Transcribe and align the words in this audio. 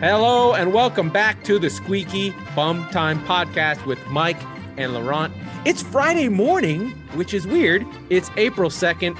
Hello 0.00 0.52
and 0.52 0.74
welcome 0.74 1.08
back 1.08 1.42
to 1.44 1.58
the 1.58 1.70
Squeaky 1.70 2.34
Bum 2.54 2.86
Time 2.90 3.18
podcast 3.24 3.86
with 3.86 3.98
Mike 4.08 4.36
and 4.76 4.92
Laurent. 4.92 5.32
It's 5.64 5.82
Friday 5.82 6.28
morning, 6.28 6.90
which 7.14 7.32
is 7.32 7.46
weird. 7.46 7.86
It's 8.10 8.30
April 8.36 8.68
2nd. 8.68 9.16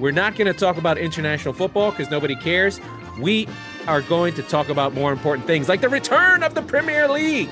We're 0.00 0.10
not 0.10 0.34
going 0.34 0.52
to 0.52 0.58
talk 0.58 0.78
about 0.78 0.98
international 0.98 1.54
football 1.54 1.92
because 1.92 2.10
nobody 2.10 2.34
cares. 2.34 2.80
We 3.20 3.46
are 3.86 4.02
going 4.02 4.34
to 4.34 4.42
talk 4.42 4.68
about 4.68 4.94
more 4.94 5.12
important 5.12 5.46
things 5.46 5.68
like 5.68 5.80
the 5.80 5.88
return 5.88 6.42
of 6.42 6.56
the 6.56 6.62
Premier 6.62 7.06
League. 7.06 7.48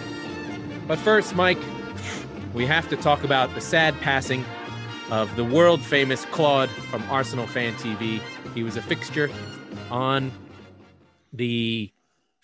But 0.88 0.98
first, 0.98 1.36
Mike, 1.36 1.60
we 2.54 2.66
have 2.66 2.88
to 2.88 2.96
talk 2.96 3.22
about 3.22 3.54
the 3.54 3.60
sad 3.60 3.94
passing 4.00 4.44
of 5.12 5.34
the 5.36 5.44
world 5.44 5.80
famous 5.80 6.24
Claude 6.24 6.70
from 6.70 7.04
Arsenal 7.04 7.46
Fan 7.46 7.74
TV. 7.74 8.20
He 8.52 8.64
was 8.64 8.76
a 8.76 8.82
fixture 8.82 9.30
on 9.92 10.32
the 11.32 11.93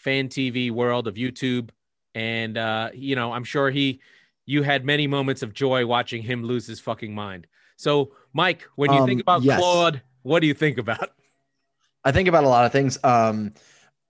fan 0.01 0.29
TV 0.29 0.71
world 0.71 1.07
of 1.07 1.15
YouTube. 1.15 1.71
And, 2.15 2.57
uh, 2.59 2.91
you 2.95 3.15
know, 3.15 3.33
I'm 3.33 3.45
sure 3.45 3.71
he, 3.71 4.01
you 4.47 4.63
had 4.63 4.85
many 4.85 5.07
moments 5.07 5.43
of 5.43 5.53
joy 5.53 5.87
watching 5.87 6.23
him 6.23 6.43
lose 6.43 6.67
his 6.67 6.81
fucking 6.81 7.15
mind. 7.15 7.47
So, 7.77 8.13
Mike, 8.33 8.67
when 8.77 8.93
you 8.93 9.01
Um, 9.01 9.07
think 9.07 9.21
about 9.21 9.43
yes. 9.43 9.59
Claude, 9.59 10.03
what 10.23 10.41
do 10.41 10.47
you 10.47 10.55
think 10.55 10.79
about? 10.79 11.11
I 12.05 12.13
think 12.13 12.29
about 12.29 12.45
a 12.45 12.49
lot 12.49 12.65
of 12.65 12.73
things. 12.73 12.99
Um, 13.05 13.53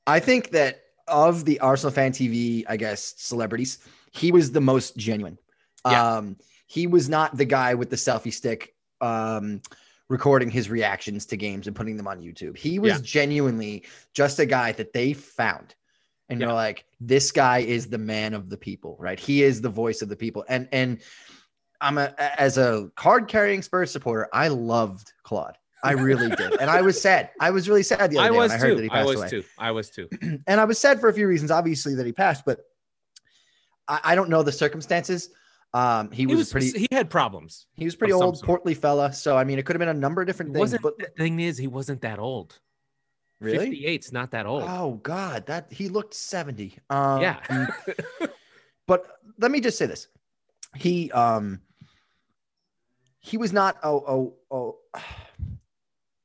I 0.07 0.21
think 0.21 0.51
that 0.51 0.83
of 1.09 1.45
the 1.45 1.59
Arsenal 1.61 1.93
fan 1.93 2.13
TV, 2.13 2.65
I 2.69 2.77
guess 2.77 3.15
celebrities, 3.19 3.79
he 4.13 4.31
was 4.33 4.53
the 4.53 4.61
most 4.61 4.97
genuine. 4.97 5.39
Yeah. 5.85 6.17
Um, 6.17 6.37
he 6.67 6.87
was 6.87 7.09
not 7.09 7.37
the 7.37 7.45
guy 7.45 7.75
with 7.75 7.91
the 7.91 7.97
selfie 7.97 8.33
stick, 8.33 8.75
um, 9.01 9.61
recording 10.09 10.51
his 10.51 10.71
reactions 10.71 11.27
to 11.27 11.37
games 11.37 11.67
and 11.67 11.75
putting 11.75 11.97
them 11.97 12.07
on 12.09 12.21
YouTube. 12.21 12.57
He 12.57 12.79
was 12.79 12.93
Yeah. 12.95 12.99
genuinely 13.03 13.85
just 14.15 14.39
a 14.39 14.47
guy 14.47 14.73
that 14.73 14.93
they 14.93 15.13
found. 15.13 15.75
And 16.31 16.41
Yeah. 16.41 16.47
you're 16.47 16.55
like, 16.55 16.85
this 17.01 17.33
guy 17.33 17.59
is 17.59 17.89
the 17.89 17.99
man 17.99 18.35
of 18.35 18.49
the 18.49 18.57
people, 18.57 18.97
right? 19.01 19.19
He 19.19 19.43
is 19.43 19.61
the 19.61 19.69
voice 19.69 20.01
of 20.01 20.09
the 20.09 20.17
people. 20.17 20.45
And 20.49 20.69
and 20.73 21.03
I'm 21.81 21.99
a 21.99 22.15
as 22.41 22.57
a 22.57 22.91
card 22.97 23.27
carrying 23.29 23.63
Spurs 23.63 23.91
supporter, 23.91 24.29
I 24.33 24.49
loved 24.49 25.13
Claude. 25.25 25.57
I 25.83 25.93
really 25.93 26.29
did. 26.37 26.53
And 26.61 26.71
I 26.71 26.83
was 26.83 27.01
sad. 27.01 27.31
I 27.41 27.51
was 27.51 27.69
really 27.69 27.83
sad 27.83 28.11
the 28.11 28.19
other 28.19 28.27
I 28.29 28.31
day 28.31 28.39
was 28.39 28.51
when 28.51 28.59
I 28.59 28.61
heard 28.63 28.69
too. 28.71 28.77
that 28.77 28.83
he 28.85 28.91
I 28.91 29.05
was 29.05 29.17
away. 29.17 29.29
too. 29.29 29.45
I 29.59 29.71
was 29.73 29.91
too. 29.91 30.09
And 30.47 30.61
I 30.61 30.65
was 30.65 30.79
sad 30.79 31.01
for 31.01 31.09
a 31.09 31.13
few 31.15 31.27
reasons, 31.27 31.51
obviously, 31.51 31.95
that 31.97 32.07
he 32.07 32.13
passed, 32.13 32.45
but 32.45 32.61
I, 33.89 34.01
I 34.05 34.15
don't 34.15 34.29
know 34.29 34.43
the 34.43 34.53
circumstances. 34.53 35.31
Um, 35.73 36.11
he, 36.11 36.23
He 36.23 36.27
was, 36.27 36.39
was 36.39 36.51
pretty 36.53 36.79
he 36.81 36.89
had 36.93 37.09
problems. 37.11 37.67
he 37.77 37.85
was 37.85 37.95
pretty 37.97 38.13
old, 38.13 38.43
portly 38.43 38.75
fella. 38.75 39.13
So 39.13 39.37
I 39.37 39.45
mean 39.45 39.59
it 39.59 39.65
could 39.67 39.75
have 39.75 39.81
been 39.81 39.89
a 39.89 39.95
number 39.95 40.21
of 40.21 40.27
different 40.27 40.53
things, 40.53 40.61
Wasn't 40.61 40.83
but 40.83 40.99
the 40.99 41.07
thing 41.17 41.41
is 41.41 41.57
he 41.59 41.67
wasn't 41.69 42.01
that 42.03 42.19
old. 42.19 42.59
Really? 43.41 43.71
58's 43.71 44.13
not 44.13 44.31
that 44.33 44.47
old. 44.47 44.65
Oh 44.67 45.01
God, 45.03 45.47
that 45.47 45.73
he 45.73 45.89
looked 45.89 46.15
70. 46.15 46.77
Um, 46.91 47.21
yeah. 47.23 47.67
but 48.87 49.19
let 49.39 49.51
me 49.51 49.61
just 49.61 49.79
say 49.79 49.87
this. 49.87 50.09
He 50.77 51.11
um 51.13 51.61
he 53.19 53.37
was 53.37 53.53
not 53.53 53.77
oh 53.83 54.05
oh 54.07 54.35
oh 54.51 55.01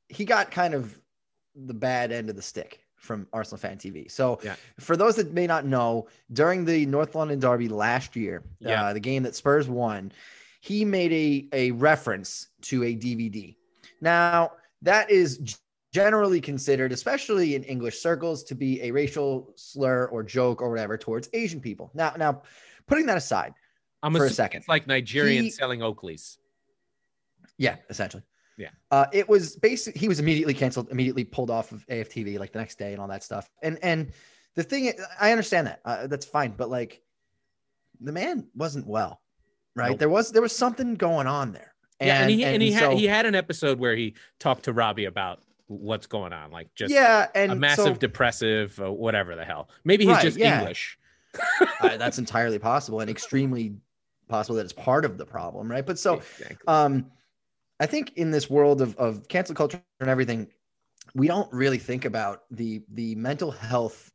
he 0.10 0.24
got 0.26 0.52
kind 0.52 0.74
of 0.74 1.00
the 1.56 1.74
bad 1.74 2.12
end 2.12 2.30
of 2.30 2.36
the 2.36 2.42
stick 2.42 2.82
from 2.96 3.28
Arsenal 3.34 3.58
fan 3.60 3.78
TV. 3.78 4.10
So 4.10 4.40
Yeah. 4.44 4.56
for 4.80 4.98
those 4.98 5.16
that 5.18 5.32
may 5.34 5.46
not 5.48 5.66
know, 5.66 6.08
during 6.34 6.66
the 6.66 6.86
North 6.86 7.16
London 7.16 7.40
Derby 7.40 7.70
last 7.70 8.16
year, 8.16 8.44
Yeah. 8.60 8.86
uh, 8.86 8.94
the 8.94 9.00
game 9.00 9.24
that 9.24 9.36
Spurs 9.36 9.68
won, 9.68 10.12
he 10.62 10.84
made 10.86 11.12
a 11.14 11.48
a 11.54 11.72
reference 11.72 12.48
to 12.64 12.84
a 12.84 12.96
DVD. 12.96 13.56
Now 14.02 14.52
that 14.82 15.10
is 15.10 15.56
generally 16.00 16.42
considered, 16.42 16.92
especially 16.92 17.56
in 17.56 17.64
English 17.64 18.00
circles, 18.00 18.44
to 18.44 18.54
be 18.54 18.82
a 18.82 18.92
racial 18.92 19.54
slur 19.56 20.06
or 20.08 20.24
joke 20.24 20.62
or 20.62 20.70
whatever 20.70 20.98
towards 20.98 21.30
Asian 21.32 21.62
people. 21.62 21.90
Now, 21.94 22.14
now, 22.18 22.42
putting 22.86 23.06
that 23.06 23.16
aside, 23.18 23.54
I'm 24.04 24.14
for 24.14 24.26
a 24.26 24.30
second. 24.30 24.60
It's 24.60 24.68
like 24.68 24.88
Nigerians 24.88 25.42
He- 25.44 25.50
selling 25.52 25.80
Oakleys. 25.80 26.38
yeah, 27.58 27.78
essentially, 27.90 28.24
Yeah. 28.58 28.72
uh, 28.92 29.06
it 29.14 29.30
was 29.30 29.56
basic. 29.56 29.96
He 29.96 30.10
was 30.10 30.20
immediately 30.20 30.54
canceled, 30.54 30.90
immediately 30.92 31.24
pulled 31.24 31.50
off 31.50 31.72
of 31.72 31.86
AFTV 31.88 32.38
like 32.40 32.52
the 32.52 32.60
next 32.60 32.78
day 32.78 32.92
and 32.92 33.02
all 33.02 33.08
that 33.08 33.24
stuff. 33.24 33.50
And 33.64 33.80
and 33.82 34.12
the 34.56 34.64
thing, 34.64 34.86
is- 34.86 35.02
I 35.20 35.32
understand 35.32 35.68
that 35.68 35.80
uh, 35.86 36.08
that's 36.08 36.26
fine, 36.26 36.52
but 36.58 36.70
like, 36.70 37.02
the 38.02 38.12
man 38.12 38.48
wasn't 38.54 38.86
well, 38.86 39.22
right? 39.76 39.92
Nope. 39.92 40.00
There 40.00 40.10
was 40.10 40.32
there 40.34 40.42
was 40.42 40.54
something 40.54 40.96
going 40.96 41.28
on 41.28 41.54
there. 41.54 41.74
yeah, 42.02 42.22
and 42.24 42.30
he 42.30 42.44
and, 42.44 42.62
he 42.62 42.72
so- 42.74 42.90
had 42.90 42.98
he 43.00 43.06
had 43.08 43.26
an 43.26 43.34
episode 43.36 43.80
where 43.80 43.96
he 43.96 44.16
talked 44.40 44.64
to 44.66 44.74
Robbie 44.74 45.06
about 45.06 45.40
what's 45.68 46.08
going 46.08 46.34
on, 46.34 46.52
like 46.52 46.74
just 46.76 46.94
yeah, 46.94 47.28
and 47.36 47.52
a 47.52 47.56
massive 47.56 47.86
so- 47.86 47.94
depressive, 47.96 48.80
uh, 48.80 48.92
whatever 48.92 49.36
the 49.36 49.46
hell. 49.46 49.70
Maybe 49.84 50.06
he's 50.06 50.14
Right, 50.16 50.22
just 50.24 50.38
yeah. 50.38 50.60
English. 50.60 50.98
uh, 51.82 51.98
that's 51.98 52.18
entirely 52.18 52.60
possible 52.60 53.02
and 53.02 53.10
extremely 53.10 53.76
possible 54.30 54.56
that 54.56 54.64
it's 54.64 54.74
part 54.74 55.04
of 55.06 55.18
the 55.18 55.26
problem, 55.26 55.70
right? 55.70 55.86
But 55.86 56.00
so 56.00 56.16
Exactly. 56.16 56.58
um 56.68 57.12
i 57.82 57.86
think 57.86 58.14
in 58.16 58.32
this 58.32 58.50
world 58.50 58.82
of, 58.82 58.96
of 58.96 59.28
cancel 59.28 59.54
culture 59.54 59.84
and 60.00 60.10
everything 60.10 60.48
we 61.14 61.28
don't 61.28 61.52
really 61.52 61.78
think 61.78 62.06
about 62.06 62.44
the 62.52 62.82
the 62.94 63.16
mental 63.16 63.52
health 63.52 64.12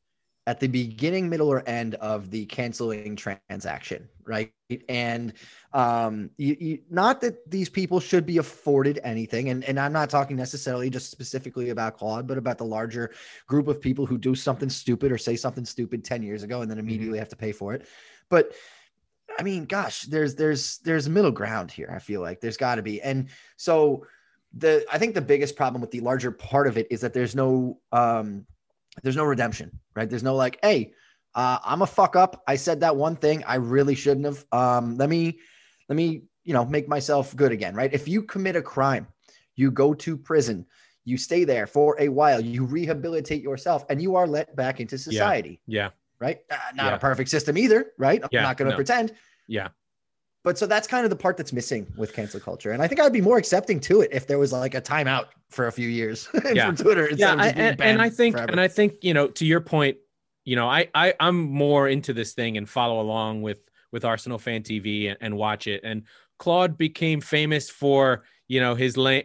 at 0.47 0.59
the 0.59 0.67
beginning 0.67 1.29
middle 1.29 1.49
or 1.49 1.63
end 1.69 1.95
of 1.97 2.31
the 2.31 2.47
canceling 2.47 3.17
transaction 3.17 4.09
right? 4.27 4.53
And 4.89 5.33
um 5.73 6.31
you, 6.37 6.57
you, 6.61 6.79
not 6.89 7.21
that 7.23 7.51
these 7.51 7.69
people 7.69 7.99
should 7.99 8.25
be 8.27 8.39
afforded 8.39 9.01
anything 9.03 9.51
and, 9.51 9.65
and 9.65 9.79
i'm 9.79 9.93
not 9.93 10.11
talking 10.11 10.37
necessarily 10.37 10.91
just 10.91 11.11
specifically 11.11 11.71
about 11.71 11.97
claude 11.97 12.27
but 12.27 12.39
about 12.39 12.59
the 12.59 12.65
larger 12.65 13.13
group 13.47 13.69
of 13.69 13.81
people 13.81 14.07
who 14.07 14.19
do 14.19 14.35
something 14.35 14.69
stupid 14.69 15.11
or 15.13 15.19
say 15.19 15.37
something 15.37 15.65
stupid 15.65 16.05
10 16.05 16.23
years 16.23 16.43
ago 16.43 16.63
and 16.63 16.71
then 16.71 16.79
immediately 16.79 17.19
have 17.19 17.29
to 17.29 17.37
pay 17.37 17.53
for 17.53 17.75
it. 17.75 17.87
But 18.29 18.53
I 19.39 19.43
mean, 19.43 19.65
gosh, 19.65 20.03
there's 20.03 20.35
there's 20.35 20.79
there's 20.79 21.09
middle 21.09 21.31
ground 21.31 21.71
here. 21.71 21.91
I 21.95 21.99
feel 21.99 22.21
like. 22.21 22.41
There's 22.41 22.57
got 22.57 22.77
to 22.77 22.83
be, 22.83 23.01
and 23.01 23.29
so 23.57 24.07
the 24.53 24.85
I 24.93 24.99
think 24.99 25.15
the 25.15 25.21
biggest 25.21 25.57
problem 25.57 25.81
with 25.81 25.91
the 25.91 26.01
larger 26.01 26.33
part 26.33 26.67
of 26.67 26.77
it 26.77 26.89
is 26.91 27.01
that 27.03 27.15
there's 27.15 27.35
no 27.35 27.79
um 27.93 28.47
there's 29.03 29.17
no 29.17 29.25
redemption, 29.25 29.79
right? 29.95 30.09
There's 30.09 30.23
no 30.23 30.35
like, 30.35 30.59
hey, 30.63 30.93
uh, 31.35 31.59
I'm 31.65 31.83
a 31.83 31.87
fuck 31.87 32.17
up. 32.17 32.43
I 32.47 32.57
said 32.57 32.81
that 32.81 32.97
one 32.97 33.17
thing 33.17 33.45
I 33.45 33.57
really 33.57 33.95
shouldn't 33.95 34.27
have. 34.27 34.45
Um, 34.53 34.97
let 34.97 35.09
me 35.09 35.39
let 35.89 35.97
me 35.97 36.23
you 36.45 36.53
know 36.53 36.65
make 36.65 36.89
myself 36.89 37.35
good 37.37 37.53
again, 37.53 37.75
right? 37.75 37.93
If 37.93 38.09
you 38.09 38.23
commit 38.23 38.57
a 38.57 38.63
crime, 38.63 39.07
you 39.57 39.71
go 39.71 39.95
to 39.95 40.17
prison, 40.17 40.67
you 41.05 41.17
stay 41.17 41.45
there 41.45 41.67
for 41.67 41.97
a 42.01 42.09
while, 42.09 42.41
you 42.41 42.65
rehabilitate 42.65 43.43
yourself, 43.43 43.85
and 43.91 44.01
you 44.03 44.17
are 44.17 44.27
let 44.27 44.57
back 44.57 44.81
into 44.81 44.99
society 44.99 45.61
yeah, 45.67 45.91
right? 46.19 46.39
Uh, 46.51 46.57
not 46.75 46.87
Yeah. 46.87 46.95
a 46.97 46.99
perfect 46.99 47.31
system 47.31 47.57
either, 47.59 47.93
right? 47.99 48.23
I'm 48.23 48.29
Yeah, 48.33 48.43
not 48.43 48.57
going 48.57 48.67
to 48.67 48.73
no. 48.73 48.77
pretend. 48.77 49.13
yeah. 49.47 49.69
But 50.43 50.57
so 50.59 50.67
that's 50.67 50.87
kind 50.89 51.05
of 51.05 51.11
the 51.11 51.17
part 51.17 51.37
that's 51.37 51.53
missing 51.53 51.87
with 51.97 52.15
cancel 52.15 52.41
culture. 52.41 52.71
And 52.71 52.83
I 52.83 52.89
think 52.89 53.01
I'd 53.01 53.13
be 53.13 53.21
more 53.21 53.37
accepting 53.37 53.79
to 53.81 54.01
it 54.01 54.09
if 54.13 54.27
there 54.27 54.39
was 54.39 54.53
like 54.53 54.75
a 54.75 54.81
timeout 54.81 55.27
for 55.51 55.67
a 55.67 55.73
few 55.73 55.89
years 55.89 56.29
Yeah. 56.55 56.67
from 56.67 56.77
Twitter. 56.77 57.07
Instead 57.07 57.19
yeah 57.27 57.33
of 57.35 57.41
I, 57.41 57.45
just 57.45 57.57
being 57.57 57.69
and, 57.69 57.81
and 57.83 58.03
i 58.03 58.09
think 58.09 58.37
forever. 58.37 58.51
and 58.53 58.61
i 58.61 58.69
think 58.69 58.95
you 59.03 59.13
know 59.13 59.27
to 59.29 59.45
your 59.45 59.61
point 59.61 59.99
you 60.45 60.55
know 60.57 60.69
I, 60.69 60.89
I 60.95 61.13
i'm 61.21 61.41
more 61.41 61.89
into 61.89 62.13
this 62.13 62.33
thing 62.35 62.57
and 62.57 62.69
follow 62.69 63.01
along 63.01 63.43
with 63.43 63.59
with 63.93 64.05
arsenal 64.05 64.39
fan 64.39 64.63
tv 64.63 65.09
and, 65.09 65.19
and 65.21 65.37
watch 65.37 65.67
it 65.67 65.81
and 65.85 66.05
claude 66.39 66.79
became 66.79 67.21
famous 67.21 67.69
for 67.69 68.23
you 68.47 68.61
know 68.61 68.75
his 68.77 68.97
lane 68.97 69.25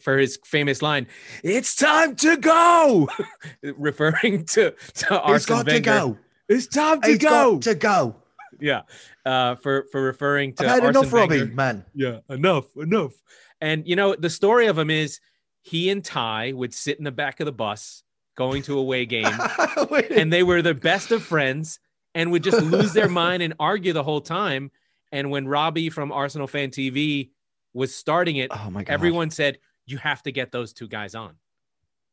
for 0.00 0.16
his 0.18 0.38
famous 0.44 0.80
line 0.82 1.08
it's 1.42 1.74
time 1.74 2.14
to 2.16 2.36
go 2.36 3.08
referring 3.76 4.44
to 4.46 4.72
to 4.94 5.20
Arsene 5.20 5.56
got 5.56 5.66
to 5.66 5.80
go. 5.80 6.18
it's 6.48 6.66
time 6.68 7.00
to 7.02 7.08
He's 7.08 7.18
go 7.18 7.54
got 7.54 7.62
to 7.62 7.74
go. 7.74 8.16
Yeah 8.60 8.82
uh 9.24 9.54
for 9.56 9.86
for 9.92 10.02
referring 10.02 10.52
to 10.54 10.64
I've 10.64 10.70
had 10.70 10.84
Arsene 10.84 11.02
enough, 11.02 11.12
Robbie, 11.12 11.44
man. 11.46 11.84
Yeah, 11.94 12.18
enough, 12.30 12.66
enough. 12.76 13.12
And 13.60 13.86
you 13.86 13.96
know, 13.96 14.14
the 14.14 14.30
story 14.30 14.66
of 14.66 14.78
him 14.78 14.90
is 14.90 15.20
he 15.62 15.90
and 15.90 16.04
Ty 16.04 16.52
would 16.52 16.72
sit 16.74 16.98
in 16.98 17.04
the 17.04 17.10
back 17.12 17.40
of 17.40 17.46
the 17.46 17.52
bus 17.52 18.02
going 18.36 18.62
to 18.62 18.76
a 18.76 18.80
away 18.80 19.06
game, 19.06 19.32
and 20.10 20.32
they 20.32 20.42
were 20.42 20.60
the 20.62 20.74
best 20.74 21.10
of 21.10 21.22
friends 21.22 21.78
and 22.14 22.30
would 22.32 22.42
just 22.44 22.60
lose 22.62 22.92
their 22.92 23.08
mind 23.24 23.42
and 23.42 23.54
argue 23.58 23.92
the 23.92 24.02
whole 24.02 24.20
time. 24.20 24.70
And 25.12 25.30
when 25.30 25.46
Robbie 25.48 25.88
from 25.90 26.12
Arsenal 26.12 26.46
Fan 26.46 26.70
TV 26.70 27.30
was 27.72 27.94
starting 27.94 28.36
it, 28.36 28.50
oh 28.52 28.70
my 28.70 28.84
god! 28.84 28.92
everyone 28.92 29.30
said, 29.30 29.58
You 29.86 29.98
have 29.98 30.22
to 30.24 30.32
get 30.32 30.52
those 30.52 30.72
two 30.72 30.88
guys 30.88 31.14
on. 31.14 31.36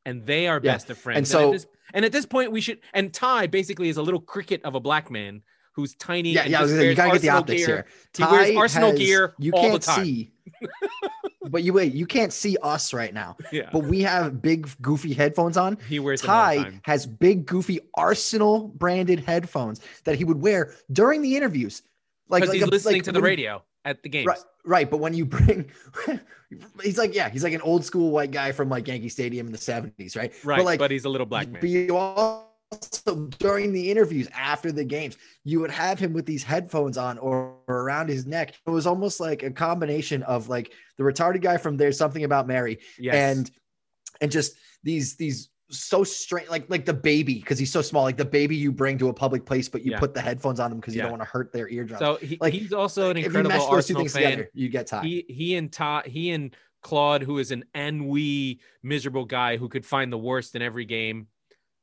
And 0.05 0.25
they 0.25 0.47
are 0.47 0.59
Yeah, 0.63 0.73
best 0.73 0.89
of 0.89 0.97
friends. 0.97 1.17
and 1.33 1.41
at 1.41 1.45
so- 1.45 1.51
this, 1.51 1.65
and 1.93 2.05
at 2.05 2.11
this 2.11 2.25
point, 2.25 2.51
we 2.51 2.61
should. 2.61 2.79
And 2.93 3.13
Ty 3.13 3.47
basically 3.47 3.89
is 3.89 3.97
a 3.97 4.01
little 4.01 4.19
cricket 4.21 4.61
of 4.63 4.75
a 4.75 4.79
black 4.79 5.11
man 5.11 5.41
who's 5.73 5.95
tiny. 5.95 6.31
yeah, 6.31 6.41
and 6.43 6.51
yeah. 6.51 6.65
You 6.65 6.95
gotta 6.95 7.11
get 7.13 7.21
the 7.21 7.29
optics 7.29 7.65
gear. 7.65 7.67
here. 7.67 7.85
He 8.15 8.23
wears 8.23 8.49
Ty 8.49 8.55
Arsenal 8.55 8.89
has- 8.91 8.99
gear 8.99 9.33
You 9.39 9.51
all 9.53 9.61
can't 9.61 9.73
the 9.73 9.79
time. 9.85 10.05
see. 10.05 10.31
but 11.49 11.63
you 11.63 11.73
wait, 11.73 11.93
you 11.93 12.05
can't 12.05 12.31
see 12.31 12.57
us 12.63 12.93
right 12.93 13.13
now. 13.13 13.35
Yeah, 13.51 13.69
But 13.71 13.83
we 13.85 14.01
have 14.01 14.41
big 14.41 14.69
goofy 14.81 15.13
headphones 15.13 15.57
on. 15.57 15.77
he 15.89 15.99
wears 15.99 16.21
all 16.21 16.27
Ty 16.27 16.79
has 16.83 17.05
big, 17.05 17.45
goofy 17.45 17.79
Arsenal 17.95 18.69
branded 18.69 19.19
headphones 19.19 19.81
that 20.05 20.15
he 20.15 20.23
would 20.23 20.41
wear 20.41 20.73
during 20.91 21.21
the 21.21 21.35
interviews. 21.35 21.81
Like, 22.29 22.41
like 22.45 22.53
he's 22.53 22.63
a- 22.63 22.67
listening 22.67 22.95
like 22.95 23.03
to 23.03 23.11
the 23.11 23.19
when- 23.19 23.29
radio 23.29 23.63
at 23.85 24.01
the 24.03 24.09
games. 24.09 24.27
Right, 24.27 24.39
right. 24.65 24.89
But 24.89 24.97
when 24.97 25.13
you 25.13 25.25
bring, 25.25 25.69
he's 26.83 26.97
like, 26.97 27.13
yeah, 27.13 27.29
he's 27.29 27.43
like 27.43 27.53
an 27.53 27.61
old 27.61 27.83
school 27.83 28.11
white 28.11 28.31
guy 28.31 28.51
from 28.51 28.69
like 28.69 28.87
Yankee 28.87 29.09
Stadium 29.09 29.45
in 29.47 29.51
the 29.51 29.57
70s, 29.57 30.15
right? 30.15 30.31
Right, 30.43 30.57
But 30.57 30.65
like, 30.65 30.79
but 30.79 30.91
he's 30.91 31.05
a 31.05 31.09
little 31.09 31.27
black 31.27 31.49
man. 31.49 31.59
But 31.59 31.69
you 31.69 31.95
also 31.97 32.45
also 32.73 33.27
during 33.39 33.71
the 33.71 33.89
interviews 33.91 34.27
after 34.33 34.71
the 34.71 34.83
games, 34.83 35.17
you 35.43 35.59
would 35.59 35.71
have 35.71 35.99
him 35.99 36.13
with 36.13 36.25
these 36.25 36.43
headphones 36.43 36.97
on 36.97 37.17
or, 37.17 37.55
or 37.67 37.81
around 37.81 38.09
his 38.09 38.25
neck. 38.25 38.53
It 38.65 38.69
was 38.69 38.87
almost 38.87 39.19
like 39.19 39.43
a 39.43 39.51
combination 39.51 40.23
of 40.23 40.49
like 40.49 40.71
the 40.97 41.03
retarded 41.03 41.41
guy 41.41 41.57
from 41.57 41.77
There's 41.77 41.97
Something 41.97 42.23
About 42.23 42.47
Mary 42.47 42.79
Yes. 42.99 43.15
and 43.15 43.51
and 44.21 44.31
just 44.31 44.55
these 44.83 45.15
these 45.15 45.49
so 45.69 46.03
strange 46.03 46.49
like 46.49 46.69
like 46.69 46.85
the 46.85 46.93
baby 46.93 47.35
because 47.35 47.57
he's 47.57 47.71
so 47.71 47.81
small 47.81 48.03
like 48.03 48.17
the 48.17 48.25
baby 48.25 48.55
you 48.55 48.71
bring 48.71 48.97
to 48.99 49.09
a 49.09 49.13
public 49.13 49.43
place 49.45 49.67
but 49.69 49.83
you 49.83 49.91
Yeah. 49.91 49.99
put 49.99 50.13
the 50.13 50.21
headphones 50.21 50.59
on 50.59 50.71
him 50.71 50.79
because 50.79 50.93
you 50.93 50.99
Yeah. 50.99 51.03
don't 51.03 51.13
want 51.17 51.23
to 51.23 51.29
hurt 51.29 51.51
their 51.51 51.67
eardrums 51.67 51.99
so 51.99 52.17
he, 52.17 52.37
like, 52.39 52.53
he's 52.53 52.73
also 52.73 53.09
an 53.09 53.17
if 53.17 53.21
you 53.23 53.25
incredible 53.27 53.49
mesh 53.55 53.61
those 53.61 53.69
two 53.69 53.75
Arsenal 53.75 54.01
things 54.01 54.13
fan. 54.13 54.23
together 54.31 54.49
you 54.53 54.69
get 54.69 54.85
tied 54.87 55.05
He 55.05 55.25
he 55.27 55.55
and 55.55 55.71
Todd, 55.71 56.05
he 56.05 56.29
and 56.31 56.55
Claude, 56.83 57.23
who 57.23 57.37
is 57.39 57.51
an 57.51 57.63
ennui 57.73 58.59
miserable 58.83 59.25
guy 59.25 59.55
who 59.57 59.67
could 59.69 59.85
find 59.85 60.11
the 60.11 60.17
worst 60.17 60.53
in 60.55 60.61
every 60.61 60.83
game, 60.85 61.27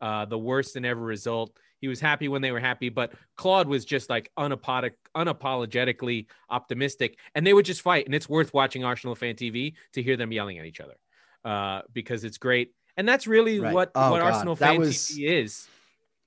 uh, 0.00 0.25
the 0.25 0.38
worst 0.38 0.76
in 0.76 0.85
every 0.85 1.05
result. 1.05 1.56
He 1.81 1.88
was 1.88 2.00
happy 2.00 2.29
when 2.29 2.43
they 2.43 2.52
were 2.52 2.61
happy, 2.61 2.88
but 2.91 3.12
Claude 3.37 3.67
was 3.67 3.85
just 3.85 4.11
like 4.11 4.31
unapologetic, 4.38 4.93
unapologetically 5.17 6.26
optimistic, 6.50 7.19
and 7.35 7.47
they 7.47 7.52
would 7.55 7.64
just 7.64 7.81
fight. 7.82 8.06
And 8.06 8.14
it's 8.14 8.29
worth 8.29 8.52
watching 8.52 8.85
Arsenal 8.85 9.14
fan 9.14 9.35
TV 9.35 9.75
to 9.94 10.02
hear 10.02 10.17
them 10.17 10.32
yelling 10.32 10.58
at 10.58 10.67
each 10.67 10.81
other, 10.81 10.97
uh, 11.44 11.82
because 11.93 12.25
it's 12.25 12.38
great. 12.38 12.73
And 12.97 13.08
that's 13.08 13.26
really 13.26 13.61
Right. 13.61 13.73
what 13.75 13.93
Oh, 13.94 14.11
what 14.11 14.20
God. 14.20 14.32
Arsenal 14.35 14.56
fan 14.56 14.79
was- 14.79 14.97
TV 15.08 15.25
is, 15.26 15.69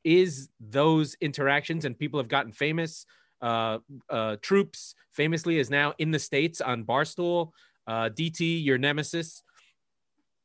is 0.03 0.49
those 0.59 1.15
interactions, 1.21 1.85
and 1.85 1.97
people 1.97 2.19
have 2.19 2.27
gotten 2.27 2.51
famous. 2.51 3.05
Uh, 3.41 3.79
uh, 4.09 4.37
Troopz 4.37 4.95
famously 5.11 5.59
is 5.59 5.69
now 5.69 5.93
in 5.99 6.11
the 6.11 6.19
states 6.19 6.61
on 6.61 6.83
Barstool. 6.83 7.51
Uh, 7.85 8.09
DT, 8.09 8.63
your 8.63 8.77
nemesis, 8.77 9.43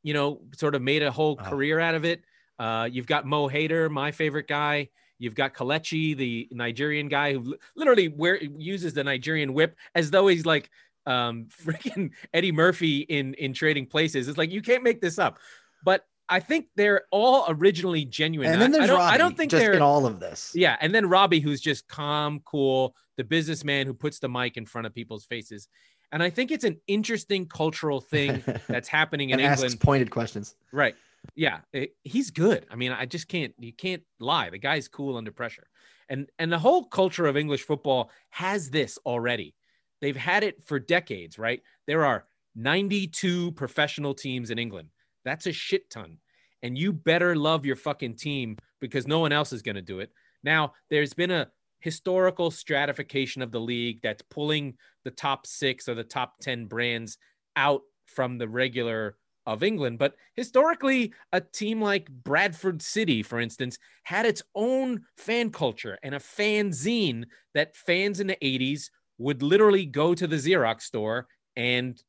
you 0.03 0.13
know, 0.13 0.41
sort 0.55 0.75
of 0.75 0.81
made 0.81 1.01
a 1.01 1.11
whole 1.11 1.37
Oh. 1.39 1.49
career 1.49 1.79
out 1.79 1.95
of 1.95 2.05
it. 2.05 2.23
Uh, 2.59 2.87
you've 2.91 3.07
got 3.07 3.25
Mo 3.25 3.47
Hader, 3.49 3.89
my 3.89 4.11
favorite 4.11 4.47
guy. 4.47 4.89
You've 5.17 5.35
got 5.35 5.53
Kelechi, 5.53 6.15
the 6.15 6.47
Nigerian 6.51 7.07
guy 7.09 7.33
who 7.33 7.55
literally 7.75 8.07
wear, 8.09 8.41
uses 8.43 8.93
the 8.93 9.03
Nigerian 9.03 9.53
whip 9.53 9.75
as 9.95 10.11
though 10.11 10.27
he's 10.27 10.45
like 10.45 10.69
um, 11.05 11.47
freaking 11.65 12.11
Eddie 12.33 12.51
Murphy 12.51 12.99
in 12.99 13.33
in 13.35 13.53
Trading 13.53 13.85
Places. 13.85 14.27
It's 14.27 14.37
like 14.37 14.51
you 14.51 14.61
can't 14.61 14.83
make 14.83 15.01
this 15.01 15.17
up. 15.19 15.39
But 15.83 16.05
I 16.27 16.39
think 16.39 16.67
they're 16.75 17.03
all 17.11 17.45
originally 17.49 18.05
genuine. 18.05 18.51
and 18.51 18.61
then 18.61 18.75
I- 18.75 18.77
there's 18.77 18.83
I 18.83 18.87
don't, 18.87 18.99
Robbie, 18.99 19.13
I 19.13 19.17
don't 19.17 19.35
think 19.37 19.51
just 19.51 19.61
they're 19.63 19.73
in 19.73 19.81
all 19.81 20.05
of 20.05 20.19
this 20.19 20.51
yeah, 20.55 20.77
and 20.79 20.93
then 20.93 21.07
Robbie, 21.09 21.39
who's 21.39 21.59
just 21.61 21.87
calm, 21.87 22.41
cool, 22.45 22.95
the 23.17 23.23
businessman 23.23 23.87
who 23.87 23.93
puts 23.93 24.19
the 24.19 24.29
mic 24.29 24.55
in 24.57 24.65
front 24.65 24.85
of 24.87 24.93
people's 24.93 25.25
faces. 25.25 25.67
And 26.11 26.21
I 26.23 26.29
think 26.29 26.51
it's 26.51 26.63
an 26.63 26.79
interesting 26.87 27.45
cultural 27.47 27.99
thing 28.01 28.43
that's 28.67 28.87
happening 28.87 29.29
in 29.31 29.39
and 29.39 29.47
asks 29.47 29.63
England. 29.63 29.81
pointed 29.81 30.11
questions 30.11 30.55
Right. 30.71 30.95
Yeah, 31.35 31.61
it- 31.73 31.95
he's 32.03 32.31
good. 32.31 32.65
I 32.69 32.75
mean, 32.75 32.91
I 32.91 33.05
just 33.05 33.27
can't 33.27 33.53
you 33.59 33.73
can't 33.73 34.03
lie. 34.19 34.49
The 34.49 34.57
guy's 34.57 34.87
cool 34.87 35.17
under 35.17 35.31
pressure. 35.31 35.67
And 36.09 36.29
and 36.39 36.51
the 36.51 36.59
whole 36.59 36.85
culture 36.85 37.25
of 37.27 37.37
English 37.37 37.63
football 37.63 38.11
has 38.29 38.69
this 38.69 38.97
already. 39.05 39.55
They've 40.01 40.15
had 40.15 40.43
it 40.43 40.63
for 40.65 40.79
decades, 40.79 41.37
right? 41.37 41.61
There 41.87 42.05
are 42.05 42.25
92 42.55 43.51
professional 43.53 44.13
teams 44.13 44.49
in 44.49 44.57
England. 44.59 44.89
That's 45.25 45.45
a 45.45 45.51
shit 45.51 45.89
ton. 45.89 46.17
And 46.63 46.77
you 46.77 46.91
better 46.91 47.35
love 47.35 47.65
your 47.65 47.75
fucking 47.75 48.15
team 48.15 48.57
because 48.81 49.07
no 49.07 49.19
one 49.19 49.31
else 49.31 49.53
is 49.53 49.61
going 49.61 49.75
to 49.75 49.81
do 49.81 49.99
it. 49.99 50.11
Now, 50.43 50.73
there's 50.89 51.13
been 51.13 51.31
a 51.31 51.51
historical 51.79 52.51
stratification 52.51 53.41
of 53.41 53.51
the 53.51 53.59
league 53.61 53.99
that's 54.01 54.21
pulling 54.23 54.77
the 55.03 55.11
top 55.11 55.47
6 55.47 55.87
or 55.87 55.95
the 55.95 56.03
top 56.03 56.39
10 56.41 56.65
brands 56.65 57.17
out 57.55 57.81
from 58.05 58.37
the 58.37 58.47
regular 58.47 59.17
of 59.49 59.63
England. 59.63 59.97
But 59.97 60.15
historically, 60.35 61.13
a 61.33 61.41
team 61.41 61.81
like 61.81 62.07
Bradford 62.09 62.81
City, 62.81 63.23
for 63.23 63.39
instance, 63.39 63.79
had 64.03 64.25
its 64.25 64.43
own 64.53 65.01
fan 65.17 65.49
culture 65.49 65.97
and 66.03 66.13
a 66.13 66.19
fanzine 66.19 67.25
that 67.55 67.75
fans 67.75 68.19
in 68.19 68.27
the 68.27 68.37
80s 68.41 68.91
would 69.17 69.41
literally 69.41 69.85
go 69.85 70.13
to 70.13 70.27
the 70.27 70.35
Xerox 70.35 70.83
store 70.83 71.27
and 71.55 72.01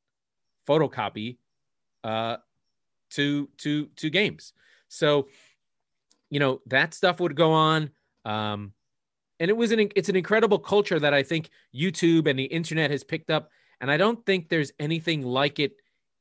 photocopy 0.68 1.38
uh, 2.04 2.36
to 3.12 3.48
to 3.58 3.86
to 3.96 4.10
games. 4.10 4.52
So, 4.88 5.28
you 6.28 6.40
know, 6.40 6.60
that 6.66 6.92
stuff 6.92 7.20
would 7.20 7.34
go 7.34 7.52
on. 7.52 7.90
Um, 8.26 8.74
and 9.40 9.48
it 9.48 9.56
was 9.56 9.72
an 9.72 9.88
it's 9.96 10.10
an 10.10 10.16
incredible 10.16 10.58
culture 10.58 11.00
that 11.00 11.14
I 11.14 11.22
think 11.22 11.48
YouTube 11.74 12.28
and 12.28 12.38
the 12.38 12.44
internet 12.44 12.90
has 12.90 13.02
picked 13.02 13.30
up. 13.30 13.50
And 13.80 13.90
I 13.90 13.96
don't 13.96 14.24
think 14.26 14.50
there's 14.50 14.72
anything 14.78 15.22
like 15.22 15.58
it 15.58 15.72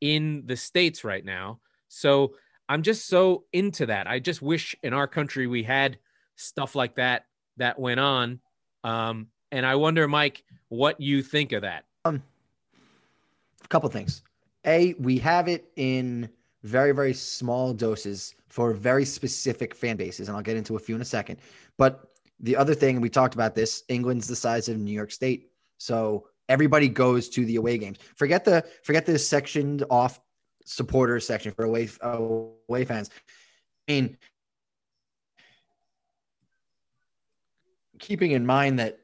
in 0.01 0.43
the 0.45 0.55
states 0.55 1.03
right 1.03 1.23
now. 1.23 1.59
So 1.87 2.33
I'm 2.67 2.83
just 2.83 3.07
so 3.07 3.45
into 3.51 3.87
that. 3.87 4.07
I 4.07 4.19
just 4.19 4.41
wish 4.41 4.75
in 4.83 4.93
our 4.93 5.07
country 5.07 5.47
we 5.47 5.63
had 5.63 5.97
stuff 6.35 6.75
like 6.75 6.95
that 6.95 7.25
that 7.57 7.79
went 7.79 7.99
on. 7.99 8.39
Um, 8.83 9.27
and 9.51 9.65
I 9.65 9.75
wonder, 9.75 10.07
Mike, 10.07 10.43
what 10.69 11.01
you 11.01 11.21
think 11.23 11.51
of 11.51 11.63
that. 11.63 11.85
Um, 12.05 12.21
a 13.63 13.67
couple 13.67 13.89
things. 13.89 14.21
A, 14.65 14.93
we 14.99 15.17
have 15.19 15.47
it 15.47 15.71
in 15.75 16.29
very, 16.63 16.91
very 16.91 17.13
small 17.13 17.73
doses 17.73 18.35
for 18.47 18.73
very 18.73 19.05
specific 19.05 19.73
fan 19.73 19.95
bases, 19.95 20.27
and 20.27 20.37
I'll 20.37 20.43
get 20.43 20.57
into 20.57 20.75
a 20.75 20.79
few 20.79 20.95
in 20.95 21.01
a 21.01 21.05
second. 21.05 21.37
But 21.77 22.11
the 22.39 22.55
other 22.55 22.75
thing, 22.75 23.01
we 23.01 23.09
talked 23.09 23.33
about 23.33 23.55
this, 23.55 23.83
England's 23.89 24.27
the 24.27 24.35
size 24.35 24.69
of 24.69 24.77
New 24.77 24.91
York 24.91 25.11
State. 25.11 25.51
So 25.77 26.27
everybody 26.49 26.89
goes 26.89 27.29
to 27.29 27.45
the 27.45 27.55
away 27.55 27.77
games. 27.77 27.97
Forget 28.17 28.43
the 28.43 28.65
forget 28.83 29.05
the 29.05 29.17
sectioned 29.17 29.85
off 29.89 30.19
supporters 30.65 31.25
section 31.25 31.53
for 31.53 31.63
away 31.63 31.87
away 32.01 32.83
fans. 32.83 33.09
I 33.87 33.91
mean, 33.93 34.17
keeping 37.99 38.31
in 38.31 38.45
mind 38.45 38.79
that 38.79 38.99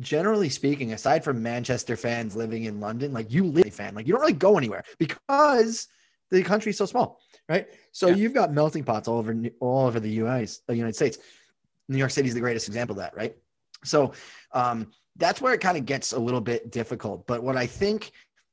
generally 0.00 0.48
speaking, 0.48 0.92
aside 0.92 1.22
from 1.22 1.42
Manchester 1.42 1.96
fans 1.96 2.34
living 2.34 2.64
in 2.64 2.80
London, 2.80 3.12
like 3.12 3.30
you 3.30 3.44
live 3.44 3.66
a 3.66 3.70
fan, 3.70 3.94
like 3.94 4.06
you 4.06 4.12
don't 4.12 4.22
really 4.22 4.32
go 4.32 4.56
anywhere 4.56 4.82
because 4.98 5.88
the 6.30 6.42
country's 6.42 6.78
so 6.78 6.86
small, 6.86 7.20
right? 7.48 7.68
So 7.92 8.08
Yeah. 8.08 8.14
you've 8.14 8.34
got 8.34 8.52
melting 8.52 8.84
pots 8.84 9.08
all 9.08 9.18
over 9.18 9.34
all 9.60 9.86
over 9.86 10.00
the 10.00 10.10
US, 10.22 10.60
the 10.66 10.76
United 10.76 10.94
States. 10.94 11.18
New 11.88 11.98
York 11.98 12.12
City 12.12 12.28
is 12.28 12.34
the 12.34 12.40
greatest 12.40 12.68
example 12.68 12.94
of 12.94 12.98
that, 12.98 13.16
right? 13.16 13.36
So 13.84 14.12
um, 14.52 14.92
that's 15.20 15.40
where 15.40 15.54
it 15.54 15.60
kind 15.60 15.76
of 15.76 15.86
gets 15.86 16.12
a 16.12 16.18
little 16.18 16.40
bit 16.40 16.72
difficult. 16.72 17.26
But 17.26 17.42
what 17.42 17.56
I 17.56 17.66
think 17.66 18.10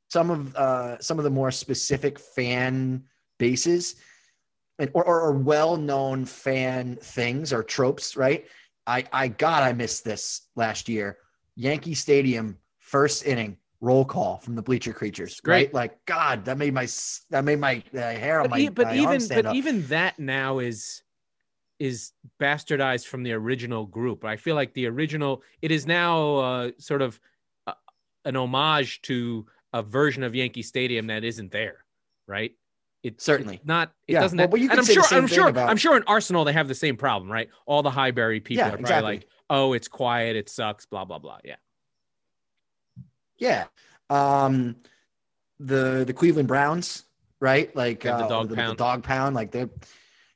some 0.09 0.29
of 0.29 0.55
uh, 0.55 0.99
some 0.99 1.17
of 1.17 1.23
the 1.23 1.31
more 1.31 1.49
specific 1.49 2.19
fan 2.19 3.03
bases 3.39 3.95
and 4.77 4.91
or, 4.93 5.03
or, 5.03 5.21
or 5.21 5.31
well-known 5.31 6.25
fan 6.25 6.97
things 7.01 7.51
or 7.51 7.63
tropes, 7.63 8.15
right? 8.15 8.45
I 8.85 9.05
I 9.11 9.27
God, 9.29 9.63
I 9.63 9.73
missed 9.73 10.03
this 10.03 10.47
last 10.55 10.87
year. 10.87 11.17
Yankee 11.55 11.95
Stadium, 11.95 12.57
first 12.77 13.25
inning, 13.25 13.57
roll 13.81 14.05
call 14.05 14.37
from 14.37 14.55
the 14.55 14.61
bleacher 14.61 14.93
creatures. 14.93 15.41
Great. 15.41 15.53
Right? 15.67 15.73
Like 15.73 16.05
God, 16.05 16.45
that 16.45 16.57
made 16.57 16.73
my 16.73 16.87
that 17.31 17.43
made 17.43 17.59
my 17.59 17.83
uh, 17.95 17.97
hair 17.97 18.41
on 18.41 18.43
But, 18.43 18.51
my, 18.51 18.59
e- 18.59 18.69
but 18.69 18.87
my 18.87 18.95
even 18.95 19.27
but 19.27 19.45
up. 19.47 19.55
even 19.55 19.87
that 19.87 20.19
now 20.19 20.59
is 20.59 21.01
is 21.79 22.11
bastardized 22.39 23.05
from 23.05 23.23
the 23.23 23.33
original 23.33 23.85
group. 23.85 24.25
I 24.25 24.35
feel 24.37 24.55
like 24.55 24.73
the 24.73 24.87
original 24.87 25.43
it 25.61 25.71
is 25.71 25.85
now 25.85 26.35
uh, 26.37 26.71
sort 26.79 27.01
of 27.01 27.19
uh, 27.67 27.73
an 28.25 28.35
homage 28.35 29.01
to 29.03 29.45
a 29.73 29.81
version 29.83 30.23
of 30.23 30.33
Yankee 30.35 30.63
Stadium 30.63 31.07
that 31.07 31.23
isn't 31.23 31.51
there, 31.51 31.83
right? 32.27 32.51
It 33.03 33.21
Certainly. 33.21 33.55
it's 33.57 33.65
not. 33.65 33.91
It 34.07 34.13
Yeah, 34.13 34.21
doesn't. 34.21 34.37
well, 34.37 34.43
have- 34.45 34.51
but 34.51 34.59
you 34.59 34.69
and 34.71 34.79
I'm 34.79 34.85
sure. 34.85 35.03
I'm 35.11 35.27
sure. 35.27 35.47
about- 35.49 35.69
I'm 35.69 35.77
sure 35.77 35.95
in 35.95 36.03
Arsenal 36.07 36.43
they 36.45 36.53
have 36.53 36.67
the 36.67 36.75
same 36.75 36.97
problem, 36.97 37.31
right? 37.31 37.49
All 37.65 37.83
the 37.83 37.91
Highbury 37.91 38.39
people 38.39 38.57
Yeah, 38.59 38.67
are 38.67 38.69
probably 38.71 38.81
exactly. 38.83 39.13
like, 39.17 39.27
"Oh, 39.49 39.73
it's 39.73 39.87
quiet. 39.87 40.35
It 40.35 40.49
sucks." 40.49 40.85
Blah 40.87 41.05
blah 41.05 41.19
blah. 41.19 41.37
Yeah. 41.43 41.55
Yeah. 43.37 43.65
Um, 44.09 44.77
the 45.59 46.03
the 46.05 46.13
Cleveland 46.13 46.47
Browns, 46.47 47.03
right? 47.39 47.73
Like 47.75 48.01
They 48.01 48.09
have 48.09 48.19
the 48.19 48.25
uh, 48.25 48.29
dog 48.29 48.49
the, 48.49 48.55
pound. 48.55 48.77
dog 48.77 49.03
pound, 49.03 49.35
like 49.35 49.51
they're, 49.51 49.69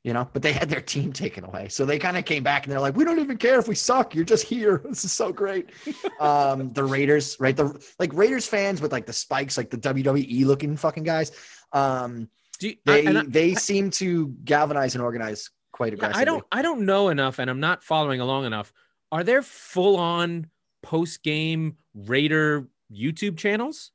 you 0.03 0.13
know, 0.13 0.27
but 0.33 0.41
they 0.41 0.51
had 0.53 0.69
their 0.69 0.81
team 0.81 1.13
taken 1.13 1.43
away, 1.43 1.67
so 1.69 1.85
they 1.85 1.99
kind 1.99 2.17
of 2.17 2.25
came 2.25 2.43
back 2.43 2.65
and 2.65 2.71
they're 2.71 2.79
like, 2.79 2.95
we 2.95 3.03
don't 3.05 3.19
even 3.19 3.37
care 3.37 3.59
if 3.59 3.67
we 3.67 3.75
suck. 3.75 4.15
You're 4.15 4.25
just 4.25 4.45
here. 4.45 4.81
This 4.89 5.05
is 5.05 5.11
so 5.11 5.31
great. 5.31 5.69
um, 6.19 6.73
the 6.73 6.83
Raiders, 6.83 7.37
right? 7.39 7.55
The 7.55 7.79
like 7.99 8.11
Raiders 8.13 8.47
fans 8.47 8.81
with 8.81 8.91
like 8.91 9.05
the 9.05 9.13
spikes, 9.13 9.57
like 9.57 9.69
the 9.69 9.77
WWE 9.77 10.45
looking 10.45 10.75
fucking 10.75 11.03
guys. 11.03 11.31
Um, 11.71 12.29
Do 12.59 12.69
you, 12.69 12.75
they 12.85 13.05
and 13.05 13.17
I- 13.19 13.23
they 13.27 13.53
seem 13.55 13.89
to 13.91 14.29
galvanize 14.43 14.95
and 14.95 15.03
organize 15.03 15.49
quite 15.71 15.93
Yeah, 15.93 15.97
aggressively. 15.97 16.21
I 16.21 16.25
don't 16.25 16.45
I 16.51 16.61
don't 16.61 16.85
know 16.85 17.09
enough 17.09 17.39
and 17.39 17.49
I'm 17.49 17.59
not 17.59 17.83
following 17.83 18.19
along 18.21 18.45
enough. 18.45 18.73
Are 19.11 19.23
there 19.23 19.41
full 19.41 19.97
on 19.97 20.47
post 20.83 21.21
game 21.23 21.77
Raider 21.93 22.67
YouTube 22.91 23.37
channels? 23.37 23.91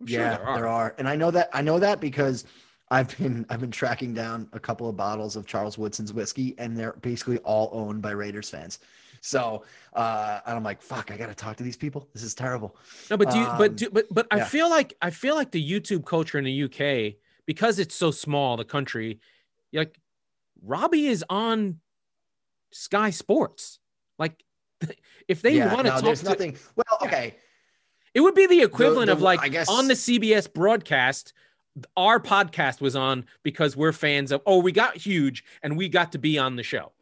I'm 0.00 0.06
sure 0.06 0.20
yeah, 0.20 0.36
there 0.54 0.66
are. 0.68 0.94
and 0.98 1.08
I 1.08 1.16
know 1.16 1.30
that 1.32 1.50
I 1.52 1.60
know 1.62 1.78
that 1.80 2.00
because 2.00 2.44
I've 2.90 3.16
been 3.18 3.44
I've 3.50 3.60
been 3.60 3.70
tracking 3.70 4.14
down 4.14 4.48
a 4.52 4.60
couple 4.60 4.88
of 4.88 4.96
bottles 4.96 5.36
of 5.36 5.46
Charles 5.46 5.76
Woodson's 5.76 6.12
whiskey, 6.12 6.54
and 6.58 6.76
they're 6.76 6.94
basically 7.02 7.38
all 7.38 7.70
owned 7.72 8.00
by 8.02 8.12
Raiders 8.12 8.48
fans. 8.50 8.78
So, 9.20 9.64
uh, 9.94 10.40
and 10.46 10.56
I'm 10.56 10.62
like, 10.62 10.80
fuck, 10.80 11.10
I 11.10 11.16
got 11.16 11.26
to 11.26 11.34
talk 11.34 11.56
to 11.56 11.64
these 11.64 11.76
people. 11.76 12.08
This 12.14 12.22
is 12.22 12.34
terrible. 12.34 12.76
No, 13.10 13.16
but 13.16 13.30
do 13.30 13.38
you, 13.38 13.44
but 13.58 13.70
Um, 13.70 13.76
do, 13.76 13.90
but 13.90 14.06
but 14.10 14.26
I 14.30 14.38
yeah. 14.38 14.44
feel 14.44 14.70
like 14.70 14.94
I 15.02 15.10
feel 15.10 15.34
like 15.34 15.50
the 15.50 15.62
YouTube 15.70 16.04
culture 16.06 16.38
in 16.38 16.44
the 16.44 16.62
UK 16.64 17.16
because 17.46 17.78
it's 17.78 17.94
so 17.94 18.10
small, 18.10 18.56
the 18.56 18.64
country, 18.64 19.20
like 19.72 19.98
Robbie 20.62 21.08
is 21.08 21.24
on 21.28 21.80
Sky 22.70 23.10
Sports. 23.10 23.80
Like, 24.18 24.42
if 25.28 25.42
they 25.42 25.56
Yeah, 25.56 25.74
want 25.74 25.86
to 25.86 25.92
talk 25.92 26.22
nothing. 26.24 26.56
Well, 26.76 26.98
okay. 27.02 27.34
it 28.14 28.20
would 28.20 28.34
be 28.34 28.46
the 28.46 28.62
equivalent 28.62 29.06
the- 29.06 29.12
of 29.12 29.20
like 29.22 29.40
I 29.40 29.48
guess- 29.48 29.68
on 29.68 29.88
the 29.88 29.94
CBS 29.94 30.52
broadcast, 30.52 31.32
our 31.96 32.18
podcast 32.20 32.80
was 32.80 32.96
on 32.96 33.24
because 33.42 33.76
we're 33.76 33.92
fans 33.92 34.32
of. 34.32 34.40
Oh, 34.46 34.58
we 34.60 34.72
got 34.72 34.96
huge 34.96 35.44
and 35.62 35.76
we 35.76 35.88
got 35.88 36.12
to 36.12 36.18
be 36.18 36.38
on 36.38 36.56
the 36.56 36.62
show, 36.62 36.92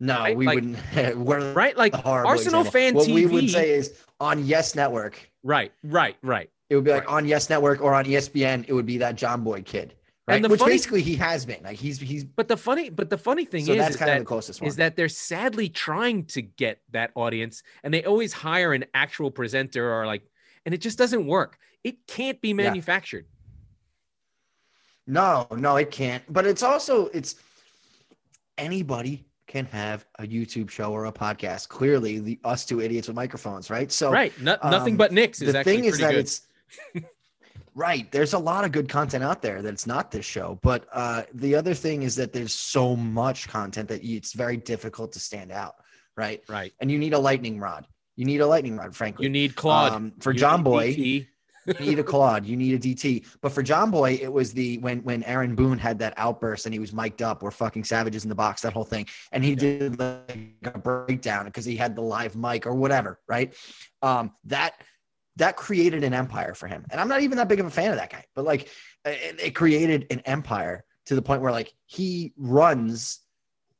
No, 0.00 0.18
Right? 0.18 0.36
we 0.36 0.46
Like- 0.46 0.54
wouldn't. 0.56 1.16
We're 1.26 1.52
right? 1.52 1.76
Like 1.76 1.94
Arsenal 2.04 2.60
example. 2.62 2.70
fan 2.70 2.94
What 2.94 3.08
TV. 3.08 3.14
we 3.14 3.26
would 3.26 3.50
say 3.50 3.70
is 3.70 3.94
on 4.20 4.44
Yes 4.44 4.74
Network. 4.74 5.30
right, 5.42 5.72
right, 5.82 6.16
right. 6.22 6.50
It 6.68 6.74
would 6.74 6.84
be 6.84 6.90
like 6.90 7.10
on 7.10 7.26
Yes 7.26 7.48
Network 7.48 7.80
or 7.80 7.94
on 7.94 8.04
ESPN. 8.04 8.64
It 8.68 8.72
would 8.72 8.86
be 8.86 8.98
that 8.98 9.14
Jomboy 9.16 9.64
kid, 9.64 9.94
right? 10.26 10.34
And 10.36 10.44
the 10.44 10.48
Which 10.48 10.58
funny- 10.60 10.72
basically 10.74 11.00
he 11.02 11.14
has 11.16 11.46
been. 11.46 11.62
Like 11.62 11.78
he's 11.78 11.98
he's. 12.00 12.24
But 12.24 12.48
the 12.48 12.56
funny, 12.56 12.90
but 12.90 13.08
the 13.08 13.16
funny 13.18 13.44
thing 13.44 13.64
So 13.64 13.72
is, 13.72 13.78
that's 13.78 13.90
is 13.90 13.96
kind 13.96 14.08
that 14.10 14.16
of 14.16 14.22
the 14.22 14.26
closest 14.26 14.60
one. 14.60 14.68
is 14.68 14.76
that 14.76 14.96
they're 14.96 15.08
sadly 15.08 15.68
trying 15.68 16.24
to 16.26 16.42
get 16.42 16.80
that 16.90 17.12
audience 17.14 17.62
and 17.84 17.94
they 17.94 18.04
always 18.04 18.32
hire 18.32 18.72
an 18.72 18.84
actual 18.94 19.30
presenter 19.30 19.92
or 19.94 20.06
like 20.06 20.22
and 20.64 20.74
it 20.74 20.78
just 20.80 20.98
doesn't 20.98 21.26
work 21.26 21.58
it 21.84 22.04
can't 22.08 22.40
be 22.40 22.52
manufactured 22.52 23.26
No, 25.06 25.46
no, 25.50 25.76
it 25.76 25.90
can't. 25.90 26.22
But 26.32 26.46
it's 26.46 26.62
also 26.62 27.06
it's 27.08 27.36
anybody 28.58 29.26
can 29.46 29.66
have 29.66 30.04
a 30.18 30.24
YouTube 30.24 30.70
show 30.70 30.92
or 30.92 31.06
a 31.06 31.12
podcast. 31.12 31.68
Clearly, 31.68 32.18
the 32.18 32.40
us 32.44 32.64
two 32.64 32.80
idiots 32.80 33.08
with 33.08 33.16
microphones, 33.16 33.70
right? 33.70 33.90
So 33.92 34.10
right 34.10 34.32
no, 34.40 34.56
nothing 34.64 34.94
um, 34.94 34.98
but 34.98 35.12
Knicks 35.12 35.40
is 35.40 35.52
the 35.52 35.64
thing 35.64 35.84
is 35.84 35.98
that 35.98 36.12
good. 36.12 36.20
it's 36.20 36.42
right. 37.74 38.10
There's 38.10 38.32
a 38.32 38.38
lot 38.38 38.64
of 38.64 38.72
good 38.72 38.88
content 38.88 39.22
out 39.22 39.42
there 39.42 39.62
that's 39.62 39.86
not 39.86 40.10
this 40.10 40.24
show. 40.24 40.58
But 40.62 40.86
uh, 40.92 41.22
the 41.34 41.54
other 41.54 41.74
thing 41.74 42.02
is 42.02 42.16
that 42.16 42.32
there's 42.32 42.52
so 42.54 42.96
much 42.96 43.48
content 43.48 43.88
that 43.88 44.02
it's 44.04 44.32
very 44.32 44.56
difficult 44.56 45.12
to 45.12 45.20
stand 45.20 45.52
out, 45.52 45.76
right? 46.16 46.42
right 46.48 46.72
And 46.80 46.90
you 46.90 46.98
need 46.98 47.12
a 47.12 47.18
lightning 47.18 47.60
rod. 47.60 47.86
You 48.16 48.24
need 48.24 48.40
a 48.40 48.46
lightning 48.46 48.76
rod, 48.76 48.96
frankly. 48.96 49.24
you 49.24 49.30
need 49.30 49.54
Claude 49.54 49.92
Um, 49.92 50.12
for 50.20 50.32
You 50.32 50.40
Jomboy, 50.40 50.96
DT. 50.96 51.26
You 51.66 51.74
need 51.86 51.98
a 51.98 52.04
Claude, 52.04 52.46
you 52.46 52.56
need 52.56 52.74
a 52.74 52.78
DT. 52.78 53.26
But 53.40 53.52
for 53.52 53.62
Jomboy, 53.62 54.20
it 54.20 54.32
was 54.32 54.52
the 54.52 54.78
when 54.78 55.02
when 55.02 55.22
Aaron 55.24 55.54
Boone 55.54 55.78
had 55.78 55.98
that 55.98 56.14
outburst 56.16 56.66
and 56.66 56.72
he 56.72 56.78
was 56.78 56.92
mic'd 56.92 57.22
up, 57.22 57.42
we're 57.42 57.50
fucking 57.50 57.84
savages 57.84 58.24
in 58.24 58.28
the 58.28 58.34
box, 58.34 58.62
that 58.62 58.72
whole 58.72 58.84
thing. 58.84 59.06
And 59.32 59.44
he 59.44 59.54
did 59.54 59.98
like 59.98 60.54
a 60.64 60.78
breakdown 60.78 61.46
because 61.46 61.64
he 61.64 61.76
had 61.76 61.96
the 61.96 62.02
live 62.02 62.36
mic 62.36 62.66
or 62.66 62.74
whatever, 62.74 63.20
right? 63.28 63.54
Um, 64.02 64.32
that 64.44 64.74
that 65.36 65.56
created 65.56 66.02
an 66.02 66.14
empire 66.14 66.54
for 66.54 66.66
him. 66.66 66.84
And 66.90 67.00
I'm 67.00 67.08
not 67.08 67.22
even 67.22 67.36
that 67.38 67.48
big 67.48 67.60
of 67.60 67.66
a 67.66 67.70
fan 67.70 67.90
of 67.90 67.98
that 67.98 68.10
guy, 68.10 68.24
but 68.34 68.44
like 68.44 68.70
it, 69.04 69.40
it 69.40 69.50
created 69.54 70.06
an 70.10 70.20
empire 70.20 70.84
to 71.06 71.14
the 71.14 71.22
point 71.22 71.42
where 71.42 71.52
like 71.52 71.72
he 71.86 72.32
runs 72.36 73.20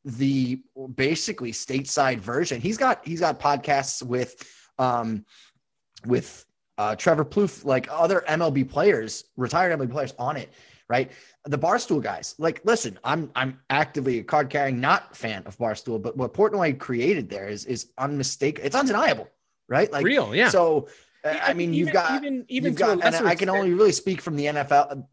the 0.05 0.61
basically 0.95 1.53
stateside 1.53 2.19
version. 2.19 2.61
He's 2.61 2.77
got 2.77 3.07
he's 3.07 3.21
got 3.21 3.41
podcasts 3.41 4.03
with 4.03 4.35
um 4.79 5.25
with 6.05 6.45
uh, 6.79 6.95
Trevor 6.97 7.25
Plouffe, 7.25 7.65
like 7.65 7.87
other 7.91 8.25
MLB 8.29 8.69
players, 8.69 9.25
retired 9.37 9.79
MLB 9.79 9.91
players 9.91 10.15
on 10.19 10.37
it, 10.37 10.51
right? 10.89 11.11
The 11.45 11.59
Barstool 11.59 12.03
guys, 12.03 12.35
like, 12.39 12.61
listen, 12.65 12.99
I'm 13.05 13.31
I'm 13.35 13.59
actively 13.71 14.19
a 14.19 14.25
card 14.25 14.51
carrying 14.51 14.81
not 14.81 15.17
fan 15.17 15.43
of 15.47 15.57
Barstool, 15.59 16.01
but 16.03 16.17
what 16.17 16.35
Portnoy 16.35 16.79
created 16.79 17.29
there 17.31 17.49
is 17.49 17.65
is 17.65 17.93
unmistakable. 17.99 18.67
It's 18.67 18.77
undeniable, 18.77 19.29
right? 19.69 19.91
Like, 19.91 20.05
real 20.05 20.35
yeah 20.35 20.49
so 20.51 20.89
uh, 21.25 21.31
Yeah, 21.35 21.45
I 21.47 21.55
mean, 21.55 21.73
you've 21.73 21.89
even- 21.89 21.93
got 21.93 22.25
even 22.25 22.45
even 22.49 22.71
you've 22.73 22.79
to 22.79 22.85
a 22.85 22.87
got, 22.87 22.93
and 22.93 23.01
lesser 23.13 23.27
I 23.27 23.35
can 23.35 23.49
only 23.49 23.73
really 23.75 23.93
speak 23.93 24.21
from 24.21 24.37
the 24.37 24.47
NFL. 24.47 25.07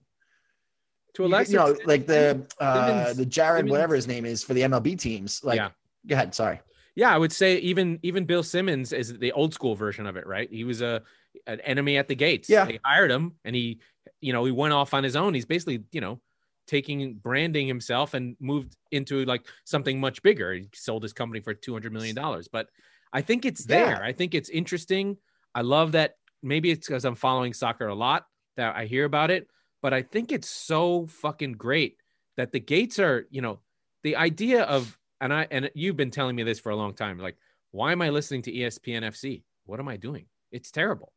to 1.15 1.25
a 1.25 1.27
lesser 1.27 1.51
you 1.51 1.57
know, 1.57 1.67
extent, 1.67 1.87
like 1.87 2.07
the 2.07 2.45
uh, 2.59 3.13
the 3.13 3.25
Jared, 3.25 3.69
whatever 3.69 3.95
his 3.95 4.07
name 4.07 4.25
is 4.25 4.43
for 4.43 4.53
the 4.53 4.61
MLB 4.61 4.99
teams. 4.99 5.43
Like, 5.43 5.57
Yeah. 5.57 5.69
go 6.07 6.15
ahead. 6.15 6.33
Sorry. 6.35 6.59
Yeah, 6.95 7.13
I 7.13 7.17
would 7.17 7.31
say 7.31 7.57
even 7.57 7.99
even 8.03 8.25
Bill 8.25 8.43
Simmons 8.43 8.93
is 8.93 9.17
the 9.17 9.31
old 9.31 9.53
school 9.53 9.75
version 9.75 10.05
of 10.05 10.15
it, 10.17 10.27
right? 10.27 10.49
He 10.51 10.63
was 10.63 10.81
a 10.81 11.01
an 11.47 11.59
enemy 11.61 11.97
at 11.97 12.07
the 12.07 12.15
gates. 12.15 12.49
Yeah. 12.49 12.65
they 12.65 12.79
hired 12.83 13.11
him, 13.11 13.33
and 13.43 13.55
he, 13.55 13.79
you 14.21 14.33
know, 14.33 14.45
he 14.45 14.51
went 14.51 14.73
off 14.73 14.93
on 14.93 15.03
his 15.03 15.15
own. 15.15 15.33
He's 15.33 15.45
basically, 15.45 15.83
you 15.91 16.01
know, 16.01 16.19
taking 16.67 17.15
branding 17.15 17.67
himself 17.67 18.13
and 18.13 18.35
moved 18.39 18.75
into 18.91 19.25
like 19.25 19.45
something 19.65 19.99
much 19.99 20.21
bigger. 20.23 20.53
He 20.53 20.69
sold 20.73 21.03
his 21.03 21.13
company 21.13 21.41
for 21.41 21.53
two 21.53 21.73
hundred 21.73 21.93
million 21.93 22.15
dollars. 22.15 22.47
But 22.47 22.69
I 23.11 23.21
think 23.21 23.45
it's 23.45 23.65
Yeah. 23.67 23.85
there. 23.95 24.03
I 24.03 24.13
think 24.13 24.33
it's 24.33 24.49
interesting. 24.49 25.17
I 25.53 25.61
love 25.61 25.91
that. 25.93 26.15
Maybe 26.41 26.71
it's 26.71 26.87
because 26.87 27.05
I'm 27.05 27.15
following 27.15 27.53
soccer 27.53 27.87
a 27.87 27.95
lot 27.95 28.25
that 28.57 28.75
I 28.75 28.85
hear 28.85 29.05
about 29.05 29.31
it. 29.31 29.47
But 29.81 29.93
I 29.93 30.01
think 30.01 30.31
it's 30.31 30.49
so 30.49 31.07
fucking 31.07 31.53
great 31.53 31.97
that 32.37 32.51
the 32.51 32.59
gates 32.59 32.99
are, 32.99 33.27
you 33.29 33.41
know, 33.41 33.59
the 34.03 34.15
idea 34.15 34.63
of 34.63 34.97
and 35.19 35.33
I 35.33 35.47
and 35.51 35.69
you've 35.75 35.97
been 35.97 36.11
telling 36.11 36.35
me 36.35 36.43
this 36.43 36.59
for 36.59 36.69
a 36.71 36.75
long 36.75 36.93
time. 36.93 37.17
Like, 37.19 37.35
why 37.71 37.91
am 37.91 38.01
I 38.01 38.09
listening 38.09 38.41
to 38.43 38.51
ESPN 38.51 39.03
FC? 39.03 39.43
What 39.65 39.79
am 39.79 39.87
I 39.87 39.97
doing? 39.97 40.25
It's 40.51 40.71
terrible. 40.71 41.11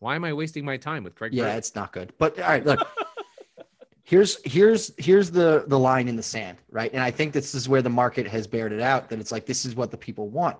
Why 0.00 0.14
am 0.14 0.24
I 0.24 0.32
wasting 0.32 0.64
my 0.64 0.76
time 0.76 1.04
with 1.04 1.14
Craig? 1.14 1.34
Yeah, 1.34 1.56
it's 1.56 1.74
not 1.74 1.92
good. 1.92 2.12
But 2.18 2.38
all 2.40 2.48
right, 2.48 2.64
look. 2.64 2.86
here's 4.04 4.38
here's 4.44 4.92
here's 4.96 5.30
the 5.30 5.64
the 5.66 5.78
line 5.78 6.08
in 6.08 6.16
the 6.16 6.22
sand, 6.22 6.58
right? 6.70 6.90
And 6.92 7.02
I 7.02 7.10
think 7.10 7.32
this 7.32 7.54
is 7.54 7.68
where 7.68 7.82
the 7.82 7.90
market 7.90 8.26
has 8.28 8.46
bared 8.46 8.72
it 8.72 8.80
out 8.80 9.08
that 9.10 9.18
it's 9.20 9.32
like 9.32 9.44
this 9.44 9.64
is 9.64 9.74
what 9.74 9.90
the 9.90 9.96
people 9.98 10.28
want. 10.28 10.56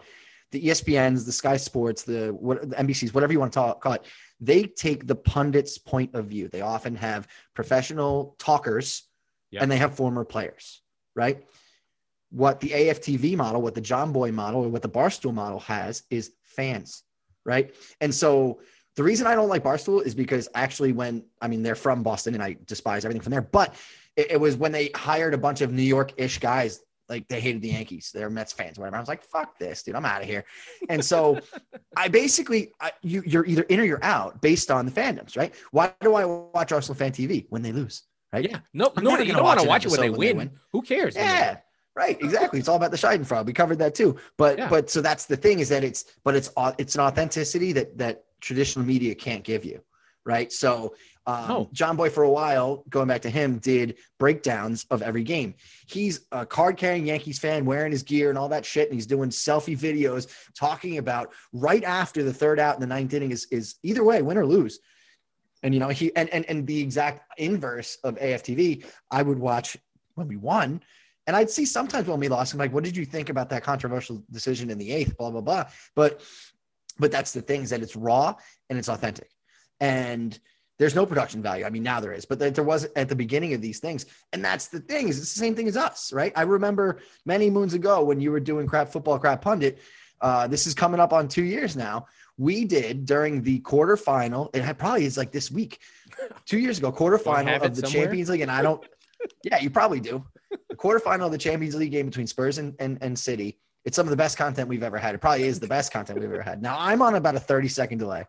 The 0.50 0.62
ESPNs, 0.62 1.25
the 1.25 1.33
Sky 1.33 1.57
Sports, 1.57 2.02
the 2.02 2.28
what 2.38 2.68
the 2.68 2.76
NBCs, 2.76 3.14
whatever 3.14 3.33
you 3.33 3.40
want 3.40 3.52
to 3.52 3.59
talk, 3.59 3.80
call 3.80 3.95
it, 3.95 4.04
they 4.40 4.64
take 4.64 5.07
the 5.07 5.16
pundit's 5.16 5.78
point 5.78 6.14
of 6.14 6.26
view. 6.26 6.49
They 6.49 6.61
often 6.62 6.95
have 6.97 7.28
professional 7.54 8.35
talkers 8.38 9.04
Yeah. 9.50 9.62
and 9.62 9.71
they 9.71 9.78
have 9.78 9.95
former 9.95 10.25
players, 10.25 10.83
right? 11.14 11.45
What 12.30 12.61
the 12.61 12.71
AFTV 12.71 13.37
model, 13.37 13.62
what 13.62 13.75
the 13.75 13.80
Jomboy 13.80 14.33
model, 14.33 14.64
or 14.64 14.68
what 14.68 14.83
the 14.83 14.88
Barstool 14.88 15.33
model 15.33 15.61
has 15.61 16.02
is 16.11 16.33
fans, 16.42 17.02
right? 17.45 17.75
And 18.00 18.14
so 18.14 18.61
the 18.98 19.04
reason 19.04 19.28
I 19.28 19.36
don't 19.36 19.48
like 19.48 19.62
Barstool 19.62 20.04
is 20.04 20.12
because 20.12 20.48
actually, 20.56 20.90
when 20.90 21.22
I 21.40 21.46
mean, 21.46 21.62
they're 21.62 21.76
from 21.76 22.02
Boston 22.02 22.34
and 22.34 22.42
I 22.42 22.56
despise 22.66 23.04
everything 23.04 23.22
from 23.22 23.30
there, 23.30 23.42
but 23.42 23.76
it, 24.16 24.32
it 24.32 24.40
was 24.40 24.56
when 24.56 24.72
they 24.72 24.90
hired 24.92 25.34
a 25.34 25.38
bunch 25.38 25.60
of 25.60 25.72
New 25.72 25.84
York 25.84 26.14
ish 26.16 26.38
guys, 26.38 26.80
like 27.08 27.28
they 27.28 27.40
hated 27.40 27.62
the 27.62 27.68
Yankees, 27.68 28.10
they're 28.12 28.28
Mets 28.28 28.52
fans, 28.52 28.76
whatever. 28.76 28.96
I 28.96 28.98
was 28.98 29.08
like, 29.08 29.22
fuck 29.22 29.56
this, 29.56 29.84
dude, 29.84 29.94
I'm 29.94 30.04
out 30.04 30.20
of 30.20 30.26
here. 30.26 30.44
And 30.88 31.04
so 31.04 31.38
I 31.96 32.08
basically, 32.08 32.72
I, 32.80 32.90
you, 33.02 33.22
you're 33.24 33.46
either 33.46 33.62
in 33.62 33.78
or 33.78 33.84
you're 33.84 34.02
out 34.04 34.42
based 34.42 34.68
on 34.68 34.84
the 34.84 34.90
fandoms, 34.90 35.36
right? 35.36 35.54
Why 35.70 35.94
do 36.00 36.16
I 36.16 36.24
watch 36.24 36.72
Arsenal 36.72 36.96
fan 36.96 37.12
TV 37.12 37.46
when 37.50 37.62
they 37.62 37.70
lose? 37.70 38.02
Right. 38.32 38.50
yeah. 38.50 38.58
No, 38.74 38.92
I'm 38.96 39.04
no, 39.04 39.12
you 39.12 39.18
gonna 39.18 39.32
don't 39.34 39.44
want 39.44 39.60
to 39.60 39.68
watch 39.68 39.86
it 39.86 39.92
when 39.92 40.00
they, 40.00 40.10
when 40.10 40.20
they 40.20 40.32
win. 40.32 40.36
win. 40.36 40.50
Who 40.72 40.82
cares? 40.82 41.14
win? 41.14 41.24
Yeah, 41.24 41.58
right. 41.98 42.16
Exactly. 42.22 42.58
It's 42.60 42.68
all 42.68 42.76
about 42.76 42.92
the 42.92 42.96
Schadenfreude. 42.96 43.46
We 43.46 43.52
covered 43.52 43.78
that 43.80 43.94
too. 43.94 44.16
But 44.36 44.58
Yeah. 44.58 44.68
but 44.68 44.88
so 44.88 45.00
that's 45.00 45.26
the 45.26 45.36
thing 45.36 45.58
is 45.60 45.68
that 45.68 45.84
it's 45.84 46.04
but 46.24 46.34
it's 46.36 46.50
it's 46.78 46.94
an 46.94 47.00
authenticity 47.02 47.72
that 47.72 47.98
that 47.98 48.24
traditional 48.40 48.84
media 48.84 49.14
can't 49.14 49.42
give 49.44 49.64
you, 49.64 49.82
right? 50.24 50.50
So 50.52 50.94
um, 51.26 51.48
No. 51.48 51.70
Jomboy 51.74 52.10
for 52.10 52.22
a 52.22 52.30
while, 52.30 52.84
going 52.88 53.08
back 53.08 53.20
to 53.22 53.30
him, 53.30 53.58
did 53.58 53.98
breakdowns 54.18 54.86
of 54.90 55.02
every 55.02 55.22
game. 55.24 55.54
He's 55.86 56.20
a 56.32 56.46
card 56.46 56.78
carrying 56.78 57.06
Yankees 57.06 57.38
fan, 57.38 57.66
wearing 57.66 57.92
his 57.92 58.02
gear 58.02 58.30
and 58.30 58.38
all 58.38 58.48
that 58.48 58.64
shit, 58.64 58.88
and 58.88 58.94
he's 58.94 59.06
doing 59.06 59.28
selfie 59.30 59.76
videos 59.76 60.28
talking 60.54 60.96
about 60.98 61.34
right 61.52 61.84
after 61.84 62.22
the 62.22 62.32
third 62.32 62.58
out 62.58 62.76
in 62.76 62.80
the 62.80 62.86
ninth 62.86 63.12
inning 63.12 63.32
is 63.32 63.46
is 63.50 63.74
either 63.82 64.04
way, 64.04 64.22
win 64.22 64.38
or 64.38 64.46
lose. 64.46 64.78
And 65.62 65.74
you 65.74 65.80
know 65.80 65.88
he 65.88 66.14
and 66.16 66.28
and 66.30 66.44
and 66.46 66.66
the 66.66 66.80
exact 66.80 67.20
inverse 67.38 67.98
of 68.04 68.14
AFTV, 68.16 68.86
I 69.10 69.22
would 69.22 69.38
watch 69.40 69.76
when 70.14 70.28
we 70.28 70.36
won. 70.36 70.80
And 71.28 71.37
I'd 71.37 71.50
see 71.50 71.66
sometimes 71.66 72.08
when 72.08 72.18
we 72.18 72.28
lost, 72.28 72.54
I'm 72.54 72.58
like, 72.58 72.73
what 72.73 72.82
did 72.82 72.97
you 72.97 73.04
think 73.04 73.28
about 73.28 73.50
that 73.50 73.62
controversial 73.62 74.25
decision 74.30 74.70
in 74.70 74.78
the 74.78 74.90
eighth? 74.90 75.16
Blah, 75.18 75.30
blah, 75.30 75.42
blah. 75.42 75.66
But 75.94 76.23
but 76.99 77.12
that's 77.12 77.32
the 77.32 77.42
thing 77.42 77.62
is 77.62 77.70
that 77.70 77.82
it's 77.82 77.94
raw 77.94 78.35
and 78.70 78.78
it's 78.78 78.88
authentic. 78.88 79.28
And 79.78 80.37
there's 80.78 80.94
no 80.94 81.04
production 81.04 81.42
value. 81.42 81.66
I 81.66 81.70
mean, 81.70 81.82
now 81.82 82.00
there 82.00 82.14
is, 82.14 82.25
but 82.25 82.38
there 82.38 82.64
was 82.64 82.88
at 82.97 83.11
the 83.11 83.14
beginning 83.14 83.52
of 83.52 83.61
these 83.61 83.78
things. 83.78 84.06
And 84.32 84.42
that's 84.42 84.68
the 84.68 84.80
thing 84.80 85.08
is 85.08 85.18
it's 85.18 85.35
the 85.35 85.38
same 85.38 85.54
thing 85.54 85.68
as 85.68 85.76
us, 85.76 86.12
right? 86.14 86.32
I 86.35 86.42
remember 86.42 87.00
many 87.26 87.50
moons 87.50 87.75
ago 87.75 88.02
when 88.02 88.20
you 88.20 88.32
were 88.32 88.40
doing 88.40 88.66
crap 88.66 88.88
football, 88.88 89.18
crap 89.18 89.42
pundit. 89.42 89.80
Uh, 90.23 90.49
this 90.49 90.66
is 90.66 90.73
coming 90.73 90.99
up 90.99 91.12
on 91.12 91.28
two 91.28 91.44
years 91.44 91.76
now. 91.76 92.06
We 92.38 92.64
did 92.64 93.04
during 93.04 93.42
the 93.42 93.61
quarterfinal. 93.61 94.56
It 94.56 94.62
had 94.62 94.78
probably 94.78 95.04
is 95.04 95.18
like 95.18 95.32
this 95.32 95.50
week, 95.50 95.78
two 96.47 96.58
years 96.58 96.78
ago, 96.78 96.90
quarterfinal 96.90 97.61
of 97.61 97.76
the 97.76 97.82
somewhere? 97.82 98.04
Champions 98.04 98.30
League. 98.30 98.40
And 98.40 98.50
I 98.50 98.62
don't, 98.62 98.82
yeah, 99.44 99.58
you 99.58 99.68
probably 99.68 100.00
do. 100.00 100.25
The 100.50 100.76
quarterfinal 100.76 101.26
of 101.26 101.32
the 101.32 101.38
Champions 101.38 101.74
League 101.74 101.92
game 101.92 102.06
between 102.06 102.26
Spurs 102.26 102.58
and, 102.58 102.74
and, 102.78 102.98
and 103.00 103.18
City. 103.18 103.58
It's 103.84 103.96
some 103.96 104.06
of 104.06 104.10
the 104.10 104.16
best 104.16 104.36
content 104.36 104.68
we've 104.68 104.82
ever 104.82 104.98
had. 104.98 105.14
It 105.14 105.18
probably 105.18 105.44
is 105.44 105.60
the 105.60 105.66
best 105.66 105.92
content 105.92 106.18
we've 106.20 106.30
ever 106.30 106.42
had. 106.42 106.62
Now 106.62 106.76
I'm 106.78 107.00
on 107.02 107.14
about 107.14 107.36
a 107.36 107.40
30 107.40 107.68
second 107.68 107.98
delay, 107.98 108.24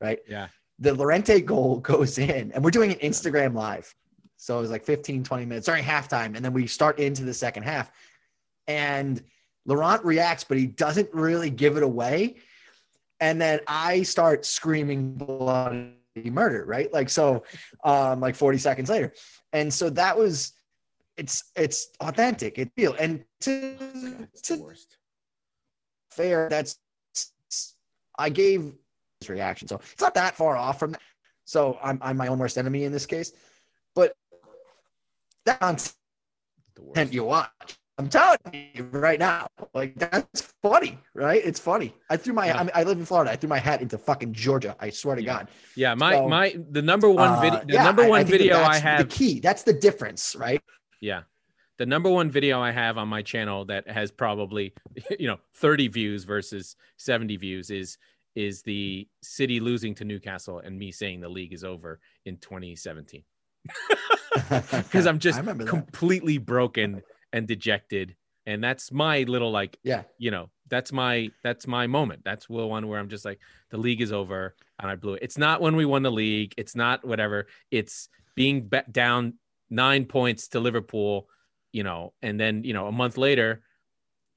right? 0.00 0.18
Yeah. 0.28 0.48
The 0.78 0.94
Lorente 0.94 1.40
goal 1.40 1.78
goes 1.80 2.18
in, 2.18 2.52
and 2.52 2.62
we're 2.62 2.70
doing 2.70 2.92
an 2.92 2.98
Instagram 2.98 3.54
live. 3.54 3.92
So 4.36 4.56
it 4.56 4.62
was 4.62 4.70
like 4.70 4.84
15, 4.84 5.22
20 5.22 5.44
minutes 5.44 5.66
during 5.66 5.84
halftime. 5.84 6.34
And 6.34 6.44
then 6.44 6.54
we 6.54 6.66
start 6.66 6.98
into 6.98 7.24
the 7.24 7.34
second 7.34 7.64
half. 7.64 7.90
And 8.66 9.22
Laurent 9.66 10.02
reacts, 10.02 10.44
but 10.44 10.56
he 10.56 10.66
doesn't 10.66 11.12
really 11.12 11.50
give 11.50 11.76
it 11.76 11.82
away. 11.82 12.36
And 13.20 13.38
then 13.38 13.60
I 13.66 14.02
start 14.02 14.46
screaming 14.46 15.12
bloody 15.12 15.92
murder, 16.24 16.64
right? 16.64 16.90
Like 16.90 17.10
so, 17.10 17.44
um, 17.84 18.20
like 18.20 18.34
40 18.34 18.56
seconds 18.56 18.88
later. 18.88 19.12
And 19.52 19.72
so 19.72 19.90
that 19.90 20.16
was 20.16 20.52
it's 21.20 21.44
it's 21.54 21.88
authentic. 22.00 22.58
It 22.58 22.72
feel 22.76 22.94
and 22.98 23.22
to, 23.42 23.76
It's 24.32 24.40
to 24.48 24.56
worst. 24.56 24.96
fair, 26.10 26.48
that's 26.48 26.78
I 28.18 28.28
gave 28.30 28.72
this 29.20 29.28
reaction, 29.30 29.68
so 29.68 29.76
it's 29.92 30.00
not 30.00 30.14
that 30.14 30.34
far 30.34 30.56
off 30.56 30.78
from 30.78 30.92
that. 30.92 31.00
So 31.44 31.78
I'm 31.82 31.98
I'm 32.02 32.16
my 32.16 32.28
own 32.28 32.38
worst 32.38 32.56
enemy 32.56 32.84
in 32.84 32.92
this 32.92 33.04
case, 33.06 33.32
but 33.94 34.14
that 35.44 35.60
content 35.60 35.94
The 36.74 36.82
worst. 36.82 37.12
you 37.12 37.24
watch, 37.24 37.78
I'm 37.98 38.08
telling 38.08 38.38
you 38.74 38.84
right 38.92 39.18
now, 39.18 39.46
like 39.74 39.94
that's 39.96 40.40
funny, 40.62 40.98
right? 41.14 41.42
It's 41.44 41.60
funny. 41.60 41.94
I 42.08 42.16
threw 42.16 42.32
my 42.32 42.46
Yeah. 42.46 42.58
I, 42.60 42.62
mean, 42.62 42.70
I 42.74 42.82
live 42.84 42.98
in 42.98 43.04
Florida. 43.04 43.30
I 43.32 43.36
threw 43.36 43.48
my 43.48 43.58
hat 43.58 43.82
into 43.82 43.98
fucking 43.98 44.32
Georgia. 44.32 44.74
I 44.80 44.88
swear 44.90 45.16
to 45.16 45.22
Yeah. 45.22 45.34
God. 45.36 45.48
Yeah, 45.76 45.94
my 45.94 46.12
So, 46.14 46.28
my 46.28 46.56
the 46.70 46.82
number 46.82 47.10
one 47.10 47.30
Uh, 47.30 47.40
video 47.42 47.60
the 47.66 47.74
yeah, 47.74 47.84
number 47.84 48.02
I- 48.04 48.06
I 48.06 48.08
one 48.08 48.20
think 48.24 48.30
video 48.38 48.56
I 48.56 48.62
that's 48.62 48.78
have 48.80 48.98
the 49.08 49.14
key. 49.14 49.40
That's 49.40 49.62
the 49.64 49.74
difference, 49.74 50.34
right? 50.36 50.62
Yeah. 51.00 51.22
The 51.78 51.86
number 51.86 52.10
one 52.10 52.30
video 52.30 52.60
I 52.60 52.72
have 52.72 52.98
on 52.98 53.08
my 53.08 53.22
channel 53.22 53.64
that 53.66 53.88
has 53.88 54.10
probably, 54.10 54.74
you 55.18 55.26
know, 55.28 55.38
30 55.54 55.88
views 55.88 56.24
versus 56.24 56.76
70 56.98 57.36
views 57.36 57.70
is 57.70 57.96
is 58.36 58.62
the 58.62 59.08
city 59.22 59.58
losing 59.58 59.92
to 59.96 60.04
Newcastle 60.04 60.60
and 60.60 60.78
me 60.78 60.92
saying 60.92 61.20
the 61.20 61.28
league 61.28 61.52
is 61.52 61.64
over 61.64 61.98
in 62.26 62.36
2017. 62.36 63.24
Because 64.48 65.06
I'm 65.08 65.18
just 65.26 65.36
I 65.38 65.40
remember 65.40 65.64
that. 65.64 65.70
completely 65.70 66.38
broken 66.38 67.02
and 67.32 67.48
dejected. 67.48 68.14
And 68.46 68.62
that's 68.62 68.92
my 68.92 69.22
little 69.24 69.50
like, 69.50 69.78
Yeah. 69.82 70.02
you 70.18 70.30
know, 70.30 70.48
that's 70.68 70.92
my 70.92 71.30
that's 71.42 71.66
my 71.66 71.86
moment. 71.88 72.22
That's 72.24 72.46
the 72.46 72.52
one 72.66 72.86
where 72.88 73.00
I'm 73.00 73.08
just 73.08 73.24
like, 73.24 73.40
the 73.70 73.78
league 73.78 74.00
is 74.00 74.12
over 74.12 74.54
and 74.78 74.90
I 74.90 74.94
blew 74.94 75.14
it. 75.14 75.22
It's 75.22 75.36
not 75.38 75.60
when 75.60 75.74
we 75.76 75.84
won 75.84 76.02
the 76.02 76.12
league. 76.12 76.54
It's 76.56 76.76
not 76.76 77.04
whatever. 77.04 77.46
It's 77.70 78.08
being 78.36 78.62
be- 78.68 78.78
down 78.92 79.34
nine 79.70 80.04
points 80.04 80.48
to 80.48 80.60
Liverpool, 80.60 81.28
you 81.72 81.82
know, 81.82 82.12
and 82.22 82.38
then 82.38 82.64
you 82.64 82.72
know 82.72 82.86
a 82.86 82.92
month 82.92 83.16
later 83.16 83.62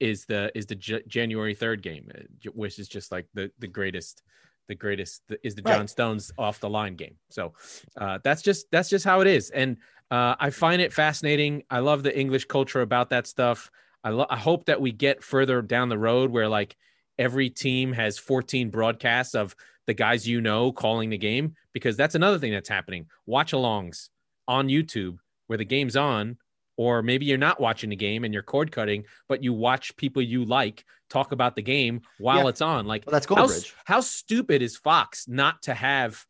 is 0.00 0.26
the 0.26 0.50
is 0.56 0.66
the 0.66 0.74
J- 0.74 1.02
January 1.06 1.54
third 1.54 1.82
game, 1.82 2.10
uh, 2.14 2.50
which 2.54 2.78
is 2.78 2.88
just 2.88 3.12
like 3.12 3.26
the 3.34 3.50
the 3.58 3.68
greatest. 3.68 4.22
The 4.66 4.74
greatest 4.74 5.20
is 5.42 5.54
the 5.54 5.60
Right. 5.60 5.74
John 5.74 5.86
Stones 5.86 6.32
off 6.38 6.58
the 6.58 6.70
line 6.70 6.96
game. 6.96 7.16
So 7.28 7.52
uh, 7.98 8.18
that's 8.24 8.40
just 8.40 8.64
that's 8.72 8.88
just 8.88 9.04
how 9.04 9.20
it 9.20 9.26
is, 9.26 9.50
and 9.50 9.76
uh, 10.10 10.36
I 10.40 10.48
find 10.48 10.80
it 10.80 10.90
fascinating. 10.90 11.64
I 11.68 11.80
love 11.80 12.02
the 12.02 12.18
English 12.18 12.46
culture 12.46 12.80
about 12.80 13.10
that 13.10 13.26
stuff. 13.26 13.70
I, 14.02 14.08
lo- 14.08 14.26
I 14.30 14.38
hope 14.38 14.64
that 14.64 14.80
we 14.80 14.90
get 14.90 15.22
further 15.22 15.60
down 15.60 15.90
the 15.90 15.98
road 15.98 16.30
where 16.30 16.48
like 16.48 16.76
every 17.18 17.50
team 17.50 17.92
has 17.92 18.16
14 18.16 18.70
broadcasts 18.70 19.34
of 19.34 19.54
the 19.86 19.92
guys 19.92 20.26
you 20.26 20.40
know 20.40 20.72
calling 20.72 21.10
the 21.10 21.18
game 21.18 21.56
because 21.74 21.96
that's 21.96 22.14
another 22.14 22.38
thing 22.38 22.52
that's 22.52 22.68
happening. 22.68 23.06
Watch 23.26 23.52
alongs 23.52 24.08
on 24.48 24.68
YouTube 24.68 25.18
where 25.46 25.58
the 25.58 25.64
game's 25.64 25.96
on, 25.96 26.36
or 26.76 27.02
maybe 27.02 27.26
you're 27.26 27.38
not 27.38 27.60
watching 27.60 27.90
the 27.90 27.96
game 27.96 28.24
and 28.24 28.32
you're 28.34 28.42
cord 28.42 28.72
cutting, 28.72 29.04
but 29.28 29.42
you 29.42 29.52
watch 29.52 29.96
people 29.96 30.22
you 30.22 30.44
like 30.44 30.84
talk 31.10 31.32
about 31.32 31.54
the 31.54 31.62
game 31.62 32.00
while 32.18 32.44
Yeah. 32.44 32.48
it's 32.48 32.60
on. 32.60 32.86
Like 32.86 33.04
Well, 33.06 33.12
that's 33.12 33.26
how, 33.26 33.34
Goldbridge. 33.46 33.72
how 33.84 34.00
stupid 34.00 34.62
is 34.62 34.76
Fox 34.76 35.28
not 35.28 35.62
to 35.62 35.74
have 35.74 36.24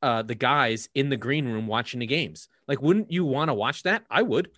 uh, 0.00 0.22
the 0.22 0.34
guys 0.34 0.88
in 0.94 1.08
the 1.08 1.16
green 1.16 1.46
room 1.46 1.66
watching 1.66 2.00
the 2.00 2.06
games? 2.06 2.48
Like, 2.66 2.80
wouldn't 2.80 3.10
you 3.10 3.24
want 3.24 3.48
to 3.48 3.54
watch 3.54 3.82
that? 3.82 4.04
I 4.10 4.22
would. 4.22 4.50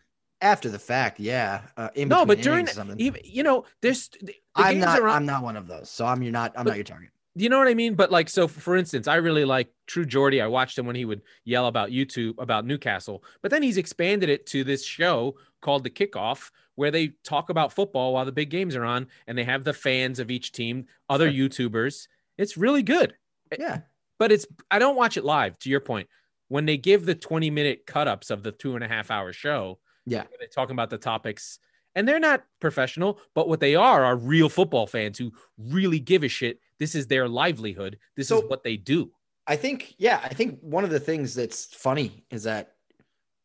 After 0.42 0.68
the 0.70 0.78
fact, 0.78 1.18
yeah. 1.20 1.62
Uh, 1.76 1.88
No, 1.96 2.24
but 2.24 2.40
during 2.40 2.66
something. 2.66 2.98
even 3.00 3.20
you 3.24 3.42
know, 3.42 3.64
there's 3.82 4.08
the, 4.22 4.34
I'm 4.54 4.78
not. 4.78 5.00
are 5.00 5.08
I'm 5.08 5.26
not 5.26 5.42
one 5.42 5.56
of 5.56 5.66
those. 5.66 5.90
So 5.90 6.06
I'm. 6.06 6.22
You're 6.22 6.32
not. 6.32 6.52
I'm 6.56 6.64
But- 6.64 6.70
not 6.70 6.76
your 6.76 6.84
target. 6.84 7.10
You 7.34 7.48
know 7.48 7.58
what 7.58 7.68
I 7.68 7.74
mean? 7.74 7.94
But 7.94 8.10
like, 8.10 8.28
so 8.28 8.48
for 8.48 8.76
instance, 8.76 9.06
I 9.08 9.16
really 9.16 9.44
like 9.44 9.68
True 9.86 10.04
Geordie. 10.04 10.40
I 10.40 10.46
watched 10.46 10.78
him 10.78 10.86
when 10.86 10.96
he 10.96 11.04
would 11.04 11.22
yell 11.44 11.66
about 11.66 11.90
YouTube 11.90 12.34
about 12.38 12.66
Newcastle, 12.66 13.22
but 13.42 13.50
then 13.50 13.62
he's 13.62 13.76
expanded 13.76 14.28
it 14.28 14.46
to 14.46 14.64
this 14.64 14.84
show 14.84 15.36
called 15.60 15.84
The 15.84 15.90
Kickoff, 15.90 16.50
where 16.74 16.90
they 16.90 17.08
talk 17.24 17.50
about 17.50 17.72
football 17.72 18.14
while 18.14 18.24
the 18.24 18.32
big 18.32 18.50
games 18.50 18.74
are 18.74 18.84
on, 18.84 19.06
and 19.26 19.36
they 19.36 19.44
have 19.44 19.64
the 19.64 19.72
fans 19.74 20.18
of 20.18 20.30
each 20.30 20.52
team, 20.52 20.86
other 21.08 21.30
YouTubers. 21.30 22.08
It's 22.38 22.56
really 22.56 22.82
good, 22.82 23.14
eh, 23.52 23.56
Yeah. 23.60 23.80
but 24.18 24.32
it's 24.32 24.46
I 24.70 24.78
don't 24.78 24.96
watch 24.96 25.16
it 25.16 25.24
live. 25.24 25.58
To 25.60 25.70
your 25.70 25.80
point, 25.80 26.08
when 26.48 26.66
they 26.66 26.76
give 26.76 27.06
the 27.06 27.14
twenty 27.14 27.50
minute 27.50 27.86
cut 27.86 28.08
ups 28.08 28.30
of 28.30 28.42
the 28.42 28.52
two 28.52 28.74
and 28.74 28.82
a 28.84 28.88
half 28.88 29.10
hour 29.10 29.32
show, 29.32 29.78
Yeah. 30.06 30.24
they're 30.38 30.48
talking 30.48 30.74
about 30.74 30.90
the 30.90 30.98
topics. 30.98 31.58
And 31.96 32.06
they're 32.06 32.20
not 32.20 32.44
professional, 32.60 33.18
but 33.34 33.48
what 33.48 33.58
they 33.58 33.74
are 33.74 34.04
are 34.04 34.14
real 34.16 34.48
football 34.48 34.86
fans 34.86 35.18
who 35.18 35.32
really 35.58 35.98
give 35.98 36.22
a 36.22 36.28
shit. 36.28 36.60
This 36.80 36.96
is 36.96 37.06
their 37.06 37.28
livelihood. 37.28 37.98
This 38.16 38.28
So- 38.28 38.42
is 38.42 38.50
what 38.50 38.64
they 38.64 38.76
do. 38.76 39.12
I 39.46 39.56
think. 39.56 39.94
Yeah. 39.98 40.20
I 40.22 40.34
think 40.34 40.58
one 40.60 40.82
of 40.84 40.90
the 40.90 41.00
things 41.00 41.34
that's 41.34 41.64
funny 41.66 42.24
is 42.30 42.42
that 42.44 42.74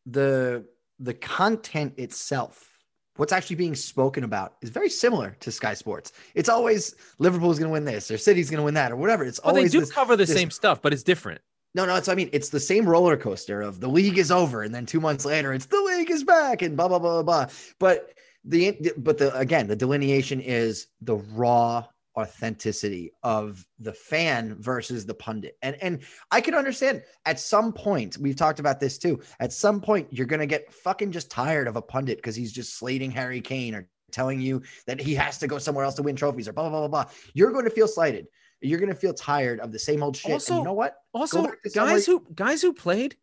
the 0.06 0.64
the 0.98 1.14
content 1.14 1.94
itself. 1.98 2.72
What's 3.16 3.32
actually 3.32 3.56
being 3.56 3.74
spoken 3.74 4.24
about 4.24 4.56
is 4.62 4.68
very 4.70 4.90
similar 4.90 5.36
to 5.40 5.50
Sky 5.50 5.72
Sports. 5.74 6.12
It's 6.34 6.48
always 6.50 6.94
Liverpool's 7.18 7.58
going 7.58 7.68
to 7.68 7.72
win 7.72 7.84
this, 7.84 8.10
or 8.10 8.18
City's 8.18 8.50
going 8.50 8.58
to 8.58 8.64
win 8.64 8.74
that, 8.74 8.92
or 8.92 8.96
whatever. 8.96 9.24
It's 9.24 9.40
Well, 9.42 9.54
they 9.54 9.68
do 9.68 9.80
this, 9.80 9.90
cover 9.90 10.16
the 10.16 10.24
this- 10.26 10.36
same 10.36 10.50
stuff, 10.50 10.82
but 10.82 10.92
it's 10.92 11.02
different. 11.02 11.40
No, 11.74 11.84
no, 11.86 11.96
it's 11.96 12.08
I 12.08 12.14
mean, 12.14 12.30
it's 12.32 12.48
the 12.50 12.60
same 12.60 12.88
roller 12.88 13.16
coaster 13.16 13.60
of 13.60 13.80
the 13.80 13.88
league 13.88 14.16
is 14.18 14.30
over, 14.30 14.62
and 14.62 14.74
then 14.74 14.86
two 14.86 15.00
months 15.00 15.24
later, 15.26 15.52
it's 15.52 15.66
the 15.66 15.80
league 15.80 16.10
is 16.10 16.24
back, 16.24 16.62
and 16.62 16.76
blah 16.76 16.88
blah 16.88 16.98
blah 16.98 17.22
blah. 17.22 17.46
blah. 17.46 17.54
But 17.78 18.12
the 18.44 18.78
but 18.98 19.18
the 19.18 19.36
again, 19.36 19.66
the 19.66 19.76
delineation 19.76 20.40
is 20.40 20.86
the 21.00 21.16
raw 21.16 21.84
authenticity 22.18 23.12
of 23.22 23.66
the 23.78 23.92
fan 23.92 24.56
versus 24.58 25.06
the 25.06 25.14
pundit, 25.14 25.56
and 25.62 25.76
and 25.82 26.00
I 26.30 26.40
can 26.40 26.54
understand 26.54 27.02
at 27.24 27.38
some 27.38 27.72
point 27.72 28.18
we've 28.18 28.36
talked 28.36 28.60
about 28.60 28.80
this 28.80 28.98
too. 28.98 29.20
At 29.40 29.52
some 29.52 29.80
point, 29.80 30.08
you're 30.10 30.26
gonna 30.26 30.46
get 30.46 30.72
fucking 30.72 31.12
just 31.12 31.30
tired 31.30 31.68
of 31.68 31.76
a 31.76 31.82
pundit 31.82 32.18
because 32.18 32.36
he's 32.36 32.52
just 32.52 32.78
slating 32.78 33.10
Harry 33.10 33.40
Kane 33.40 33.74
or 33.74 33.88
telling 34.12 34.40
you 34.40 34.62
that 34.86 35.00
he 35.00 35.14
has 35.14 35.38
to 35.38 35.46
go 35.46 35.58
somewhere 35.58 35.84
else 35.84 35.94
to 35.94 36.02
win 36.02 36.16
trophies 36.16 36.48
or 36.48 36.52
blah 36.52 36.68
blah 36.68 36.78
blah 36.78 36.88
blah. 36.88 37.04
blah. 37.04 37.12
You're 37.34 37.52
going 37.52 37.64
to 37.64 37.70
feel 37.70 37.88
slighted. 37.88 38.26
You're 38.60 38.78
going 38.80 38.92
to 38.92 38.98
feel 38.98 39.12
tired 39.12 39.60
of 39.60 39.72
the 39.72 39.78
same 39.78 40.02
old 40.02 40.16
shit. 40.16 40.32
Also- 40.32 40.54
and 40.54 40.60
you 40.60 40.64
know 40.64 40.72
what? 40.72 40.96
Also, 41.12 41.46
guys 41.74 42.06
who 42.06 42.26
guys 42.34 42.62
who 42.62 42.72
played, 42.72 43.16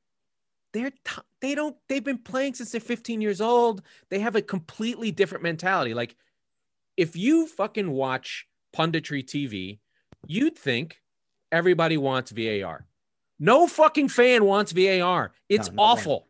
they're 0.73 0.91
t- 0.91 1.21
they 1.41 1.55
don't 1.55 1.75
they've 1.89 2.03
been 2.03 2.19
playing 2.19 2.53
since 2.53 2.71
they're 2.71 2.81
15 2.81 3.21
years 3.21 3.41
old. 3.41 3.81
They 4.09 4.19
have 4.19 4.35
a 4.35 4.41
completely 4.41 5.11
different 5.11 5.43
mentality. 5.43 5.93
Like 5.93 6.15
if 6.97 7.15
you 7.15 7.47
fucking 7.47 7.89
watch 7.89 8.47
punditry 8.75 9.23
TV, 9.23 9.79
you'd 10.27 10.57
think 10.57 11.01
everybody 11.51 11.97
wants 11.97 12.31
VAR. 12.31 12.85
No 13.39 13.67
fucking 13.67 14.09
fan 14.09 14.45
wants 14.45 14.71
VAR. 14.71 15.31
It's 15.49 15.71
No, 15.71 15.83
awful. 15.83 16.27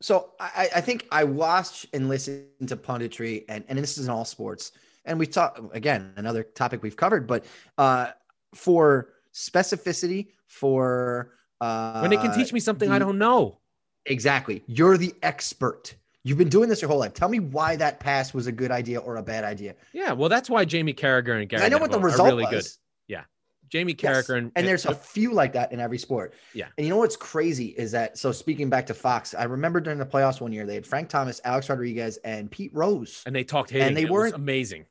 So 0.00 0.30
I, 0.38 0.68
I 0.76 0.80
think 0.80 1.06
I 1.10 1.24
watch 1.24 1.86
and 1.92 2.08
listen 2.08 2.46
to 2.66 2.76
punditry, 2.76 3.44
and, 3.48 3.64
and 3.68 3.78
this 3.78 3.98
is 3.98 4.04
in 4.06 4.10
all 4.10 4.24
sports. 4.24 4.72
And 5.04 5.18
we 5.18 5.26
talk 5.26 5.58
again, 5.74 6.12
another 6.16 6.42
topic 6.42 6.82
we've 6.82 6.96
covered, 6.96 7.26
but 7.26 7.44
uh, 7.78 8.10
for 8.54 9.08
specificity, 9.34 10.28
for 10.46 11.32
uh, 11.60 12.00
When 12.00 12.10
they 12.10 12.16
can 12.16 12.32
teach 12.32 12.52
me 12.52 12.60
something 12.60 12.90
I 12.90 12.98
don't 12.98 13.18
know. 13.18 13.58
exactly, 14.06 14.62
you're 14.66 14.96
the 14.98 15.14
expert. 15.22 15.94
You've 16.24 16.38
been 16.38 16.48
doing 16.48 16.68
this 16.68 16.82
your 16.82 16.88
whole 16.90 16.98
life. 16.98 17.14
Tell 17.14 17.28
me 17.28 17.38
why 17.40 17.76
that 17.76 18.00
pass 18.00 18.34
was 18.34 18.46
a 18.46 18.52
good 18.52 18.70
idea 18.70 18.98
or 18.98 19.16
a 19.16 19.22
bad 19.22 19.44
idea. 19.44 19.74
Yeah, 19.92 20.12
well, 20.12 20.28
that's 20.28 20.50
why 20.50 20.64
Jamie 20.64 20.92
Carragher 20.94 21.38
and 21.40 21.48
Gary 21.48 21.62
I 21.62 21.68
know 21.68 21.78
what 21.78 21.90
the 21.92 22.00
result 22.00 22.28
really 22.30 22.44
was. 22.44 22.50
good. 22.50 22.66
Yeah, 23.14 23.22
Jamie 23.70 23.96
Yes. 23.98 24.26
Carragher 24.28 24.36
and, 24.36 24.52
and 24.56 24.66
there's 24.66 24.84
a 24.84 24.94
few 24.94 25.32
like 25.32 25.52
that 25.54 25.72
in 25.72 25.80
every 25.80 25.96
sport. 25.98 26.34
Yeah. 26.54 26.66
And 26.76 26.86
you 26.86 26.92
know 26.92 26.98
what's 26.98 27.16
crazy 27.16 27.66
is 27.68 27.92
that 27.92 28.18
so 28.18 28.32
speaking 28.32 28.68
back 28.68 28.86
to 28.86 28.94
Fox, 28.94 29.32
I 29.34 29.44
remember 29.44 29.80
during 29.80 29.98
the 29.98 30.06
playoffs 30.06 30.40
one 30.40 30.52
year 30.52 30.66
they 30.66 30.74
had 30.74 30.86
Frank 30.86 31.08
Thomas, 31.08 31.40
Alex 31.44 31.68
Rodriguez, 31.70 32.16
and 32.18 32.50
Pete 32.50 32.72
Rose. 32.74 33.22
and 33.24 33.34
they 33.34 33.44
talked 33.44 33.70
hitting. 33.70 33.86
and 33.88 33.96
they 33.96 34.04
weren't- 34.06 34.34
amazing. 34.34 34.84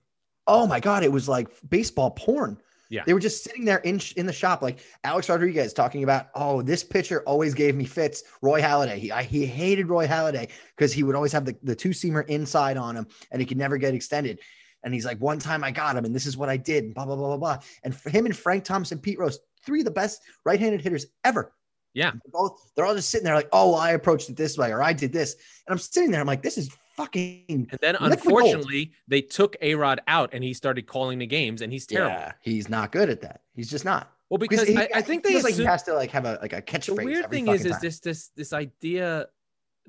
Oh 0.48 0.66
my 0.66 0.80
god, 0.80 1.04
it 1.04 1.12
was 1.12 1.28
like 1.28 1.50
baseball 1.70 2.12
porn. 2.12 2.58
Yeah. 2.90 3.04
They 3.06 3.14
were 3.14 3.20
just 3.20 3.44
sitting 3.44 3.66
there 3.66 3.80
in 3.80 4.00
in 4.16 4.26
the 4.26 4.34
shop, 4.34 4.62
like 4.62 4.80
Alex 5.04 5.30
Rodriguez 5.30 5.74
talking 5.74 6.04
about, 6.04 6.28
oh, 6.36 6.62
this 6.62 6.84
pitcher 6.84 7.22
always 7.24 7.54
gave 7.54 7.76
me 7.76 7.86
fits. 7.86 8.24
Roy 8.42 8.62
Halladay. 8.62 8.98
He 8.98 9.12
I, 9.12 9.24
he 9.24 9.46
hated 9.46 9.88
Roy 9.90 10.08
Halladay 10.08 10.50
because 10.76 10.94
he 10.94 11.04
would 11.04 11.16
always 11.16 11.32
have 11.32 11.46
the, 11.46 11.56
the 11.64 11.76
two 11.76 11.90
seamer 11.90 12.26
inside 12.28 12.78
on 12.78 12.96
him 12.96 13.08
and 13.32 13.42
he 13.42 13.46
could 13.46 13.58
never 13.58 13.78
get 13.78 13.94
extended. 13.94 14.40
And 14.84 14.94
he's 14.94 15.06
like, 15.06 15.20
one 15.20 15.40
time 15.40 15.64
I 15.64 15.72
got 15.72 15.98
him, 15.98 16.06
and 16.06 16.16
this 16.16 16.26
is 16.26 16.38
what 16.38 16.50
I 16.50 16.56
did, 16.56 16.84
and 16.84 16.94
blah, 16.94 17.06
blah, 17.06 17.16
blah, 17.16 17.28
blah, 17.28 17.38
blah. 17.38 17.58
And 17.84 17.96
for 17.96 18.10
him 18.10 18.26
and 18.26 18.38
Frank 18.38 18.64
Thompson, 18.64 19.00
Pete 19.00 19.20
Rose, 19.20 19.40
three 19.66 19.80
of 19.80 19.86
the 19.86 19.92
best 19.92 20.22
right-handed 20.46 20.82
hitters 20.82 21.08
ever. 21.26 21.52
Yeah. 21.94 22.12
They're 22.12 22.32
both 22.32 22.72
they're 22.76 22.86
all 22.86 22.96
just 22.96 23.10
sitting 23.10 23.26
there 23.26 23.36
like, 23.36 23.50
oh, 23.52 23.72
well, 23.72 23.80
I 23.80 23.92
approached 23.92 24.30
it 24.30 24.38
this 24.38 24.58
way, 24.58 24.72
or 24.72 24.82
I 24.82 24.94
did 24.94 25.12
this. 25.12 25.34
And 25.34 25.74
I'm 25.74 25.80
sitting 25.80 26.12
there, 26.12 26.22
I'm 26.22 26.28
like, 26.28 26.44
this 26.44 26.58
is 26.58 26.70
fucking 26.98 27.68
And 27.72 27.80
then 27.82 27.96
unfortunately, 28.00 28.92
they 29.08 29.22
took 29.22 29.56
A 29.62 29.76
Rod 29.76 30.02
out 30.08 30.32
and 30.34 30.44
he 30.44 30.54
started 30.54 30.88
calling 30.88 31.20
the 31.20 31.26
games 31.28 31.62
and 31.62 31.72
he's 31.72 31.86
terrible. 31.86 32.12
Yeah, 32.16 32.32
he's 32.42 32.68
not 32.70 32.92
good 32.92 33.10
at 33.10 33.22
that. 33.22 33.42
He's 33.56 33.70
just 33.70 33.86
not. 33.86 34.12
Well, 34.30 34.38
because 34.40 34.68
he- 34.68 34.78
I, 34.78 34.90
I 34.96 35.02
think 35.02 35.26
he 35.26 35.30
they 35.30 35.40
feels 35.40 35.44
like 35.46 35.54
he 35.56 35.64
has 35.64 35.84
to 35.84 35.94
like 35.94 36.12
have 36.12 36.26
a 36.26 36.38
like 36.42 36.54
a 36.54 36.62
catchphrase. 36.62 36.98
the 36.98 37.06
weird 37.06 37.30
thing 37.30 37.48
is 37.48 37.62
fucking 37.62 37.72
is 37.74 37.80
this 37.80 38.00
this 38.02 38.30
this 38.36 38.52
idea 38.54 39.28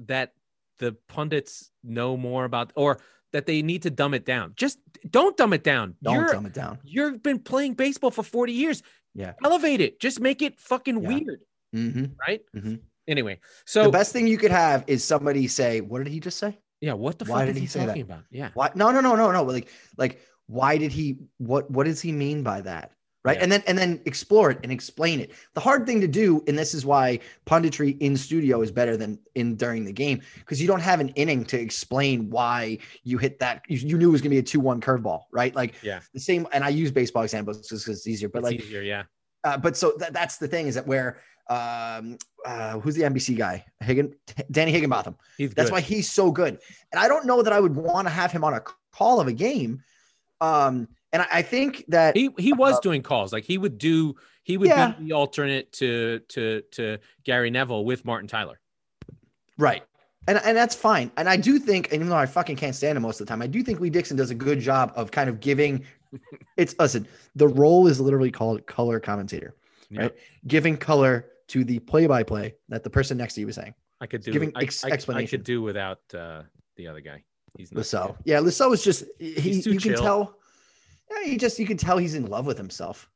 that 0.06 0.34
the 0.78 0.92
pundits 1.08 1.70
know 1.82 2.16
more 2.16 2.44
about 2.44 2.72
or 2.76 2.98
that 3.32 3.46
they 3.46 3.62
need 3.62 3.82
to 3.82 3.90
dumb 3.90 4.14
it 4.14 4.24
down. 4.24 4.52
Just 4.56 4.78
don't 5.10 5.36
dumb 5.36 5.52
it 5.52 5.64
down. 5.64 5.96
Don't 6.02 6.14
You're 6.14 6.28
dumb 6.32 6.46
it 6.46 6.54
down. 6.54 6.78
you've 6.84 7.22
been 7.22 7.40
playing 7.40 7.74
baseball 7.74 8.10
for 8.12 8.22
40 8.22 8.52
years. 8.52 8.82
Yeah. 9.14 9.32
Elevate 9.44 9.80
it. 9.80 9.98
Just 10.00 10.20
make 10.20 10.40
it 10.40 10.58
fucking 10.60 11.02
Yeah. 11.02 11.08
weird, 11.08 11.40
hmm 11.72 12.04
right? 12.26 12.40
Mhm. 12.54 12.80
Anyway, 13.08 13.40
so 13.66 13.84
the 13.84 13.90
best 13.90 14.12
thing 14.12 14.26
you 14.28 14.38
could 14.38 14.50
have 14.52 14.84
is 14.86 15.02
somebody 15.02 15.48
say, 15.48 15.80
"What 15.80 16.04
did 16.04 16.12
he 16.12 16.20
just 16.20 16.38
say?" 16.38 16.56
Yeah, 16.80 16.92
what 16.92 17.18
the 17.18 17.24
Why 17.24 17.40
fuck 17.40 17.46
did 17.46 17.50
is 17.50 17.56
he 17.56 17.60
he, 17.62 17.66
say 17.66 17.80
that? 17.80 17.86
talking 17.86 18.02
about? 18.02 18.24
Yeah. 18.30 18.50
Why? 18.54 18.70
No, 18.74 18.90
no, 18.90 19.00
no, 19.00 19.16
no, 19.16 19.30
no. 19.32 19.42
Like, 19.42 19.68
like, 19.96 20.20
why 20.46 20.78
did 20.78 20.92
he? 20.92 21.18
What? 21.38 21.70
What 21.70 21.84
does 21.86 22.00
he 22.00 22.12
mean 22.12 22.42
by 22.42 22.60
that? 22.62 22.92
Right? 23.24 23.36
Yeah. 23.36 23.42
And 23.42 23.52
then, 23.52 23.62
and 23.66 23.76
then 23.76 24.00
explore 24.06 24.52
it 24.52 24.60
and 24.62 24.70
explain 24.70 25.18
it. 25.18 25.32
The 25.54 25.60
hard 25.60 25.86
thing 25.86 26.00
to 26.00 26.06
do, 26.06 26.42
and 26.46 26.56
this 26.56 26.72
is 26.72 26.86
why 26.86 27.18
punditry 27.46 27.98
in 28.00 28.16
studio 28.16 28.62
is 28.62 28.70
better 28.70 28.96
than 28.96 29.18
in 29.34 29.56
during 29.56 29.84
the 29.84 29.92
game, 29.92 30.22
because 30.36 30.62
you 30.62 30.68
don't 30.68 30.80
have 30.80 31.00
an 31.00 31.08
inning 31.10 31.44
to 31.46 31.60
explain 31.60 32.30
why 32.30 32.78
you 33.02 33.18
hit 33.18 33.40
that. 33.40 33.64
You, 33.68 33.76
you 33.78 33.98
knew 33.98 34.08
it 34.08 34.12
was 34.12 34.20
going 34.22 34.30
to 34.30 34.36
be 34.36 34.38
a 34.38 34.42
two-one 34.42 34.80
curveball, 34.80 35.22
right? 35.32 35.54
Like, 35.54 35.74
Yeah. 35.82 35.98
the 36.14 36.20
same. 36.20 36.46
And 36.52 36.62
I 36.62 36.68
use 36.68 36.92
baseball 36.92 37.24
examples 37.24 37.68
just 37.68 37.84
because 37.84 37.98
it's 37.98 38.06
easier. 38.06 38.28
But 38.28 38.38
It's 38.38 38.44
like, 38.46 38.60
easier, 38.60 38.82
yeah. 38.82 39.02
uh, 39.44 39.58
but 39.58 39.76
so 39.76 39.94
that, 39.98 40.12
that's 40.12 40.38
the 40.38 40.48
thing 40.48 40.68
is 40.68 40.76
that 40.76 40.86
where 40.86 41.18
um 41.48 42.18
uh 42.44 42.78
who's 42.80 42.94
the 42.94 43.02
NBC 43.02 43.36
guy 43.36 43.64
Higgin 43.82 44.14
Danny 44.50 44.70
Higginbotham 44.72 45.16
He's 45.38 45.54
that's 45.54 45.70
good. 45.70 45.74
why 45.74 45.80
he's 45.80 46.10
so 46.10 46.30
good. 46.30 46.58
And 46.92 47.00
I 47.00 47.08
don't 47.08 47.26
know 47.26 47.42
that 47.42 47.52
I 47.52 47.60
would 47.60 47.74
want 47.74 48.06
to 48.06 48.10
have 48.12 48.30
him 48.32 48.44
on 48.44 48.54
a 48.54 48.62
call 48.92 49.20
of 49.20 49.26
a 49.28 49.32
game. 49.32 49.82
Um, 50.40 50.88
and 51.12 51.22
I, 51.22 51.26
I 51.32 51.42
think 51.42 51.84
that 51.88 52.16
he 52.16 52.30
he 52.38 52.52
was 52.52 52.74
Uh, 52.76 52.80
doing 52.80 53.02
calls. 53.02 53.32
Like 53.32 53.44
he 53.44 53.56
would 53.58 53.78
do 53.78 54.14
he 54.44 54.56
would 54.56 54.68
Yeah. 54.68 54.92
be 54.92 55.06
the 55.06 55.12
alternate 55.12 55.72
to 55.74 56.20
to 56.28 56.62
to 56.72 56.98
Gary 57.24 57.50
Neville 57.50 57.84
with 57.84 58.04
Martin 58.04 58.28
Tyler. 58.28 58.60
right. 59.56 59.82
And, 60.26 60.38
and 60.44 60.54
that's 60.54 60.74
fine. 60.74 61.10
And 61.16 61.26
I 61.26 61.38
do 61.38 61.58
think, 61.58 61.86
and 61.86 61.94
even 61.94 62.10
though 62.10 62.16
I 62.16 62.26
fucking 62.26 62.56
can't 62.56 62.74
stand 62.74 62.96
him 62.98 63.02
most 63.02 63.18
of 63.18 63.26
the 63.26 63.30
time, 63.30 63.40
I 63.40 63.46
do 63.46 63.62
think 63.62 63.80
Lee 63.80 63.88
Dixon 63.88 64.14
does 64.14 64.30
a 64.30 64.34
good 64.34 64.60
job 64.60 64.92
of 64.94 65.10
kind 65.10 65.30
of 65.30 65.40
giving 65.40 65.84
it's 66.58 66.74
listen, 66.78 67.08
the 67.34 67.48
role 67.48 67.86
is 67.86 67.98
literally 67.98 68.30
called 68.30 68.66
color 68.66 69.00
commentator, 69.00 69.54
right? 69.90 70.12
Giving 70.46 70.76
color 70.76 71.26
to 71.48 71.64
the 71.64 71.78
play 71.78 72.06
by 72.06 72.22
play 72.22 72.54
that 72.68 72.84
the 72.84 72.90
person 72.90 73.16
next 73.18 73.34
to 73.34 73.40
you 73.40 73.46
was 73.46 73.56
saying. 73.56 73.74
I 74.00 74.06
could 74.06 74.22
do 74.22 74.32
giving 74.32 74.52
I, 74.54 74.62
ex- 74.62 74.84
I- 74.84 74.88
I 74.88 74.92
explanation. 74.92 75.38
could 75.38 75.44
do 75.44 75.60
without 75.62 76.00
uh, 76.14 76.42
the 76.76 76.86
other 76.86 77.00
guy. 77.00 77.24
He's 77.56 77.72
not 77.72 77.78
Le 77.78 77.84
Saux. 77.84 78.14
Yeah, 78.24 78.40
Le 78.40 78.52
Saux 78.52 78.78
is 78.78 78.84
just 78.84 79.04
he 79.18 79.32
He's 79.34 79.64
too 79.64 79.72
you 79.72 79.80
can 79.80 79.92
chill. 79.94 80.02
tell. 80.02 80.34
Yeah, 81.10 81.24
he 81.30 81.36
just 81.36 81.58
you 81.58 81.66
can 81.66 81.76
tell 81.76 81.98
he's 81.98 82.14
in 82.14 82.26
love 82.26 82.46
with 82.46 82.58
himself. 82.58 83.08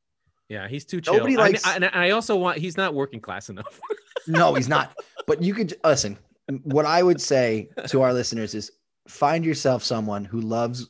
Yeah, 0.48 0.66
he's 0.68 0.84
too 0.84 1.00
chill. 1.00 1.14
Nobody 1.14 1.36
I- 1.36 1.40
likes- 1.40 1.66
I, 1.66 1.76
and 1.76 1.84
I 1.92 2.10
also 2.10 2.36
want 2.36 2.58
he's 2.58 2.76
not 2.76 2.94
working 2.94 3.20
class 3.20 3.48
enough. 3.48 3.78
No, 4.28 4.54
he's 4.54 4.68
not. 4.68 4.96
But 5.26 5.42
you 5.42 5.52
could 5.52 5.74
listen. 5.82 6.16
What 6.62 6.86
I 6.86 7.02
would 7.02 7.20
say 7.20 7.68
to 7.88 8.02
our 8.02 8.12
listeners 8.14 8.54
is 8.54 8.70
find 9.08 9.44
yourself 9.44 9.82
someone 9.82 10.24
who 10.24 10.40
loves 10.40 10.88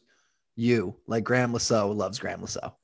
you 0.55 0.95
like 1.07 1.25
Graeme 1.25 1.51
Le 1.55 1.59
Saux 1.61 1.97
loves 1.97 2.19
Graeme 2.19 2.43
Le 2.43 2.49
Saux. 2.49 2.77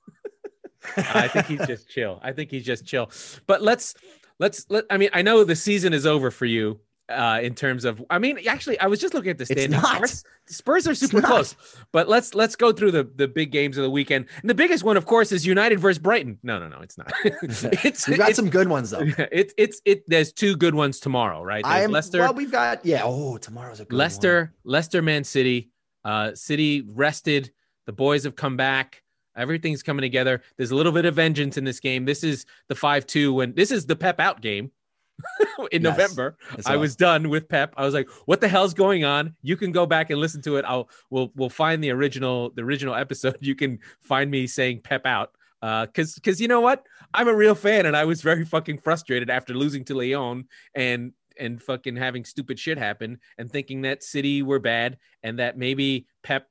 I 0.97 1.29
think 1.29 1.47
he's 1.47 1.67
just 1.67 1.89
chill. 1.91 2.19
I 2.23 2.33
think 2.33 2.51
he's 2.51 2.65
just 2.65 2.87
chill. 2.87 3.11
But 3.47 3.61
let's 3.63 3.95
let's 4.39 4.67
let. 4.69 4.85
I 4.91 4.97
mean, 4.97 5.11
I 5.13 5.23
know 5.23 5.45
the 5.45 5.57
season 5.57 5.93
is 5.93 6.07
over 6.07 6.31
for 6.31 6.47
you. 6.47 6.81
Uh, 7.11 7.41
in 7.43 7.55
terms 7.55 7.87
of, 7.87 8.05
I 8.11 8.19
mean, 8.19 8.39
actually, 8.47 8.79
I 8.81 8.87
was 8.87 9.01
just 9.01 9.15
looking 9.15 9.31
at 9.31 9.39
the 9.39 9.45
It's 9.45 9.53
standings. 9.53 9.83
not. 9.83 9.97
Spurs- 9.97 10.25
Spurs 10.47 10.87
are 10.87 10.95
super 10.95 11.23
close, 11.23 11.57
but 11.91 12.07
let's 12.07 12.35
let's 12.35 12.55
go 12.55 12.71
through 12.71 12.91
the 12.91 13.05
the 13.17 13.27
big 13.27 13.51
games 13.51 13.79
of 13.79 13.83
the 13.85 13.89
weekend. 13.91 14.27
And 14.43 14.51
the 14.51 14.55
biggest 14.55 14.85
one, 14.85 14.99
of 14.99 15.07
course, 15.07 15.33
is 15.33 15.47
United 15.47 15.81
versus 15.81 15.99
Brighton. 15.99 16.39
No, 16.43 16.59
no, 16.59 16.69
no, 16.69 16.81
it's 16.83 16.99
not. 16.99 17.11
it's 17.25 17.63
We've 18.09 18.19
got 18.19 18.29
it's, 18.29 18.37
some 18.37 18.51
good 18.51 18.69
ones 18.69 18.91
though. 18.91 19.01
it's 19.33 19.55
it's 19.57 19.81
it. 19.87 20.05
There's 20.07 20.35
two 20.35 20.55
good 20.55 20.75
ones 20.75 21.01
tomorrow, 21.01 21.43
right? 21.43 21.65
There's 21.65 21.85
I'm 21.85 21.93
Leicester, 21.93 22.19
well, 22.19 22.35
we've 22.35 22.53
got 22.53 22.85
yeah. 22.85 23.01
Oh, 23.05 23.39
tomorrow's 23.39 23.81
a 23.81 23.87
good 23.87 23.97
Leicester, 23.97 24.53
Leicester, 24.65 25.01
Man 25.01 25.25
City. 25.25 25.71
Uh, 26.05 26.35
City 26.35 26.83
rested. 26.87 27.51
The 27.87 27.93
boys 27.93 28.25
have 28.25 28.37
come 28.37 28.59
back. 28.59 29.03
Everything's 29.37 29.83
coming 29.83 30.03
together. 30.03 30.43
There's 30.57 30.71
a 30.71 30.75
little 30.77 30.93
bit 30.93 31.05
of 31.05 31.15
vengeance 31.15 31.57
in 31.57 31.65
this 31.65 31.81
game. 31.81 32.05
This 32.05 32.25
is 32.25 32.47
the 32.69 32.75
five-two. 32.75 33.33
When 33.35 33.55
this 33.55 33.71
is 33.71 33.87
the 33.87 33.97
Pep 33.97 34.19
out 34.21 34.41
game 34.41 34.73
in 35.73 35.83
Yes. 35.83 35.99
November. 35.99 36.37
I 36.67 36.77
was 36.77 36.97
done 36.97 37.29
with 37.29 37.49
Pep. 37.49 37.75
I 37.77 37.85
was 37.85 37.95
like, 37.95 38.09
"What 38.27 38.41
the 38.41 38.49
hell's 38.49 38.75
going 38.75 39.05
on?" 39.05 39.35
You 39.43 39.57
can 39.57 39.73
go 39.73 39.87
back 39.87 40.11
and 40.11 40.21
listen 40.21 40.43
to 40.43 40.57
it. 40.57 40.65
I'll 40.65 40.89
we'll 41.11 41.33
we'll 41.35 41.51
find 41.51 41.83
the 41.83 41.91
original 41.91 42.51
the 42.51 42.63
original 42.63 42.95
episode. 42.95 43.37
You 43.41 43.55
can 43.55 43.79
find 44.03 44.31
me 44.31 44.47
saying 44.47 44.81
Pep 44.83 45.07
out. 45.07 45.33
Uh, 45.61 45.87
cause 45.87 46.19
cause 46.25 46.41
you 46.41 46.47
know 46.47 46.61
what? 46.61 46.85
I'm 47.15 47.27
a 47.29 47.35
real 47.35 47.55
fan, 47.57 47.87
and 47.87 47.97
I 47.97 48.05
was 48.05 48.23
very 48.23 48.45
fucking 48.45 48.79
frustrated 48.79 49.29
after 49.31 49.55
losing 49.55 49.85
to 49.87 49.95
Lyon 49.97 50.45
and 50.75 51.13
and 51.41 51.63
fucking 51.63 51.97
having 51.97 52.25
stupid 52.25 52.59
shit 52.59 52.79
happen 52.79 53.19
and 53.39 53.51
thinking 53.51 53.83
that 53.83 54.03
City 54.03 54.43
were 54.43 54.59
bad 54.59 54.99
and 55.23 55.39
that 55.39 55.57
maybe 55.57 56.07
Pep 56.23 56.49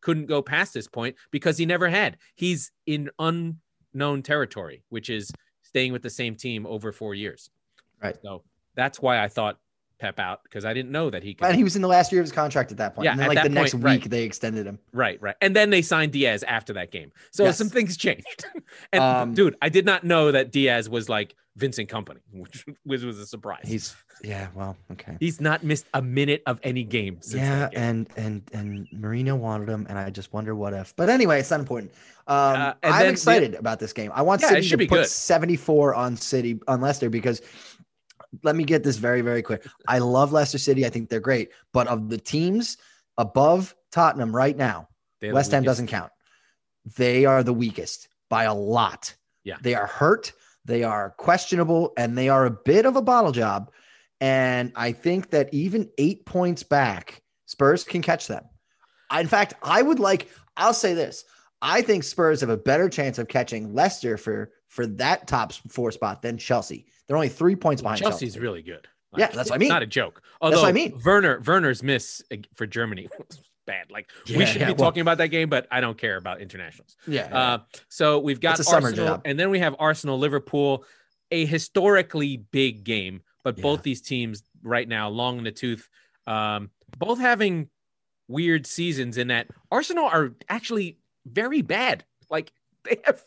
couldn't 0.00 0.26
go 0.26 0.42
past 0.42 0.74
this 0.74 0.88
point 0.88 1.16
because 1.30 1.58
he 1.58 1.66
never 1.66 1.88
had. 1.88 2.16
He's 2.34 2.72
in 2.86 3.10
unknown 3.18 4.22
territory, 4.22 4.82
which 4.88 5.10
is 5.10 5.30
staying 5.62 5.92
with 5.92 6.02
the 6.02 6.10
same 6.10 6.34
team 6.34 6.66
over 6.66 6.92
four 6.92 7.14
years. 7.14 7.50
Right. 8.02 8.16
So 8.22 8.42
that's 8.74 9.00
why 9.00 9.22
I 9.22 9.28
thought 9.28 9.58
Pep 10.00 10.18
out 10.18 10.42
because 10.42 10.64
I 10.64 10.72
didn't 10.72 10.90
know 10.90 11.10
that 11.10 11.22
he 11.22 11.34
could. 11.34 11.46
and 11.46 11.54
he 11.56 11.62
was 11.62 11.76
in 11.76 11.82
the 11.82 11.88
last 11.88 12.10
year 12.10 12.20
of 12.20 12.24
his 12.24 12.32
contract 12.32 12.72
at 12.72 12.78
that 12.78 12.94
point. 12.94 13.04
Yeah, 13.04 13.12
and 13.12 13.20
then 13.20 13.26
at 13.26 13.28
like 13.28 13.36
that 13.36 13.42
the 13.44 13.54
next 13.54 13.72
point, 13.72 13.84
week 13.84 14.02
right. 14.02 14.10
they 14.10 14.22
extended 14.24 14.66
him. 14.66 14.78
Right, 14.92 15.20
right. 15.20 15.36
And 15.40 15.54
then 15.54 15.70
they 15.70 15.82
signed 15.82 16.12
Dias 16.12 16.42
after 16.44 16.72
that 16.72 16.90
game. 16.90 17.12
So 17.30 17.44
Yes. 17.44 17.58
some 17.58 17.68
things 17.68 17.96
changed. 17.96 18.44
and 18.92 19.02
Um, 19.02 19.34
dude, 19.34 19.56
I 19.62 19.68
did 19.68 19.84
not 19.84 20.02
know 20.02 20.32
that 20.32 20.50
Dias 20.52 20.88
was 20.88 21.08
like 21.08 21.34
Vincent 21.56 21.88
Kompany, 21.90 22.18
which 22.32 22.64
was, 22.86 23.04
was 23.04 23.18
a 23.18 23.26
surprise. 23.26 23.64
He's 23.64 23.94
yeah. 24.22 24.48
Well, 24.54 24.76
okay. 24.92 25.16
He's 25.20 25.40
not 25.40 25.62
missed 25.64 25.86
a 25.94 26.02
minute 26.02 26.42
of 26.46 26.60
any 26.62 26.84
game 26.84 27.18
since 27.20 27.42
yeah, 27.42 27.68
game. 27.70 27.82
and 27.82 28.08
and 28.16 28.42
and 28.52 28.88
Marino 28.92 29.34
wanted 29.36 29.68
him, 29.68 29.86
and 29.88 29.98
I 29.98 30.10
just 30.10 30.32
wonder 30.32 30.54
what 30.54 30.72
if. 30.74 30.94
But 30.96 31.08
anyway, 31.08 31.40
it's 31.40 31.50
not 31.50 31.60
important. 31.60 31.92
Um, 32.26 32.36
Uh, 32.36 32.74
I'm 32.82 33.06
the- 33.06 33.10
excited 33.12 33.54
about 33.54 33.78
this 33.80 33.92
game. 33.92 34.10
I 34.14 34.22
want 34.22 34.40
Yeah, 34.42 34.48
City 34.50 34.68
to 34.68 34.76
put 34.78 34.88
good. 34.90 35.06
74 35.06 35.94
on 35.94 36.16
City 36.16 36.58
on 36.68 36.80
Leicester 36.80 37.08
because 37.10 37.40
let 38.42 38.56
me 38.56 38.64
get 38.64 38.82
this 38.82 38.96
very 38.96 39.20
very 39.20 39.42
clear. 39.42 39.60
I 39.88 39.98
love 39.98 40.32
Leicester 40.32 40.58
City. 40.58 40.86
I 40.86 40.90
think 40.90 41.08
they're 41.08 41.20
great, 41.20 41.50
but 41.72 41.86
of 41.88 42.08
the 42.08 42.18
teams 42.18 42.76
above 43.18 43.74
Tottenham 43.90 44.34
right 44.34 44.56
now, 44.56 44.88
West 45.22 45.50
Ham 45.52 45.62
doesn't 45.62 45.88
count. 45.88 46.12
They 46.96 47.24
are 47.24 47.42
the 47.42 47.52
weakest 47.52 48.08
by 48.28 48.44
a 48.44 48.54
lot. 48.54 49.14
Yeah. 49.44 49.56
They 49.60 49.74
are 49.74 49.86
hurt, 49.86 50.32
they 50.64 50.84
are 50.84 51.10
questionable, 51.10 51.92
and 51.96 52.16
they 52.16 52.28
are 52.28 52.46
a 52.46 52.50
bit 52.50 52.86
of 52.86 52.96
a 52.96 53.02
bottle 53.02 53.32
job. 53.32 53.70
And 54.20 54.72
I 54.76 54.92
think 54.92 55.30
that 55.30 55.52
even 55.52 55.90
eight 55.98 56.26
points 56.26 56.62
back, 56.62 57.22
Spurs 57.46 57.84
can 57.84 58.02
catch 58.02 58.26
them. 58.26 58.44
In 59.18 59.26
fact, 59.26 59.54
I 59.62 59.82
would 59.82 59.98
like, 59.98 60.28
I'll 60.56 60.74
say 60.74 60.94
this. 60.94 61.24
I 61.62 61.82
think 61.82 62.04
Spurs 62.04 62.40
have 62.40 62.50
a 62.50 62.56
better 62.56 62.88
chance 62.88 63.18
of 63.18 63.28
catching 63.28 63.74
Leicester 63.74 64.16
for 64.16 64.52
for 64.68 64.86
that 64.86 65.26
top 65.26 65.52
four 65.52 65.90
spot 65.90 66.22
than 66.22 66.38
Chelsea. 66.38 66.86
They're 67.10 67.16
only 67.16 67.28
three 67.28 67.56
points 67.56 67.82
behind 67.82 67.98
Chelsea. 67.98 68.26
Chelsea's 68.26 68.38
really 68.38 68.62
good. 68.62 68.86
Yeah, 69.16 69.26
that's 69.32 69.50
what 69.50 69.56
I 69.56 69.58
mean. 69.58 69.68
Not 69.68 69.82
a 69.82 69.86
joke. 69.86 70.22
That's 70.40 70.54
what 70.54 70.64
I 70.66 70.70
mean. 70.70 70.96
Werner 71.04 71.40
Werner's 71.44 71.82
miss 71.82 72.22
for 72.54 72.68
Germany 72.68 73.08
was 73.18 73.40
bad. 73.66 73.90
Like 73.90 74.08
we 74.28 74.46
should 74.46 74.60
yeah, 74.60 74.68
be 74.68 74.74
well- 74.74 74.86
talking 74.88 75.00
about 75.00 75.18
that 75.18 75.26
game, 75.26 75.48
but 75.48 75.66
I 75.72 75.80
don't 75.80 75.98
care 75.98 76.16
about 76.18 76.40
internationals. 76.40 76.96
Yeah. 77.08 77.36
Uh, 77.36 77.58
so 77.88 78.20
we've 78.20 78.38
got 78.40 78.60
It's 78.60 78.68
a 78.68 78.70
summer 78.70 78.90
Arsenal, 78.90 79.20
and 79.24 79.36
then 79.36 79.50
we 79.50 79.58
have 79.58 79.74
Arsenal 79.80 80.20
Liverpool, 80.20 80.84
a 81.32 81.44
historically 81.46 82.36
big 82.36 82.84
game, 82.84 83.22
but 83.42 83.58
Yeah. 83.58 83.62
both 83.62 83.82
these 83.82 84.02
teams 84.02 84.44
right 84.62 84.86
now 84.86 85.08
long 85.08 85.38
in 85.38 85.42
the 85.42 85.50
tooth, 85.50 85.88
um, 86.28 86.70
both 86.96 87.18
having 87.18 87.70
weird 88.28 88.68
seasons 88.68 89.18
in 89.18 89.26
that 89.28 89.48
Arsenal 89.72 90.04
are 90.04 90.34
actually 90.48 90.98
very 91.26 91.62
bad. 91.62 92.04
Like 92.30 92.52
they 92.84 93.00
have 93.04 93.20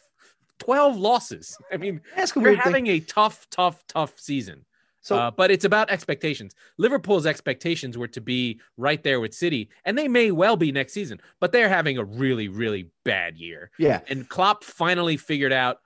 twelve 0.63 0.97
losses. 0.97 1.57
I 1.71 1.77
mean, 1.77 2.01
a 2.35 2.39
they're 2.39 2.51
weird 2.51 2.63
thing. 2.63 2.71
having 2.73 2.87
a 2.87 2.99
tough, 2.99 3.47
tough, 3.49 3.83
tough 3.87 4.19
season. 4.19 4.65
So 5.01 5.17
uh, 5.17 5.31
but 5.31 5.51
it's 5.51 5.65
about 5.65 5.89
expectations. 5.89 6.55
Liverpool's 6.77 7.25
expectations 7.25 7.97
were 7.97 8.07
to 8.07 8.21
be 8.21 8.61
right 8.77 9.03
there 9.03 9.19
with 9.19 9.33
City, 9.33 9.69
and 9.83 9.97
they 9.97 10.07
may 10.07 10.31
well 10.31 10.55
be 10.55 10.71
next 10.71 10.93
season, 10.93 11.19
but 11.41 11.51
they're 11.51 11.67
having 11.67 11.97
a 11.97 12.05
really, 12.05 12.47
really 12.47 12.89
bad 13.03 13.37
year. 13.37 13.69
yeah, 13.77 13.99
And 14.07 14.29
Klopp 14.29 14.63
finally 14.63 15.17
figured 15.17 15.51
out, 15.51 15.79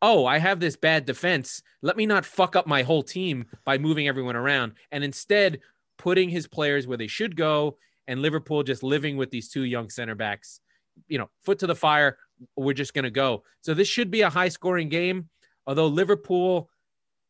oh, 0.00 0.24
I 0.24 0.38
have 0.38 0.60
this 0.60 0.76
bad 0.76 1.04
defense. 1.04 1.62
Let 1.82 1.98
me 1.98 2.06
not 2.06 2.24
fuck 2.24 2.56
up 2.56 2.66
my 2.66 2.82
whole 2.82 3.02
team 3.02 3.44
by 3.66 3.76
moving 3.76 4.08
everyone 4.08 4.36
around, 4.36 4.72
and 4.90 5.04
instead 5.04 5.60
putting 5.98 6.30
his 6.30 6.46
players 6.46 6.86
where 6.86 6.96
they 6.96 7.06
should 7.06 7.36
go. 7.36 7.76
And 8.06 8.22
Liverpool 8.22 8.62
just 8.62 8.82
living 8.82 9.18
with 9.18 9.30
these 9.30 9.50
two 9.50 9.64
young 9.64 9.90
center 9.90 10.14
backs, 10.14 10.60
you 11.08 11.18
know, 11.18 11.28
foot 11.44 11.58
to 11.58 11.66
the 11.66 11.76
fire. 11.76 12.16
We're 12.56 12.72
just 12.74 12.94
going 12.94 13.04
to 13.04 13.10
go. 13.10 13.42
So 13.62 13.74
this 13.74 13.88
should 13.88 14.10
be 14.10 14.22
a 14.22 14.30
high 14.30 14.48
scoring 14.48 14.88
game. 14.88 15.28
Although 15.66 15.88
Liverpool, 15.88 16.70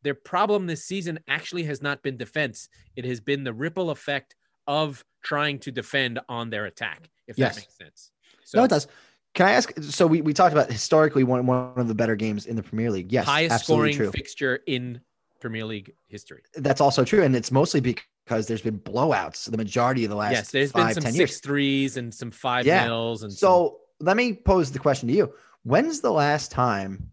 their 0.02 0.14
problem 0.14 0.66
this 0.66 0.84
season 0.84 1.18
actually 1.28 1.64
has 1.64 1.82
not 1.82 2.02
been 2.02 2.16
defense, 2.16 2.68
it 2.96 3.04
has 3.04 3.20
been 3.20 3.44
the 3.44 3.52
ripple 3.52 3.90
effect 3.90 4.36
of 4.66 5.04
trying 5.22 5.58
to 5.60 5.72
defend 5.72 6.20
on 6.28 6.50
their 6.50 6.66
attack, 6.66 7.08
if 7.26 7.38
Yes. 7.38 7.54
that 7.56 7.60
makes 7.62 7.76
sense. 7.76 8.10
So 8.44 8.58
no, 8.58 8.64
it 8.64 8.68
does. 8.68 8.86
Can 9.34 9.46
I 9.46 9.52
ask? 9.52 9.72
So 9.82 10.06
we, 10.06 10.20
we 10.20 10.32
talked 10.32 10.52
about 10.52 10.70
historically 10.70 11.24
one 11.24 11.46
one 11.46 11.72
of 11.76 11.88
the 11.88 11.94
better 11.94 12.16
games 12.16 12.46
in 12.46 12.56
the 12.56 12.62
Premier 12.62 12.90
League. 12.90 13.12
Yes, 13.12 13.26
highest 13.26 13.64
scoring 13.64 13.94
true. 13.94 14.10
fixture 14.10 14.60
in 14.66 15.00
Premier 15.40 15.64
League 15.64 15.92
history. 16.08 16.42
That's 16.54 16.80
also 16.80 17.04
true, 17.04 17.22
and 17.22 17.36
it's 17.36 17.50
mostly 17.52 17.80
because 17.80 18.46
there's 18.46 18.62
been 18.62 18.78
blowouts 18.78 19.50
the 19.50 19.56
majority 19.56 20.04
of 20.04 20.10
the 20.10 20.16
last 20.16 20.32
yes, 20.32 20.50
there's 20.50 20.72
five 20.72 20.94
been 20.94 21.02
some 21.02 21.12
six 21.12 21.18
years. 21.18 21.40
threes 21.40 21.96
and 21.98 22.12
some 22.14 22.30
five 22.30 22.66
Yeah. 22.66 22.86
nils 22.86 23.22
and 23.22 23.32
some- 23.32 23.38
So 23.38 23.80
let 24.00 24.16
me 24.16 24.34
pose 24.34 24.70
the 24.72 24.78
question 24.78 25.08
to 25.08 25.14
you: 25.14 25.32
When's 25.64 26.00
the 26.00 26.12
last 26.12 26.50
time 26.50 27.10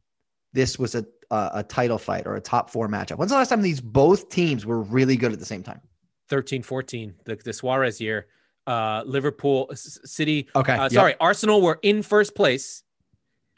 this 0.53 0.77
was 0.79 0.95
a 0.95 1.05
a, 1.31 1.49
a 1.55 1.63
title 1.63 1.97
fight 1.97 2.27
or 2.27 2.35
a 2.35 2.41
top 2.41 2.69
four 2.69 2.87
matchup? 2.87 3.17
When's 3.17 3.31
the 3.31 3.37
last 3.37 3.49
time 3.49 3.61
these 3.61 3.81
both 3.81 4.29
teams 4.29 4.65
were 4.65 4.81
really 4.81 5.15
good 5.17 5.33
at 5.33 5.39
the 5.39 5.45
same 5.45 5.63
time? 5.63 5.81
13 6.29 6.63
14 6.63 7.13
the, 7.25 7.35
the 7.35 7.53
Suarez 7.53 7.99
year 8.01 8.27
Uh, 8.67 9.03
Liverpool, 9.05 9.69
City. 9.75 10.47
Okay. 10.55 10.73
Uh, 10.73 10.83
yep. 10.83 10.91
Sorry, 10.91 11.15
Arsenal 11.19 11.61
were 11.61 11.77
in 11.83 12.01
first 12.03 12.33
place. 12.35 12.83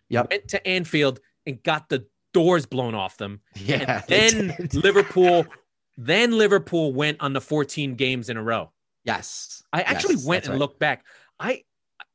Yep. 0.09 0.31
Went 0.31 0.47
to 0.49 0.67
Anfield 0.67 1.19
and 1.45 1.61
got 1.63 1.87
the 1.89 2.05
doors 2.33 2.65
blown 2.65 2.93
off 2.95 3.17
them. 3.17 3.39
Yeah. 3.55 4.01
And 4.09 4.49
then 4.49 4.55
did. 4.57 4.73
Liverpool, 4.75 5.45
then 5.97 6.37
Liverpool 6.37 6.93
went 6.93 7.17
on 7.21 7.31
the 7.33 7.41
14 7.41 7.95
games 7.95 8.29
in 8.29 8.35
a 8.37 8.43
row. 8.43 8.71
Yes. 9.05 9.63
I 9.71 9.81
actually 9.83 10.15
Yes, 10.15 10.25
went 10.25 10.43
and 10.45 10.53
right. 10.53 10.59
looked 10.59 10.79
back. 10.79 11.05
I 11.39 11.63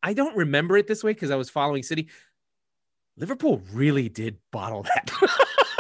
I 0.03 0.15
don't 0.15 0.37
remember 0.37 0.77
it 0.77 0.87
this 0.87 1.05
way 1.05 1.13
because 1.13 1.31
I 1.31 1.37
was 1.37 1.51
following 1.51 1.83
City. 1.83 2.09
Liverpool 3.17 3.63
really 3.73 4.09
did 4.09 4.39
bottle 4.51 4.83
that. 4.95 5.11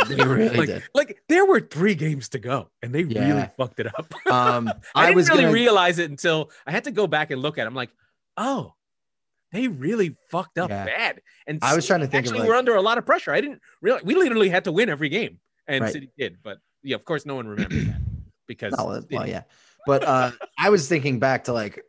They 0.08 0.16
really 0.16 0.56
like, 0.56 0.68
did. 0.68 0.82
Like 0.94 1.22
there 1.28 1.46
were 1.46 1.60
three 1.60 1.94
games 1.94 2.28
to 2.30 2.38
go, 2.38 2.70
and 2.82 2.94
they 2.94 3.04
really 3.04 3.48
fucked 3.56 3.80
it 3.80 3.86
up. 3.86 4.12
Um, 4.26 4.68
I, 4.94 5.02
I, 5.02 5.06
didn't 5.06 5.16
was 5.16 5.28
really 5.28 5.42
gonna, 5.42 5.54
realize 5.54 5.98
it 5.98 6.10
until 6.10 6.50
I 6.66 6.72
had 6.72 6.84
to 6.84 6.90
go 6.90 7.06
back 7.06 7.30
and 7.30 7.40
look 7.40 7.58
at. 7.58 7.62
it. 7.62 7.66
I'm 7.66 7.74
like, 7.74 7.90
oh, 8.36 8.74
they 9.52 9.68
really 9.68 10.16
fucked 10.30 10.58
up 10.58 10.70
Yeah. 10.70 10.84
bad. 10.84 11.22
And 11.46 11.58
I 11.62 11.74
was 11.74 11.84
City 11.84 11.88
trying 11.88 12.00
to 12.00 12.06
think 12.06 12.24
actually 12.24 12.40
like- 12.40 12.48
we're 12.48 12.54
under 12.56 12.74
a 12.74 12.82
lot 12.82 12.98
of 12.98 13.06
pressure. 13.06 13.32
I 13.32 13.40
didn't 13.40 13.60
realize 13.80 14.02
we 14.02 14.14
literally 14.14 14.48
had 14.48 14.64
to 14.64 14.72
win 14.72 14.88
every 14.88 15.08
game, 15.08 15.38
and 15.66 15.84
Right. 15.84 15.92
City 15.92 16.10
did. 16.18 16.38
But 16.42 16.58
yeah, 16.82 16.96
of 16.96 17.04
course, 17.04 17.24
no 17.24 17.36
one 17.36 17.46
remembers 17.46 17.86
that 17.86 18.00
because 18.46 18.72
No, 18.76 19.02
well, 19.10 19.28
yeah, 19.28 19.42
but 19.86 20.04
uh, 20.04 20.32
I 20.58 20.70
was 20.70 20.88
thinking 20.88 21.18
back 21.18 21.44
to 21.44 21.52
like 21.52 21.82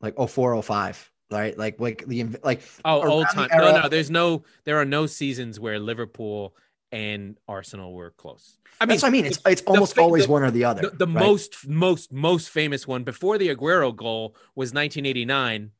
like 0.00 0.14
04, 0.16 0.62
05, 0.62 1.10
right? 1.30 1.56
Like 1.56 1.80
like 1.80 2.06
the 2.06 2.24
like 2.44 2.62
Oh, 2.84 3.06
old 3.08 3.26
time. 3.32 3.48
era- 3.52 3.72
No, 3.72 3.80
no. 3.82 3.88
There's 3.88 4.10
no. 4.10 4.44
There 4.64 4.78
are 4.80 4.84
no 4.84 5.06
seasons 5.06 5.58
where 5.60 5.78
Liverpool 5.78 6.54
and 6.92 7.36
Arsenal 7.48 7.92
were 7.94 8.10
close. 8.12 8.58
I 8.80 8.84
mean, 8.84 8.90
that's 8.90 9.02
what 9.02 9.08
I 9.08 9.10
mean. 9.12 9.24
It's 9.26 9.38
it's 9.46 9.62
almost 9.62 9.94
fa- 9.94 10.02
always 10.02 10.26
the- 10.26 10.32
one 10.32 10.42
or 10.42 10.50
the 10.50 10.64
other. 10.64 10.82
the, 10.90 10.90
the 10.90 11.06
right? 11.06 11.14
most 11.26 11.66
most 11.66 12.12
most 12.12 12.50
famous 12.50 12.86
one 12.86 13.04
before 13.04 13.38
the 13.38 13.54
Aguero 13.54 13.94
goal 13.94 14.36
was 14.54 14.72
1989. 14.72 15.70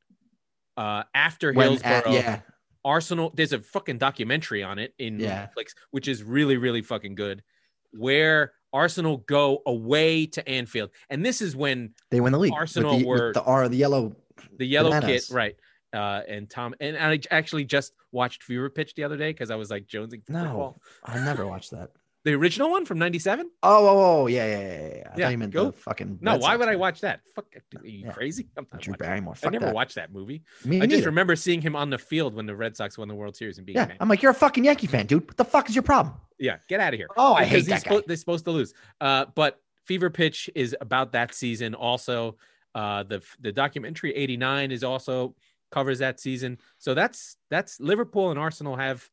Uh, 0.77 1.03
after 1.15 1.53
when 1.55 1.69
Hillsborough, 1.71 1.91
at, 1.91 2.11
yeah 2.13 2.41
Arsenal. 2.85 3.33
There's 3.35 3.53
a 3.53 3.61
fucking 3.61 3.99
documentary 3.99 4.63
on 4.63 4.79
it 4.79 4.95
in 4.99 5.19
Yeah. 5.19 5.47
Netflix, 5.57 5.71
which 5.91 6.07
is 6.09 6.23
really 6.23 6.57
really 6.57 6.83
fucking 6.83 7.15
good. 7.15 7.43
Where 7.93 8.53
Arsenal 8.73 9.19
go 9.19 9.63
away 9.67 10.27
to 10.27 10.47
Anfield, 10.49 10.91
and 11.09 11.25
this 11.25 11.41
is 11.41 11.57
when 11.57 11.95
they 12.11 12.21
win 12.21 12.33
the 12.33 12.39
league. 12.39 12.53
Arsenal 12.53 12.93
with 12.93 13.01
the, 13.03 13.07
were- 13.07 13.27
with 13.29 13.35
the 13.35 13.43
R 13.43 13.69
the 13.69 13.77
yellow. 13.77 14.17
The 14.59 14.67
yellow 14.67 14.91
Bananas. 14.91 15.29
kit, 15.29 15.35
right? 15.35 15.57
Uh, 15.93 16.21
and 16.29 16.51
Tom 16.51 16.75
and 16.81 16.97
I 16.97 17.19
actually 17.31 17.65
just 17.65 17.93
watched 18.13 18.43
Fever 18.43 18.69
Pitch 18.69 18.95
the 18.95 19.05
other 19.05 19.17
day 19.17 19.31
because 19.33 19.51
I 19.51 19.57
was 19.57 19.71
like 19.71 19.87
jonesing 19.87 20.25
for 20.27 20.33
No. 20.33 20.45
football. 20.45 20.83
I 21.05 21.19
never 21.25 21.47
watched 21.47 21.71
that. 21.73 21.91
The 22.27 22.33
original 22.35 22.73
one 22.73 22.85
from 22.85 22.99
'97. 22.99 23.49
Oh, 23.63 23.87
oh, 23.87 24.23
oh, 24.23 24.27
yeah, 24.27 24.47
yeah, 24.47 24.59
yeah, 24.59 24.89
yeah. 24.97 25.11
I 25.15 25.17
Yeah, 25.17 25.29
you 25.29 25.39
meant 25.39 25.53
go- 25.53 25.67
the 25.67 25.73
fucking. 25.75 26.19
No, 26.21 26.33
Red 26.33 26.41
why 26.41 26.49
Sox 26.49 26.59
would 26.59 26.69
I 26.69 26.75
watch 26.75 27.01
that? 27.03 27.21
Fuck, 27.37 27.47
are 27.55 27.87
you 27.87 28.07
Yeah. 28.07 28.11
crazy? 28.13 28.49
I'm 28.57 28.67
not 28.73 28.83
Drew 28.83 28.95
Barrymore? 28.95 29.35
I 29.45 29.49
never 29.51 29.67
that. 29.67 29.75
watched 29.77 29.95
that 29.95 30.13
movie. 30.13 30.43
Me 30.65 30.81
I 30.83 30.87
just 30.87 31.07
remember 31.07 31.37
seeing 31.37 31.61
him 31.63 31.77
on 31.77 31.89
the 31.89 31.99
field 31.99 32.35
when 32.35 32.45
the 32.45 32.57
Red 32.57 32.77
Sox 32.77 32.99
won 32.99 33.07
the 33.07 33.15
World 33.15 33.37
Series 33.37 33.59
and 33.59 33.65
being 33.67 33.77
Yeah. 33.77 33.93
I'm 34.01 34.09
like, 34.09 34.23
you're 34.23 34.33
a 34.33 34.35
fucking 34.35 34.65
Yankee 34.65 34.89
fan, 34.89 35.07
dude. 35.07 35.25
What 35.25 35.37
the 35.37 35.45
fuck 35.45 35.69
is 35.69 35.77
your 35.77 35.85
problem? 35.85 36.17
Yeah, 36.37 36.57
get 36.69 36.81
out 36.81 36.93
of 36.95 36.99
here. 36.99 37.07
Oh, 37.17 37.35
I 37.35 37.45
Because 37.45 37.53
hate 37.53 37.67
that 37.67 37.71
guy. 37.71 37.79
supposed- 37.91 38.09
they're 38.09 38.17
supposed 38.17 38.45
to 38.47 38.51
lose. 38.51 38.75
Uh, 39.01 39.27
but 39.37 39.61
Fever 39.85 40.11
Pitch 40.11 40.51
is 40.57 40.75
about 40.81 41.13
that 41.13 41.33
season. 41.33 41.77
Also, 41.77 42.39
uh, 42.77 43.03
the 43.05 43.23
the 43.41 43.51
documentary 43.51 44.15
'89 44.15 44.71
is 44.71 44.85
also 44.85 45.35
covers 45.73 45.99
that 46.01 46.21
season. 46.21 46.59
So 46.79 46.93
that's 46.95 47.39
that's 47.51 47.81
Liverpool 47.81 48.31
and 48.31 48.39
Arsenal 48.39 48.77
have 48.77 49.09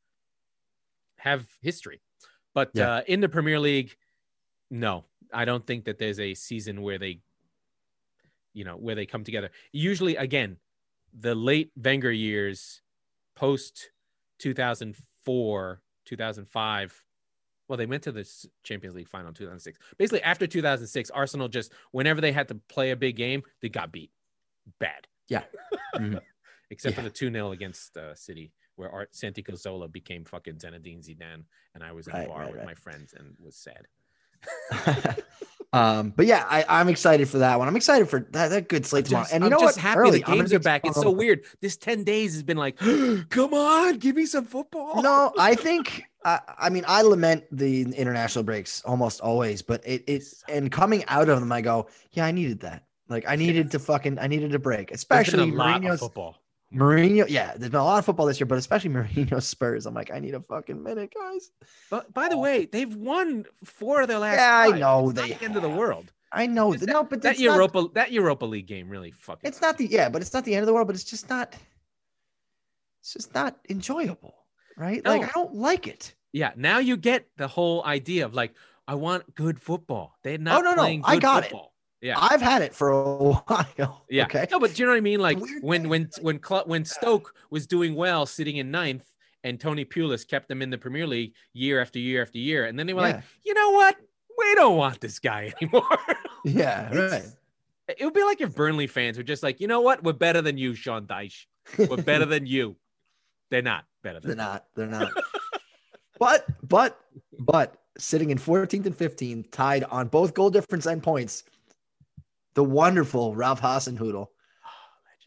have 1.17 1.47
history, 1.61 2.01
but 2.53 2.71
Yeah. 2.73 2.95
uh, 2.95 3.01
in 3.07 3.21
the 3.21 3.29
Premier 3.29 3.59
League, 3.59 3.95
no, 4.69 5.05
I 5.33 5.45
don't 5.45 5.65
think 5.65 5.85
that 5.85 5.97
there's 5.97 6.19
a 6.19 6.33
season 6.33 6.81
where 6.81 6.97
they, 6.99 7.21
you 8.53 8.65
know, 8.65 8.75
where 8.75 8.95
they 8.95 9.05
come 9.05 9.23
together. 9.23 9.49
Usually, 9.71 10.17
again, 10.17 10.57
the 11.17 11.33
late 11.33 11.71
Wenger 11.77 12.11
years, 12.11 12.81
post 13.35 13.91
2004, 14.39 15.81
2005. 16.05 17.03
Well, 17.67 17.77
they 17.77 17.85
went 17.85 18.03
to 18.03 18.11
the 18.11 18.29
Champions 18.63 18.95
League 18.95 19.07
final 19.07 19.29
in 19.29 19.33
2006. 19.33 19.79
Basically, 19.97 20.21
after 20.21 20.45
2006, 20.47 21.09
Arsenal 21.11 21.47
just, 21.47 21.71
whenever 21.91 22.19
they 22.21 22.31
had 22.31 22.47
to 22.49 22.55
play 22.67 22.91
a 22.91 22.95
big 22.95 23.15
game, 23.15 23.41
they 23.61 23.69
got 23.69 23.91
beat 23.91 24.11
bad. 24.79 25.07
Yeah. 25.29 25.43
Mhm. 25.95 26.19
Except 26.69 26.95
for 26.95 27.01
the 27.03 27.09
2 27.09 27.31
0 27.31 27.51
against 27.51 27.95
uh, 27.97 28.15
City, 28.15 28.51
where 28.75 28.89
Art 28.91 29.15
Santi 29.15 29.43
Cazorla 29.43 29.91
became 29.91 30.25
fucking 30.25 30.55
Zinedine 30.55 31.07
Zidane. 31.07 31.43
And 31.75 31.83
I 31.83 31.91
was 31.91 32.07
in 32.07 32.15
a 32.15 32.19
Right, 32.19 32.27
bar 32.27 32.39
right, 32.39 32.47
with 32.49 32.57
right. 32.57 32.65
my 32.65 32.73
friends 32.73 33.13
and 33.17 33.35
was 33.39 33.55
sad. 33.55 33.85
um, 35.73 36.11
but 36.15 36.25
yeah, 36.25 36.45
I, 36.49 36.65
I'm 36.67 36.89
excited 36.89 37.29
for 37.29 37.39
that 37.39 37.57
one. 37.59 37.67
I'm 37.67 37.75
excited 37.75 38.09
for 38.09 38.27
that, 38.31 38.49
that 38.49 38.67
good 38.69 38.85
slate 38.85 39.05
tomorrow. 39.05 39.23
Just- 39.23 39.33
and 39.33 39.41
you 39.43 39.45
I'm 39.47 39.51
know 39.51 39.59
just 39.59 39.77
what? 39.77 39.81
happy 39.81 39.99
Early, 39.99 40.19
the 40.19 40.25
games 40.25 40.53
are 40.53 40.59
back. 40.59 40.81
It's 40.85 40.99
so 41.01 41.11
weird. 41.11 41.45
This 41.61 41.77
10 41.77 42.03
days 42.03 42.33
has 42.33 42.43
been 42.43 42.57
like, 42.57 42.77
come 43.29 43.53
on, 43.53 43.97
give 43.99 44.15
me 44.15 44.25
some 44.25 44.45
football. 44.45 45.01
No, 45.01 45.31
I 45.37 45.55
think 45.55 46.03
I, 46.25 46.39
I 46.57 46.69
mean 46.69 46.83
I 46.87 47.01
lament 47.01 47.45
the 47.51 47.81
international 47.81 48.43
breaks 48.43 48.81
almost 48.83 49.21
always, 49.21 49.61
but 49.61 49.81
it 49.85 50.03
it 50.07 50.23
and 50.47 50.71
coming 50.71 51.03
out 51.07 51.29
of 51.29 51.39
them, 51.39 51.51
I 51.51 51.61
go, 51.61 51.87
yeah, 52.11 52.25
I 52.25 52.31
needed 52.31 52.61
that. 52.61 52.85
Like 53.09 53.25
I 53.27 53.35
needed 53.35 53.71
to 53.71 53.79
fucking 53.79 54.19
I 54.19 54.27
needed 54.27 54.55
a 54.55 54.59
break, 54.59 54.91
especially 54.91 55.49
a 55.49 55.53
lot 55.53 55.85
of 55.85 55.99
football. 55.99 56.37
Mourinho. 56.73 57.25
Yeah, 57.29 57.53
there's 57.55 57.69
been 57.69 57.79
a 57.79 57.83
lot 57.83 57.99
of 57.99 58.05
football 58.05 58.25
this 58.25 58.39
year, 58.39 58.47
but 58.47 58.57
especially 58.57 58.89
Mourinho's 58.89 59.45
Spurs. 59.45 59.85
I'm 59.85 59.93
like, 59.93 60.11
I 60.11 60.19
need 60.19 60.33
a 60.33 60.41
fucking 60.41 60.81
minute, 60.81 61.13
guys. 61.13 61.51
But 61.89 62.13
by 62.13 62.29
the 62.29 62.35
oh. 62.35 62.41
way, 62.41 62.65
they've 62.65 62.93
won 62.95 63.45
four 63.63 64.01
of 64.01 64.07
their 64.07 64.19
last. 64.19 64.37
Yeah, 64.37 64.73
I 64.73 64.79
know 64.79 65.09
It's 65.09 65.21
they 65.21 65.33
the 65.33 65.43
end 65.43 65.55
of 65.55 65.61
the 65.61 65.69
world. 65.69 66.11
I 66.31 66.47
know 66.47 66.73
that, 66.73 66.89
no, 66.89 67.03
but 67.03 67.21
That 67.21 67.33
it's 67.33 67.41
not- 67.41 67.53
Europa, 67.53 67.89
that 67.93 68.11
Europa 68.11 68.45
League 68.45 68.65
game 68.65 68.89
really 68.89 69.11
fucking. 69.11 69.47
it's 69.47 69.61
not 69.61 69.77
the 69.77 69.85
yeah, 69.85 70.09
but 70.09 70.23
it's 70.23 70.33
not 70.33 70.45
the 70.45 70.55
end 70.55 70.63
of 70.63 70.67
the 70.67 70.73
world. 70.73 70.87
But 70.87 70.95
it's 70.95 71.05
just 71.05 71.29
not. 71.29 71.55
It's 73.01 73.13
just 73.13 73.35
not 73.35 73.57
enjoyable, 73.69 74.33
right? 74.77 75.03
Like 75.05 75.23
I 75.23 75.31
don't 75.33 75.53
like 75.55 75.87
it. 75.87 76.13
Yeah, 76.31 76.51
now 76.55 76.79
you 76.79 76.97
get 76.97 77.27
the 77.37 77.47
whole 77.47 77.83
idea 77.85 78.25
of 78.25 78.33
like, 78.33 78.53
I 78.87 78.95
want 78.95 79.33
good 79.35 79.59
football. 79.59 80.15
They're 80.23 80.37
not 80.37 80.59
Oh, 80.59 80.61
no, 80.61 80.75
no, 80.75 81.01
I 81.05 81.17
got 81.17 81.43
it. 81.43 81.49
football. 81.49 81.73
Yeah. 82.01 82.15
I've 82.19 82.41
had 82.41 82.61
it 82.63 82.73
for 82.75 82.89
a 82.89 83.17
while. 83.47 84.05
Yeah. 84.09 84.23
Okay. 84.25 84.45
No, 84.51 84.59
but 84.59 84.73
do 84.73 84.81
you 84.81 84.85
know 84.87 84.91
what 84.93 84.97
I 84.97 85.01
mean? 85.01 85.19
Like 85.21 85.39
Weird 85.39 85.63
when 85.63 85.89
when 85.89 86.09
when 86.21 86.41
Cl- 86.43 86.63
when 86.65 86.83
Stoke 86.85 87.33
was 87.49 87.65
doing 87.67 87.95
well, 87.95 88.25
sitting 88.25 88.57
in 88.57 88.71
ninth, 88.71 89.09
and 89.45 89.59
Tony 89.59 89.85
Pulis 89.85 90.27
kept 90.27 90.47
them 90.49 90.61
in 90.61 90.69
the 90.69 90.77
Premier 90.77 91.07
League 91.07 91.33
year 91.53 91.81
after 91.81 91.99
year 91.99 92.21
after 92.21 92.39
year, 92.39 92.65
and 92.65 92.77
then 92.77 92.87
they 92.87 92.93
were 92.93 93.01
like, 93.01 93.21
you 93.45 93.53
know 93.53 93.71
what? 93.71 93.95
We 94.37 94.55
don't 94.55 94.75
want 94.75 94.99
this 94.99 95.19
guy 95.19 95.53
anymore. 95.61 95.97
Yeah. 96.43 96.93
Right. 96.93 97.23
it 97.87 98.03
would 98.03 98.13
be 98.13 98.23
like 98.23 98.41
if 98.41 98.53
Burnley 98.55 98.87
fans 98.87 99.17
were 99.17 99.23
just 99.23 99.43
like, 99.43 99.61
you 99.61 99.67
know 99.67 99.81
what? 99.81 100.03
We're 100.03 100.13
better 100.13 100.41
than 100.41 100.57
you, 100.57 100.73
Sean 100.75 101.05
Dyche. 101.05 101.45
We're 101.77 101.97
better 101.97 102.25
than 102.35 102.45
you. 102.47 102.75
They're 103.53 103.61
not 103.61 103.85
better 104.01 104.19
They're 104.19 104.29
than. 104.29 104.37
not. 104.37 104.65
They're 104.75 104.87
not. 104.87 105.11
but 106.19 106.47
but 106.67 106.99
but 107.37 107.77
sitting 107.99 108.31
in 108.31 108.39
14th 108.39 108.87
and 108.87 108.97
15th, 108.97 109.51
tied 109.51 109.83
on 109.83 110.07
both 110.07 110.33
goal 110.33 110.49
difference 110.49 110.87
and 110.87 111.03
points, 111.03 111.43
the 112.55 112.63
wonderful 112.63 113.35
Ralph 113.35 113.61
Hasenhüttl 113.61 114.15
oh, 114.15 114.27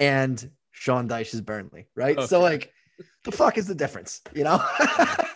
and 0.01 0.51
Sean 0.73 1.07
Dyche's 1.07 1.41
Burnley, 1.41 1.87
right? 1.95 2.21
So 2.23 2.41
like, 2.41 2.73
the 3.23 3.31
fuck 3.31 3.59
is 3.59 3.69
the 3.69 3.77
difference? 3.77 4.23
You 4.35 4.43
know? 4.43 4.57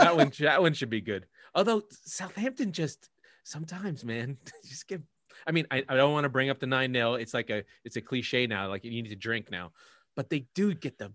that 0.01 0.17
one. 0.17 0.33
That 0.41 0.61
one 0.61 0.73
should 0.73 0.91
be 0.91 1.01
good. 1.01 1.27
Although 1.55 1.85
Southampton 1.91 2.73
just 2.73 3.09
sometimes, 3.45 4.05
man, 4.05 4.37
just 4.69 4.89
give. 4.89 5.03
I 5.47 5.53
mean, 5.53 5.69
I, 5.71 5.85
I 5.89 5.95
don't 5.95 6.13
want 6.13 6.25
to 6.25 6.29
bring 6.29 6.51
up 6.51 6.59
the 6.59 6.67
nine 6.67 6.93
0 6.93 7.15
It's 7.15 7.35
like 7.35 7.51
a 7.51 7.63
it's 7.85 7.95
a 7.95 8.01
cliche 8.01 8.49
now. 8.49 8.69
Like 8.69 8.83
you 8.83 8.91
need 8.91 9.11
to 9.11 9.15
drink 9.15 9.49
now, 9.49 9.71
but 10.17 10.29
they 10.29 10.49
do 10.57 10.75
get 10.75 10.99
the 10.99 11.13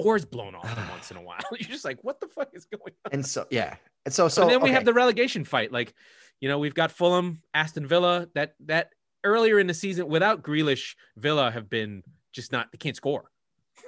doors 0.00 0.24
blown 0.24 0.54
off 0.54 0.74
them 0.74 0.88
once 0.90 1.10
in 1.10 1.16
a 1.16 1.22
while. 1.22 1.40
You're 1.52 1.68
just 1.68 1.84
like, 1.84 1.98
what 2.02 2.20
the 2.20 2.28
fuck 2.28 2.50
is 2.52 2.64
going 2.66 2.94
on? 3.04 3.12
and 3.12 3.26
so 3.26 3.46
yeah, 3.50 3.76
and 4.04 4.12
so 4.12 4.28
so 4.28 4.42
and 4.42 4.50
then 4.50 4.60
we 4.60 4.70
have 4.70 4.84
the 4.84 4.94
relegation 4.94 5.44
fight. 5.44 5.72
Like, 5.72 5.94
you 6.40 6.48
know, 6.48 6.58
we've 6.58 6.74
got 6.74 6.92
Fulham, 6.92 7.42
Aston 7.54 7.86
Villa. 7.86 8.28
That 8.34 8.54
that 8.66 8.90
earlier 9.24 9.58
in 9.58 9.66
the 9.66 9.74
season, 9.74 10.08
without 10.08 10.42
Grealish, 10.42 10.94
Villa 11.16 11.50
have 11.50 11.68
been 11.68 12.02
just 12.32 12.52
not. 12.52 12.70
They 12.72 12.78
can't 12.78 12.96
score 12.96 13.30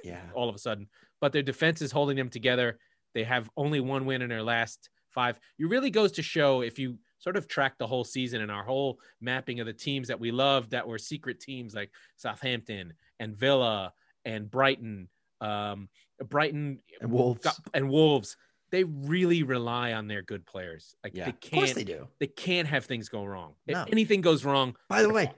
yeah. 0.03 0.21
all 0.35 0.49
of 0.49 0.55
a 0.55 0.59
sudden. 0.59 0.89
But 1.21 1.33
their 1.33 1.43
defense 1.43 1.83
is 1.83 1.93
holding 1.93 2.17
them 2.17 2.29
together. 2.29 2.79
They 3.15 3.25
have 3.25 3.51
only 3.57 3.81
one 3.81 4.07
win 4.07 4.23
in 4.23 4.29
their 4.29 4.43
last 4.43 4.89
five. 5.11 5.39
It 5.59 5.69
really 5.69 5.91
goes 5.91 6.13
to 6.13 6.23
show 6.23 6.61
if 6.61 6.79
you 6.79 6.99
sort 7.19 7.37
of 7.37 7.49
track 7.49 7.75
the 7.79 7.87
whole 7.87 8.05
season 8.05 8.41
and 8.41 8.51
our 8.51 8.63
whole 8.63 9.01
mapping 9.21 9.61
of 9.61 9.67
the 9.67 9.73
teams 9.73 10.09
that 10.09 10.21
we 10.21 10.31
love 10.31 10.71
that 10.71 10.87
were 10.87 10.99
secret 10.99 11.41
teams 11.41 11.75
like 11.75 11.91
Southampton 12.17 12.93
and 13.19 13.37
Villa 13.37 13.93
and 14.25 14.51
Brighton, 14.51 15.09
um, 15.41 15.89
Brighton 16.29 16.81
And 17.01 17.11
Wolves. 17.13 17.43
got- 17.43 17.59
and 17.75 17.89
Wolves. 17.91 18.37
They 18.71 18.85
really 18.85 19.43
rely 19.45 19.95
on 19.95 20.09
their 20.09 20.21
good 20.23 20.45
players. 20.45 20.95
Like 21.03 21.15
Yeah. 21.15 21.25
they 21.25 21.31
Of 21.31 21.41
course 21.41 21.65
can't, 21.73 21.75
they 21.77 21.85
do. 21.85 22.09
they 22.19 22.27
can't 22.27 22.69
have 22.69 22.85
things 22.85 23.09
go 23.09 23.25
wrong. 23.25 23.55
No. 23.67 23.83
If 23.83 23.93
anything 23.93 24.21
goes 24.21 24.45
wrong, 24.45 24.77
By 24.89 25.03
the 25.03 25.09
way, 25.11 25.33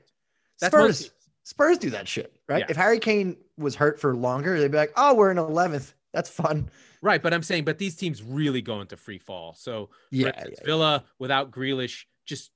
that's 0.61 0.73
Spurs. 0.75 1.11
Spurs 1.45 1.79
do 1.79 1.91
that 1.91 2.09
shit, 2.09 2.35
right? 2.49 2.61
Yeah. 2.61 2.67
If 2.71 2.77
Harry 2.77 2.99
Kane 2.99 3.37
was 3.57 3.75
hurt 3.77 4.01
for 4.01 4.15
longer, 4.17 4.59
they'd 4.59 4.71
be 4.71 4.77
like, 4.77 4.93
"Oh, 4.97 5.15
we're 5.15 5.31
in 5.31 5.39
11th. 5.39 5.95
That's 6.13 6.29
fun." 6.29 6.71
Right, 7.03 7.23
but 7.23 7.33
I'm 7.33 7.43
saying, 7.43 7.65
but 7.65 7.79
these 7.79 7.97
teams 7.97 8.23
really 8.23 8.61
go 8.63 8.81
into 8.81 8.97
free 8.97 9.19
fall. 9.19 9.55
So, 9.55 9.91
Yeah, 10.11 10.29
instance, 10.29 10.57
yeah, 10.59 10.67
Villa 10.67 11.05
without 11.19 11.51
Grealish 11.51 12.05
just 12.27 12.51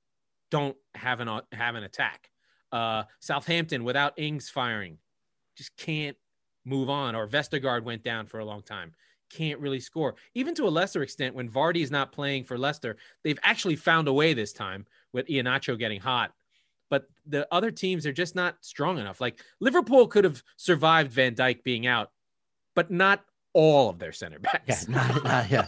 don't 0.51 0.77
have 0.93 1.19
an 1.19 1.41
have 1.51 1.75
an 1.75 1.83
attack. 1.83 2.29
Uh, 2.71 3.05
Southampton 3.21 3.83
without 3.85 4.19
Ings 4.19 4.49
firing, 4.49 4.99
just 5.57 5.75
can't 5.77 6.17
move 6.65 6.89
on. 6.89 7.15
Or 7.15 7.27
Vestergaard 7.27 7.83
went 7.83 8.03
down 8.03 8.25
for 8.25 8.39
a 8.39 8.45
long 8.45 8.61
time, 8.61 8.93
can't 9.29 9.59
really 9.59 9.79
score. 9.79 10.15
Even 10.33 10.53
to 10.55 10.67
a 10.67 10.69
lesser 10.69 11.01
extent, 11.03 11.35
when 11.35 11.49
Vardy 11.49 11.81
is 11.81 11.91
not 11.91 12.11
playing 12.11 12.43
for 12.43 12.57
Leicester, 12.57 12.97
they've 13.23 13.39
actually 13.43 13.75
found 13.75 14.07
a 14.07 14.13
way 14.13 14.33
this 14.33 14.53
time 14.53 14.85
with 15.13 15.27
Iheanacho 15.27 15.77
getting 15.77 15.99
hot. 15.99 16.33
But 16.89 17.07
the 17.25 17.47
other 17.51 17.71
teams 17.71 18.05
are 18.05 18.13
just 18.13 18.35
not 18.35 18.57
strong 18.61 18.99
enough. 18.99 19.19
Like 19.19 19.41
Liverpool 19.59 20.07
could 20.07 20.23
have 20.23 20.43
survived 20.57 21.11
Van 21.11 21.33
Dijk 21.33 21.63
being 21.63 21.87
out, 21.87 22.11
but 22.75 22.91
not 22.91 23.23
all 23.53 23.89
of 23.89 23.97
their 23.97 24.11
center 24.11 24.39
backs. 24.39 24.87
Yeah, 24.87 24.95
not, 24.95 25.23
not 25.23 25.49
yeah. 25.49 25.65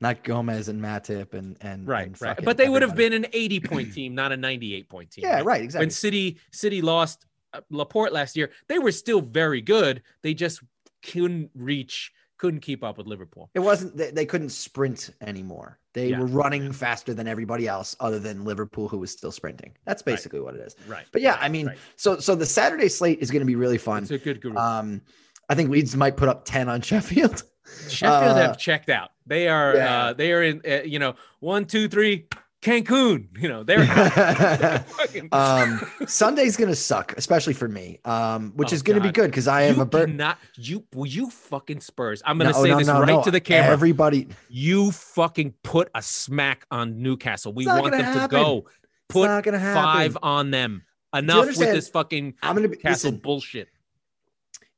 Not 0.00 0.22
Gomez 0.24 0.68
and 0.68 0.80
Matip 0.80 1.32
and 1.32 1.56
and 1.62 1.88
right, 1.88 2.06
and 2.06 2.20
right. 2.20 2.38
But 2.44 2.58
they 2.58 2.68
would 2.68 2.82
have 2.82 2.94
been 2.94 3.14
an 3.14 3.26
80 3.32 3.60
point 3.60 3.94
team, 3.94 4.14
not 4.14 4.30
a 4.30 4.36
98 4.36 4.88
point 4.90 5.10
team. 5.10 5.24
Yeah, 5.24 5.40
right, 5.42 5.62
exactly. 5.62 5.86
When 5.86 5.90
City 5.90 6.38
City 6.52 6.82
lost 6.82 7.24
Laporte 7.70 8.12
last 8.12 8.36
year, 8.36 8.50
they 8.68 8.78
were 8.78 8.92
still 8.92 9.20
very 9.20 9.60
good. 9.60 10.02
They 10.22 10.34
just 10.34 10.62
couldn't 11.02 11.50
reach, 11.54 12.12
couldn't 12.38 12.60
keep 12.60 12.82
up 12.84 12.98
with 12.98 13.06
Liverpool. 13.06 13.50
It 13.54 13.60
wasn't 13.60 13.96
they, 13.96 14.10
they 14.10 14.26
couldn't 14.26 14.50
sprint 14.50 15.10
anymore. 15.20 15.78
They 15.92 16.10
Yeah. 16.10 16.20
were 16.20 16.26
running 16.26 16.72
faster 16.72 17.14
than 17.14 17.26
everybody 17.26 17.66
else 17.68 17.96
other 18.00 18.18
than 18.18 18.44
Liverpool 18.44 18.88
who 18.88 18.98
was 18.98 19.10
still 19.10 19.32
sprinting. 19.32 19.74
That's 19.86 20.02
basically 20.02 20.40
what 20.40 20.54
it 20.54 20.60
is. 20.60 20.76
Right. 20.86 21.06
But 21.12 21.22
yeah, 21.22 21.32
right, 21.32 21.42
I 21.44 21.48
mean, 21.48 21.66
right. 21.68 21.78
so 21.96 22.18
so 22.18 22.34
the 22.34 22.46
Saturday 22.46 22.88
slate 22.88 23.18
is 23.20 23.30
going 23.30 23.40
to 23.40 23.46
be 23.46 23.56
really 23.56 23.78
fun. 23.78 24.02
it's 24.02 24.12
a 24.12 24.18
good 24.18 24.40
group. 24.40 24.56
Um 24.56 25.00
I 25.48 25.54
think 25.54 25.70
Leeds 25.70 25.94
might 25.96 26.16
put 26.16 26.28
up 26.28 26.44
10 26.44 26.68
on 26.68 26.80
Sheffield. 26.82 27.42
Sheffield 27.88 28.32
uh, 28.32 28.34
have 28.36 28.58
checked 28.58 28.88
out. 28.90 29.10
They 29.26 29.48
are 29.48 29.74
yeah. 29.74 29.96
uh, 30.06 30.12
they 30.12 30.32
are 30.32 30.42
in 30.42 30.60
uh, 30.68 30.82
you 30.84 30.98
know 30.98 31.14
one 31.40 31.64
two 31.64 31.88
three 31.88 32.26
Cancun. 32.66 33.28
You 33.40 33.48
know 33.48 33.62
they're. 33.62 33.86
Fucking- 34.88 35.28
um 35.30 35.80
Sunday's 36.06 36.56
to 36.68 36.74
suck, 36.76 37.14
especially 37.16 37.54
for 37.54 37.68
me. 37.68 38.00
Um 38.04 38.52
which 38.56 38.72
Oh, 38.72 38.74
is 38.74 38.82
going 38.82 38.98
to 38.98 39.02
be 39.02 39.12
good 39.12 39.32
cuz 39.32 39.46
I 39.46 39.62
have 39.62 39.76
you 39.76 39.82
a 39.82 39.86
bird 39.86 40.08
cannot 40.10 40.38
you 40.56 40.84
will 40.92 41.06
you 41.06 41.30
fucking 41.30 41.80
Spurs. 41.80 42.22
I'm 42.24 42.38
gonna 42.38 42.50
No, 42.50 42.62
say 42.62 42.70
no, 42.70 42.78
this 42.78 42.88
no, 42.88 43.00
right 43.00 43.24
to 43.24 43.30
the 43.30 43.40
camera. 43.40 43.72
Everybody 43.72 44.28
you 44.48 44.90
fucking 44.90 45.54
put 45.62 45.90
a 45.94 46.02
smack 46.02 46.66
on 46.70 47.00
Newcastle. 47.00 47.52
We 47.52 47.66
want 47.66 47.92
gonna 47.92 48.02
them 48.02 48.22
to 48.22 48.28
go. 48.28 48.66
Put 49.08 49.26
not 49.28 49.44
gonna 49.44 49.60
five 49.60 50.18
on 50.22 50.50
them. 50.50 50.82
Enough 51.14 51.46
with 51.46 51.58
this 51.58 51.88
fucking 51.88 52.34
I'm 52.42 52.56
to 52.56 52.68
be 52.68 52.76
Newcastle 52.76 53.10
listen, 53.12 53.20
bullshit. 53.22 53.68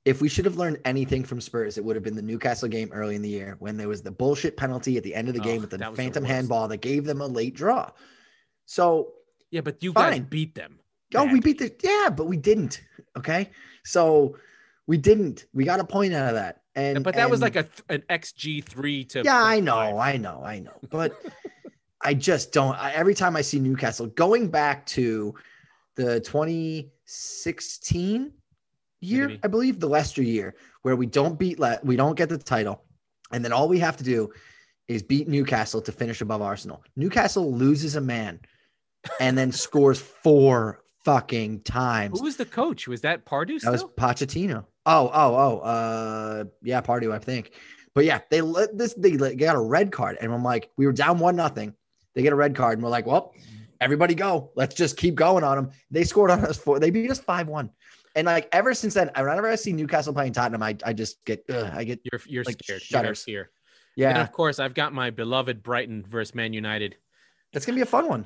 If 0.08 0.22
we 0.22 0.28
should 0.28 0.46
have 0.46 0.56
learned 0.56 0.78
anything 0.86 1.22
from 1.22 1.38
Spurs, 1.38 1.76
it 1.76 1.84
would 1.84 1.94
have 1.94 2.02
been 2.02 2.16
the 2.16 2.22
Newcastle 2.22 2.66
game 2.68 2.88
early 2.94 3.14
in 3.14 3.20
the 3.20 3.28
year 3.28 3.56
when 3.58 3.76
there 3.76 3.88
was 3.88 4.00
the 4.00 4.10
bullshit 4.10 4.56
penalty 4.56 4.96
at 4.96 5.02
the 5.02 5.14
end 5.14 5.28
of 5.28 5.34
the 5.34 5.40
Oh, 5.40 5.44
game 5.44 5.60
with 5.60 5.68
the 5.68 5.76
was 5.76 5.90
the 5.90 5.96
phantom 5.96 6.24
handball 6.24 6.66
that 6.68 6.78
gave 6.78 7.04
them 7.04 7.20
a 7.20 7.26
late 7.26 7.54
draw. 7.54 7.90
So, 8.64 9.12
Yeah, 9.50 9.60
but 9.60 9.82
you 9.82 9.92
guys 9.92 10.14
Fine. 10.14 10.22
beat 10.24 10.54
them. 10.54 10.78
oh, 11.14 11.26
we 11.26 11.40
beat 11.40 11.58
the 11.58 11.74
yeah, 11.82 12.08
but 12.08 12.26
we 12.26 12.38
didn't. 12.38 12.80
Okay, 13.18 13.50
so 13.84 14.38
we 14.86 14.96
didn't. 14.96 15.44
We 15.52 15.64
got 15.64 15.78
a 15.80 15.84
point 15.84 16.14
out 16.14 16.28
of 16.28 16.34
that, 16.36 16.62
and 16.74 17.04
but 17.04 17.14
that 17.16 17.28
was 17.28 17.42
like 17.42 17.56
a 17.56 17.66
an 17.90 18.02
XG 18.08 18.64
three 18.64 19.04
to 19.06 19.22
yeah, 19.24 19.44
I 19.44 19.60
0.5. 19.60 19.64
know, 19.64 19.98
I 19.98 20.16
know, 20.16 20.42
I 20.44 20.58
know, 20.60 20.76
but 20.88 21.12
I 22.02 22.14
just 22.14 22.50
don't. 22.52 22.76
I, 22.76 22.92
every 22.92 23.14
time 23.14 23.36
I 23.36 23.42
see 23.42 23.58
Newcastle 23.58 24.06
going 24.06 24.48
back 24.48 24.86
to 24.86 25.34
the 25.96 26.20
2016 26.20 28.32
year, 29.00 29.28
Maybe. 29.28 29.40
I 29.42 29.48
believe 29.48 29.80
the 29.80 29.88
Leicester 29.88 30.22
year, 30.22 30.54
where 30.82 30.96
we 30.96 31.06
don't 31.06 31.38
beat, 31.38 31.58
Le- 31.58 31.80
we 31.82 31.96
don't 31.96 32.16
get 32.16 32.28
the 32.28 32.38
title, 32.38 32.84
and 33.32 33.44
then 33.44 33.52
all 33.52 33.68
we 33.68 33.78
have 33.78 33.96
to 33.98 34.04
do 34.04 34.30
is 34.88 35.02
beat 35.02 35.28
Newcastle 35.28 35.82
to 35.82 35.92
finish 35.92 36.20
above 36.20 36.42
Arsenal. 36.42 36.82
Newcastle 36.96 37.52
loses 37.52 37.96
a 37.96 38.00
man, 38.00 38.40
and 39.20 39.36
then 39.36 39.52
scores 39.66 40.00
four 40.00 40.80
fucking 41.04 41.60
times. 41.62 42.18
Who 42.18 42.24
was 42.24 42.36
the 42.36 42.44
coach? 42.44 42.88
Was 42.88 43.02
that 43.02 43.24
Pardew 43.24 43.60
That 43.60 43.72
was? 43.72 43.84
Pochettino. 43.84 44.64
Oh, 44.86 45.10
oh, 45.12 45.34
oh, 45.34 45.58
uh, 45.60 46.44
yeah, 46.62 46.80
Pardew, 46.80 47.12
I 47.12 47.18
think. 47.18 47.52
But 47.94 48.04
yeah, 48.04 48.20
they 48.30 48.40
let 48.40 48.76
this. 48.78 48.94
They 48.94 49.16
got 49.16 49.56
a 49.56 49.60
red 49.60 49.92
card, 49.92 50.18
and 50.20 50.32
I'm 50.32 50.44
like, 50.44 50.70
we 50.76 50.86
were 50.86 50.92
down 50.92 51.18
one 51.18 51.36
nothing. 51.36 51.74
They 52.14 52.22
get 52.22 52.32
a 52.32 52.36
red 52.36 52.54
card, 52.54 52.78
and 52.78 52.82
we're 52.82 52.90
like, 52.90 53.06
well, 53.06 53.34
everybody 53.80 54.14
go. 54.14 54.50
Let's 54.54 54.74
just 54.74 54.96
keep 54.96 55.14
going 55.14 55.44
on 55.44 55.56
them. 55.56 55.70
They 55.90 56.04
scored 56.04 56.30
on 56.30 56.44
us 56.44 56.56
four. 56.56 56.78
They 56.78 56.90
beat 56.90 57.10
us 57.10 57.18
five 57.18 57.48
one, 57.48 57.70
and 58.16 58.26
like 58.26 58.48
ever 58.52 58.74
since 58.74 58.94
then, 58.94 59.10
whenever 59.16 59.48
I 59.48 59.54
see 59.56 59.72
Newcastle 59.72 60.12
playing 60.12 60.32
Tottenham, 60.32 60.62
I, 60.62 60.76
I 60.84 60.92
just 60.92 61.24
get, 61.24 61.44
ugh, 61.50 61.70
I 61.74 61.84
get, 61.84 62.00
You're 62.10 62.20
you're 62.26 62.44
like, 62.44 62.58
scared. 62.62 62.82
Shudders. 62.82 63.24
And 63.26 63.46
yeah, 63.96 64.20
of 64.22 64.32
course, 64.32 64.58
I've 64.60 64.74
got 64.74 64.92
my 64.92 65.10
beloved 65.10 65.62
Brighton 65.62 66.04
versus 66.08 66.34
Man 66.34 66.52
United. 66.52 66.96
that's 67.52 67.66
gonna 67.66 67.76
be 67.76 67.82
a 67.82 67.86
fun 67.86 68.08
one. 68.08 68.24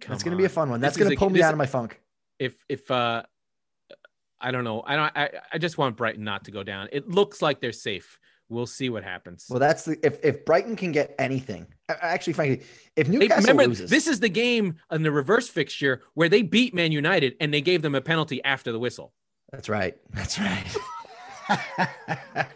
Come 0.00 0.10
That's 0.12 0.24
gonna 0.24 0.36
be 0.36 0.44
a 0.44 0.48
fun 0.48 0.70
one. 0.70 0.80
That's 0.80 0.96
is 0.96 1.02
gonna 1.02 1.14
a- 1.14 1.18
pull 1.18 1.30
me 1.30 1.38
this- 1.38 1.44
out 1.44 1.52
of 1.54 1.58
my 1.58 1.66
funk. 1.66 2.00
If 2.40 2.56
if 2.68 2.90
uh, 2.90 3.22
I 4.40 4.50
don't 4.50 4.64
know. 4.64 4.82
I 4.84 4.96
don't. 4.96 5.12
I 5.16 5.30
I 5.52 5.58
just 5.58 5.78
want 5.78 5.96
Brighton 5.96 6.24
not 6.24 6.44
to 6.46 6.50
go 6.50 6.62
down. 6.64 6.88
It 6.90 7.08
looks 7.08 7.40
like 7.40 7.60
they're 7.60 7.70
safe. 7.72 8.18
We'll 8.48 8.66
see 8.66 8.90
what 8.90 9.04
happens. 9.04 9.46
Well, 9.48 9.58
that's 9.58 9.84
the 9.84 9.98
if 10.04 10.22
if 10.22 10.44
Brighton 10.44 10.76
can 10.76 10.92
get 10.92 11.14
anything. 11.18 11.66
Actually, 11.88 12.34
frankly, 12.34 12.66
if 12.94 13.06
Hey, 13.06 13.12
Newcastle 13.12 13.42
remember, 13.42 13.68
loses, 13.68 13.90
this 13.90 14.06
is 14.06 14.20
the 14.20 14.28
game 14.28 14.76
in 14.90 15.02
the 15.02 15.10
reverse 15.10 15.48
fixture 15.48 16.02
where 16.14 16.28
they 16.28 16.42
beat 16.42 16.74
Man 16.74 16.92
United 16.92 17.36
and 17.40 17.52
they 17.52 17.60
gave 17.60 17.82
them 17.82 17.94
a 17.94 18.00
penalty 18.00 18.44
after 18.44 18.70
the 18.70 18.78
whistle. 18.78 19.12
That's 19.50 19.68
right. 19.68 19.96
That's 20.12 20.38
right. 20.38 20.76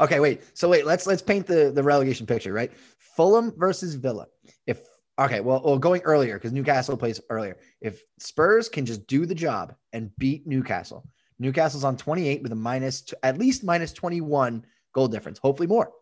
okay, 0.00 0.20
wait. 0.20 0.42
So 0.54 0.68
wait, 0.68 0.86
let's 0.86 1.06
let's 1.06 1.22
paint 1.22 1.46
the 1.46 1.72
the 1.74 1.82
relegation 1.82 2.26
picture, 2.26 2.52
right? 2.52 2.72
Fulham 2.98 3.52
versus 3.56 3.94
Villa. 3.94 4.26
If 4.66 4.80
okay, 5.18 5.40
well, 5.40 5.60
well 5.64 5.78
going 5.78 6.02
earlier 6.02 6.38
because 6.38 6.52
Newcastle 6.52 6.96
plays 6.96 7.20
earlier. 7.28 7.56
If 7.80 8.02
Spurs 8.18 8.68
can 8.68 8.86
just 8.86 9.06
do 9.06 9.26
the 9.26 9.34
job 9.34 9.74
and 9.92 10.10
beat 10.18 10.46
Newcastle, 10.46 11.04
Newcastle's 11.38 11.84
on 11.84 11.96
28 11.96 12.42
with 12.42 12.52
a 12.52 12.56
minus 12.56 13.04
at 13.22 13.38
least 13.38 13.64
minus 13.64 13.92
21 13.92 14.64
goal 14.98 15.08
difference, 15.08 15.38
hopefully 15.38 15.68
more. 15.68 15.92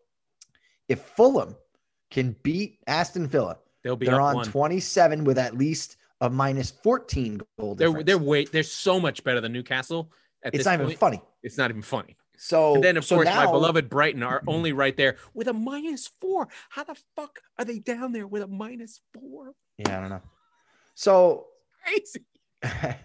If 0.88 1.00
Fulham 1.00 1.54
can 2.10 2.34
beat 2.42 2.78
Aston 2.86 3.26
Villa, 3.26 3.58
They'll 3.82 3.96
be 3.96 4.06
they're 4.06 4.20
on 4.20 4.36
one. 4.36 4.46
27 4.46 5.24
with 5.24 5.38
at 5.38 5.56
least 5.56 5.96
a 6.20 6.30
minus 6.30 6.70
14 6.70 7.40
goal 7.58 7.74
They're 7.74 8.02
they're 8.02 8.18
way 8.18 8.44
they're 8.46 8.62
so 8.62 8.98
much 8.98 9.22
better 9.22 9.40
than 9.40 9.52
Newcastle. 9.52 10.10
At 10.42 10.54
it's 10.54 10.64
not 10.64 10.80
even 10.80 10.96
funny. 10.96 11.22
It's 11.42 11.58
not 11.58 11.70
even 11.70 11.82
funny. 11.82 12.16
So 12.38 12.74
And 12.74 12.84
then 12.84 12.96
of 12.96 13.04
so 13.04 13.16
course 13.16 13.26
my 13.26 13.44
beloved 13.44 13.88
Brighton 13.88 14.22
are 14.22 14.42
only 14.46 14.72
right 14.72 14.96
there 14.96 15.16
with 15.34 15.46
a 15.48 15.52
minus 15.52 16.10
four. 16.20 16.48
How 16.70 16.84
the 16.84 16.96
fuck 17.14 17.38
are 17.58 17.64
they 17.64 17.78
down 17.78 18.12
there 18.12 18.26
with 18.26 18.42
a 18.42 18.48
minus 18.48 19.00
four? 19.12 19.52
Yeah, 19.78 19.98
I 19.98 20.00
don't 20.00 20.10
know. 20.10 20.22
So 20.94 21.46
Crazy. 21.84 22.24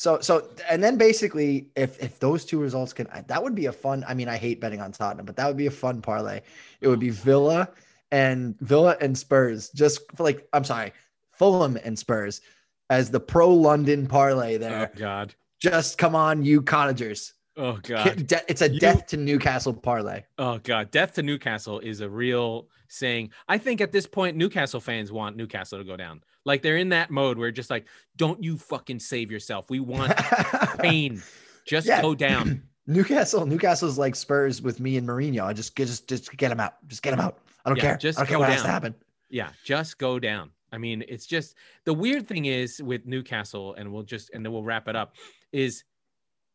so 0.00 0.18
so 0.18 0.48
and 0.70 0.82
then 0.82 0.96
basically 0.96 1.68
if 1.76 2.02
if 2.02 2.18
those 2.20 2.46
two 2.46 2.58
results 2.58 2.94
can 2.94 3.06
that 3.26 3.42
would 3.42 3.54
be 3.54 3.66
a 3.66 3.72
fun 3.72 4.02
I 4.08 4.14
mean 4.14 4.30
I 4.30 4.38
hate 4.38 4.58
betting 4.58 4.80
on 4.80 4.92
Tottenham 4.92 5.26
but 5.26 5.36
that 5.36 5.46
would 5.46 5.58
be 5.58 5.66
a 5.66 5.70
fun 5.70 6.00
parlay. 6.00 6.40
It 6.80 6.88
would 6.88 7.00
be 7.00 7.10
Villa 7.10 7.68
and 8.10 8.58
Villa 8.60 8.96
and 9.02 9.16
Spurs 9.16 9.68
just 9.74 10.00
for 10.16 10.22
like 10.22 10.48
I'm 10.54 10.64
sorry, 10.64 10.94
Fulham 11.32 11.76
and 11.84 11.98
Spurs 11.98 12.40
as 12.88 13.10
the 13.10 13.20
pro 13.20 13.52
London 13.52 14.06
parlay 14.06 14.54
Oh 14.54 14.58
there. 14.58 14.90
God. 14.96 15.34
Just 15.58 15.98
come 15.98 16.14
on 16.14 16.42
you 16.46 16.62
cottagers. 16.62 17.34
Oh 17.56 17.78
God. 17.82 18.26
De- 18.26 18.42
It's 18.48 18.62
a 18.62 18.70
You- 18.70 18.80
death 18.80 19.06
to 19.08 19.16
Newcastle 19.16 19.74
parlay. 19.74 20.22
Oh 20.38 20.58
God. 20.58 20.90
Death 20.90 21.14
to 21.14 21.22
Newcastle 21.22 21.80
is 21.80 22.00
a 22.00 22.08
real 22.08 22.68
saying. 22.88 23.30
I 23.48 23.58
think 23.58 23.80
at 23.80 23.92
this 23.92 24.06
point 24.06 24.36
Newcastle 24.36 24.80
fans 24.80 25.10
want 25.12 25.36
Newcastle 25.36 25.78
to 25.78 25.84
go 25.84 25.96
down. 25.96 26.22
Like 26.44 26.62
they're 26.62 26.78
in 26.78 26.88
that 26.90 27.10
mode 27.10 27.36
where 27.38 27.50
just 27.50 27.70
like, 27.70 27.86
don't 28.16 28.42
you 28.42 28.56
fucking 28.56 28.98
save 29.00 29.30
yourself. 29.30 29.68
We 29.68 29.80
want 29.80 30.16
pain. 30.78 31.22
Just 31.66 31.86
Yeah. 31.86 32.00
go 32.02 32.14
down. 32.14 32.62
Newcastle, 32.86 33.46
Newcastle's 33.46 33.98
like 33.98 34.16
Spurs 34.16 34.62
with 34.62 34.80
me 34.80 34.96
and 34.96 35.06
Mourinho. 35.06 35.44
I 35.44 35.52
just 35.52 35.76
just 35.76 36.08
just 36.08 36.34
get 36.36 36.50
him 36.50 36.58
out. 36.60 36.74
Just 36.88 37.02
get 37.02 37.12
him 37.12 37.20
out. 37.20 37.38
I 37.64 37.68
don't 37.70 37.76
Yeah, 37.76 37.82
care. 37.82 37.96
just 37.98 38.18
I 38.18 38.22
don't 38.22 38.28
care 38.28 38.38
what 38.38 38.48
has 38.48 38.62
to 38.62 38.68
happen. 38.68 38.94
Yeah, 39.28 39.50
just 39.64 39.98
go 39.98 40.18
down. 40.18 40.50
I 40.72 40.78
mean, 40.78 41.04
it's 41.08 41.26
just 41.26 41.56
the 41.84 41.92
weird 41.94 42.26
thing 42.26 42.46
is 42.46 42.82
with 42.82 43.06
Newcastle, 43.06 43.74
and 43.74 43.92
we'll 43.92 44.02
just 44.02 44.30
and 44.30 44.44
then 44.44 44.52
we'll 44.52 44.64
wrap 44.64 44.88
it 44.88 44.96
up. 44.96 45.14
Is 45.52 45.84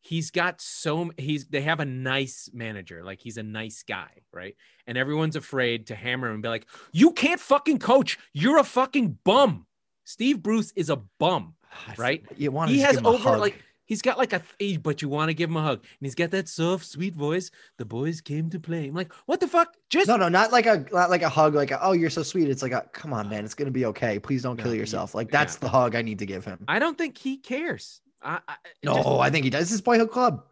he's 0.06 0.30
got 0.30 0.60
so 0.60 1.10
he's 1.18 1.46
they 1.46 1.62
have 1.62 1.80
a 1.80 1.84
nice 1.84 2.48
manager, 2.52 3.04
like 3.04 3.20
he's 3.20 3.36
a 3.36 3.42
nice 3.42 3.82
guy, 3.82 4.10
right? 4.32 4.56
And 4.86 4.96
everyone's 4.96 5.36
afraid 5.36 5.88
to 5.88 5.94
hammer 5.94 6.28
him 6.28 6.34
and 6.34 6.42
be 6.42 6.48
like, 6.48 6.66
"You 6.92 7.12
can't 7.12 7.40
fucking 7.40 7.78
coach. 7.78 8.18
You're 8.32 8.58
a 8.58 8.64
fucking 8.64 9.18
bum." 9.24 9.66
Steve 10.04 10.42
Bruce 10.42 10.72
is 10.76 10.90
a 10.90 10.96
bum. 11.18 11.54
Right? 11.98 12.24
You 12.36 12.52
want 12.52 12.70
He 12.70 12.80
has 12.80 12.96
give 12.96 13.00
him 13.00 13.06
a 13.06 13.08
over 13.10 13.36
like 13.36 13.62
he's 13.84 14.02
got 14.02 14.18
like 14.18 14.32
a 14.32 14.42
th- 14.58 14.82
but 14.82 15.02
you 15.02 15.08
want 15.08 15.28
to 15.28 15.34
give 15.34 15.50
him 15.50 15.56
a 15.56 15.62
hug, 15.62 15.78
and 15.80 16.06
he's 16.06 16.14
got 16.14 16.30
that 16.30 16.48
soft, 16.48 16.86
sweet 16.86 17.14
voice. 17.14 17.50
The 17.76 17.84
boys 17.84 18.20
came 18.20 18.48
to 18.50 18.60
play. 18.60 18.88
I'm 18.88 18.94
like, 18.94 19.12
what 19.26 19.40
the 19.40 19.48
fuck? 19.48 19.74
Just 19.90 20.08
no, 20.08 20.16
no, 20.16 20.28
not 20.28 20.52
like 20.52 20.66
a 20.66 20.86
not 20.92 21.10
like 21.10 21.22
a 21.22 21.28
hug. 21.28 21.54
Like 21.54 21.72
a, 21.72 21.82
oh, 21.82 21.92
you're 21.92 22.10
so 22.10 22.22
sweet. 22.22 22.48
It's 22.48 22.62
like 22.62 22.72
a 22.72 22.88
come 22.92 23.12
on, 23.12 23.28
man. 23.28 23.44
It's 23.44 23.54
gonna 23.54 23.70
be 23.70 23.86
okay. 23.86 24.18
Please 24.18 24.42
don't 24.42 24.56
kill 24.56 24.72
you- 24.72 24.80
yourself. 24.80 25.14
Like 25.14 25.28
yeah. 25.28 25.38
that's 25.38 25.56
the 25.56 25.68
hug 25.68 25.94
I 25.94 26.02
need 26.02 26.20
to 26.20 26.26
give 26.26 26.44
him. 26.44 26.64
I 26.68 26.78
don't 26.78 26.96
think 26.96 27.18
he 27.18 27.36
cares. 27.36 28.00
I, 28.26 28.40
I 28.48 28.56
No, 28.82 28.94
just- 28.96 29.08
I 29.08 29.30
think 29.30 29.44
he 29.44 29.50
does. 29.50 29.62
This 29.64 29.72
is 29.72 29.80
Boyhood 29.80 30.10
Club. 30.10 30.44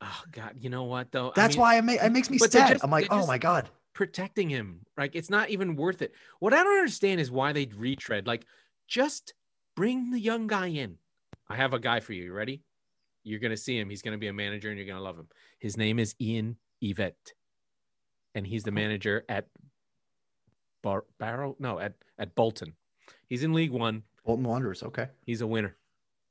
Oh 0.00 0.22
God, 0.32 0.54
you 0.58 0.68
know 0.70 0.84
what 0.84 1.10
though? 1.12 1.30
I 1.30 1.32
That's 1.34 1.54
mean, 1.56 1.60
why 1.62 1.78
it, 1.78 1.82
ma- 1.82 1.92
it 1.92 2.12
makes 2.12 2.28
me 2.30 2.38
sad. 2.38 2.72
just- 2.74 2.84
I'm 2.84 2.90
like, 2.90 3.06
oh 3.10 3.26
my 3.26 3.38
god. 3.38 3.70
protecting 3.94 4.48
him. 4.50 4.80
Like 4.98 5.14
it's 5.16 5.30
not 5.30 5.50
even 5.50 5.76
worth 5.76 6.02
it. 6.02 6.12
What 6.40 6.52
I 6.52 6.62
don't 6.62 6.78
understand 6.78 7.20
is 7.20 7.30
why 7.30 7.52
they 7.52 7.66
retread. 7.76 8.26
Like, 8.26 8.44
just 8.88 9.32
bring 9.76 10.10
the 10.10 10.20
young 10.20 10.46
guy 10.46 10.66
in. 10.66 10.98
I 11.48 11.56
have 11.56 11.72
a 11.74 11.78
guy 11.78 12.00
for 12.00 12.12
you. 12.12 12.24
You 12.24 12.32
ready? 12.32 12.62
you're 13.26 13.40
gonna 13.40 13.56
see 13.56 13.78
him. 13.78 13.88
He's 13.88 14.02
gonna 14.02 14.18
be 14.18 14.26
a 14.26 14.32
manager, 14.34 14.68
and 14.68 14.76
you're 14.78 14.86
gonna 14.86 15.00
love 15.00 15.16
him. 15.18 15.28
His 15.58 15.78
name 15.78 15.98
is 15.98 16.14
Ian 16.20 16.56
Evatt, 16.82 17.14
and 18.34 18.46
he's 18.46 18.64
the 18.64 18.70
manager 18.72 19.24
at 19.30 19.46
Bar- 20.82 21.06
Barrow. 21.18 21.56
No, 21.58 21.78
at 21.78 21.94
at 22.18 22.34
Bolton. 22.34 22.74
He's 23.28 23.42
in 23.42 23.54
League 23.54 23.70
One. 23.70 24.02
Bolton 24.26 24.44
Wanderers. 24.44 24.82
Okay. 24.82 25.08
He's 25.24 25.40
a 25.40 25.46
winner. 25.46 25.76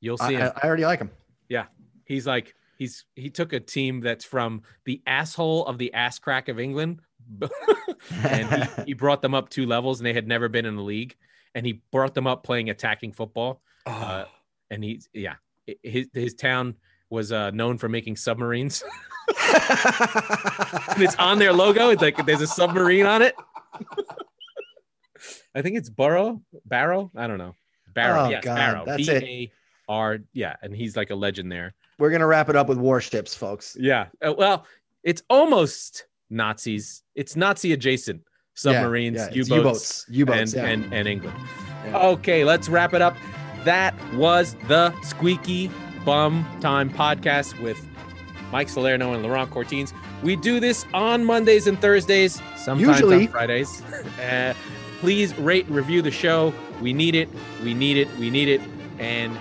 You'll 0.03 0.17
I, 0.19 0.27
see 0.27 0.35
him. 0.35 0.51
I, 0.57 0.59
I 0.61 0.67
already 0.67 0.83
like 0.83 0.99
him. 0.99 1.11
Yeah, 1.47 1.67
he's 2.03 2.27
like 2.27 2.53
he's 2.77 3.05
he 3.15 3.29
took 3.29 3.53
a 3.53 3.59
team 3.61 4.01
that's 4.01 4.25
from 4.25 4.63
the 4.83 5.01
asshole 5.07 5.65
of 5.65 5.77
the 5.77 5.93
ass 5.93 6.19
crack 6.19 6.49
of 6.49 6.59
England, 6.59 6.99
and 8.23 8.53
he, 8.53 8.83
he 8.87 8.93
brought 8.93 9.21
them 9.21 9.33
up 9.33 9.47
two 9.47 9.65
levels, 9.65 10.01
and 10.01 10.05
they 10.05 10.11
had 10.11 10.27
never 10.27 10.49
been 10.49 10.65
in 10.65 10.75
the 10.75 10.81
league, 10.81 11.15
and 11.55 11.65
he 11.65 11.81
brought 11.91 12.13
them 12.13 12.27
up 12.27 12.43
playing 12.43 12.69
attacking 12.69 13.13
football. 13.13 13.61
Uh, 13.85 14.25
and 14.69 14.83
he's 14.83 15.07
yeah, 15.13 15.35
his 15.81 16.09
his 16.13 16.33
town 16.33 16.75
was 17.09 17.31
uh, 17.31 17.51
known 17.51 17.77
for 17.77 17.87
making 17.87 18.17
submarines. 18.17 18.83
and 19.29 21.01
it's 21.01 21.15
on 21.15 21.39
their 21.39 21.53
logo. 21.53 21.91
It's 21.91 22.01
like 22.01 22.25
there's 22.25 22.41
a 22.41 22.47
submarine 22.47 23.05
on 23.05 23.21
it. 23.21 23.35
I 25.55 25.61
think 25.61 25.77
it's 25.77 25.89
Burrow, 25.89 26.41
Barrow. 26.65 27.09
I 27.15 27.27
don't 27.27 27.37
know. 27.37 27.55
Barrow. 27.93 28.25
Oh, 28.25 28.29
yes, 28.29 28.43
God, 28.43 28.55
Barrow. 28.55 28.83
that's 28.85 29.07
it. 29.07 29.51
B-A-R- 29.87 30.19
Yeah, 30.33 30.55
and 30.61 30.75
he's 30.75 30.95
like 30.95 31.09
a 31.09 31.15
legend 31.15 31.51
there. 31.51 31.73
We're 31.99 32.09
gonna 32.11 32.27
wrap 32.27 32.49
it 32.49 32.55
up 32.55 32.67
with 32.67 32.77
warships, 32.77 33.35
folks. 33.35 33.75
Yeah. 33.79 34.07
Uh, 34.25 34.33
well, 34.37 34.65
it's 35.03 35.21
almost 35.29 36.05
Nazis. 36.29 37.03
It's 37.15 37.35
Nazi 37.35 37.73
adjacent 37.73 38.21
submarines, 38.55 39.17
Yeah, 39.17 39.25
it's 39.27 39.35
U-boats, 39.49 39.49
U-boats, 39.49 40.05
U-boats, 40.09 40.53
and, 40.53 40.63
yeah. 40.63 40.69
and 40.69 40.93
and 40.93 41.07
England. 41.07 41.37
Yeah. 41.85 41.97
Okay, 41.97 42.43
let's 42.43 42.69
wrap 42.69 42.93
it 42.93 43.01
up. 43.01 43.15
That 43.63 43.93
was 44.15 44.55
the 44.67 44.93
Squeaky 45.01 45.71
Bum 46.05 46.45
Time 46.59 46.89
podcast 46.89 47.61
with 47.61 47.79
Mike 48.51 48.69
Salerno 48.69 49.13
and 49.13 49.23
Laurent 49.23 49.49
Cortines. 49.51 49.93
We 50.21 50.35
do 50.35 50.59
this 50.59 50.85
on 50.93 51.25
Mondays 51.25 51.67
and 51.67 51.79
Thursdays, 51.79 52.41
sometimes 52.55 52.81
Usually. 52.99 53.27
on 53.27 53.31
Fridays. 53.31 53.81
Uh, 54.21 54.53
please 54.99 55.37
rate 55.37 55.65
and 55.67 55.75
review 55.75 56.01
the 56.01 56.11
show. 56.11 56.53
We 56.81 56.93
need 56.93 57.13
it. 57.15 57.27
We 57.61 57.73
need 57.73 57.97
it. 57.97 58.07
We 58.17 58.29
need 58.29 58.47
it. 58.47 58.61
And 58.99 59.37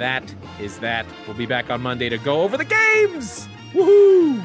that 0.00 0.34
is 0.58 0.78
that. 0.80 1.06
We'll 1.26 1.36
be 1.36 1.46
back 1.46 1.70
on 1.70 1.80
Monday 1.80 2.08
to 2.08 2.18
go 2.18 2.42
over 2.42 2.56
the 2.56 2.64
games. 2.64 3.46
Woohoo! 3.72 4.42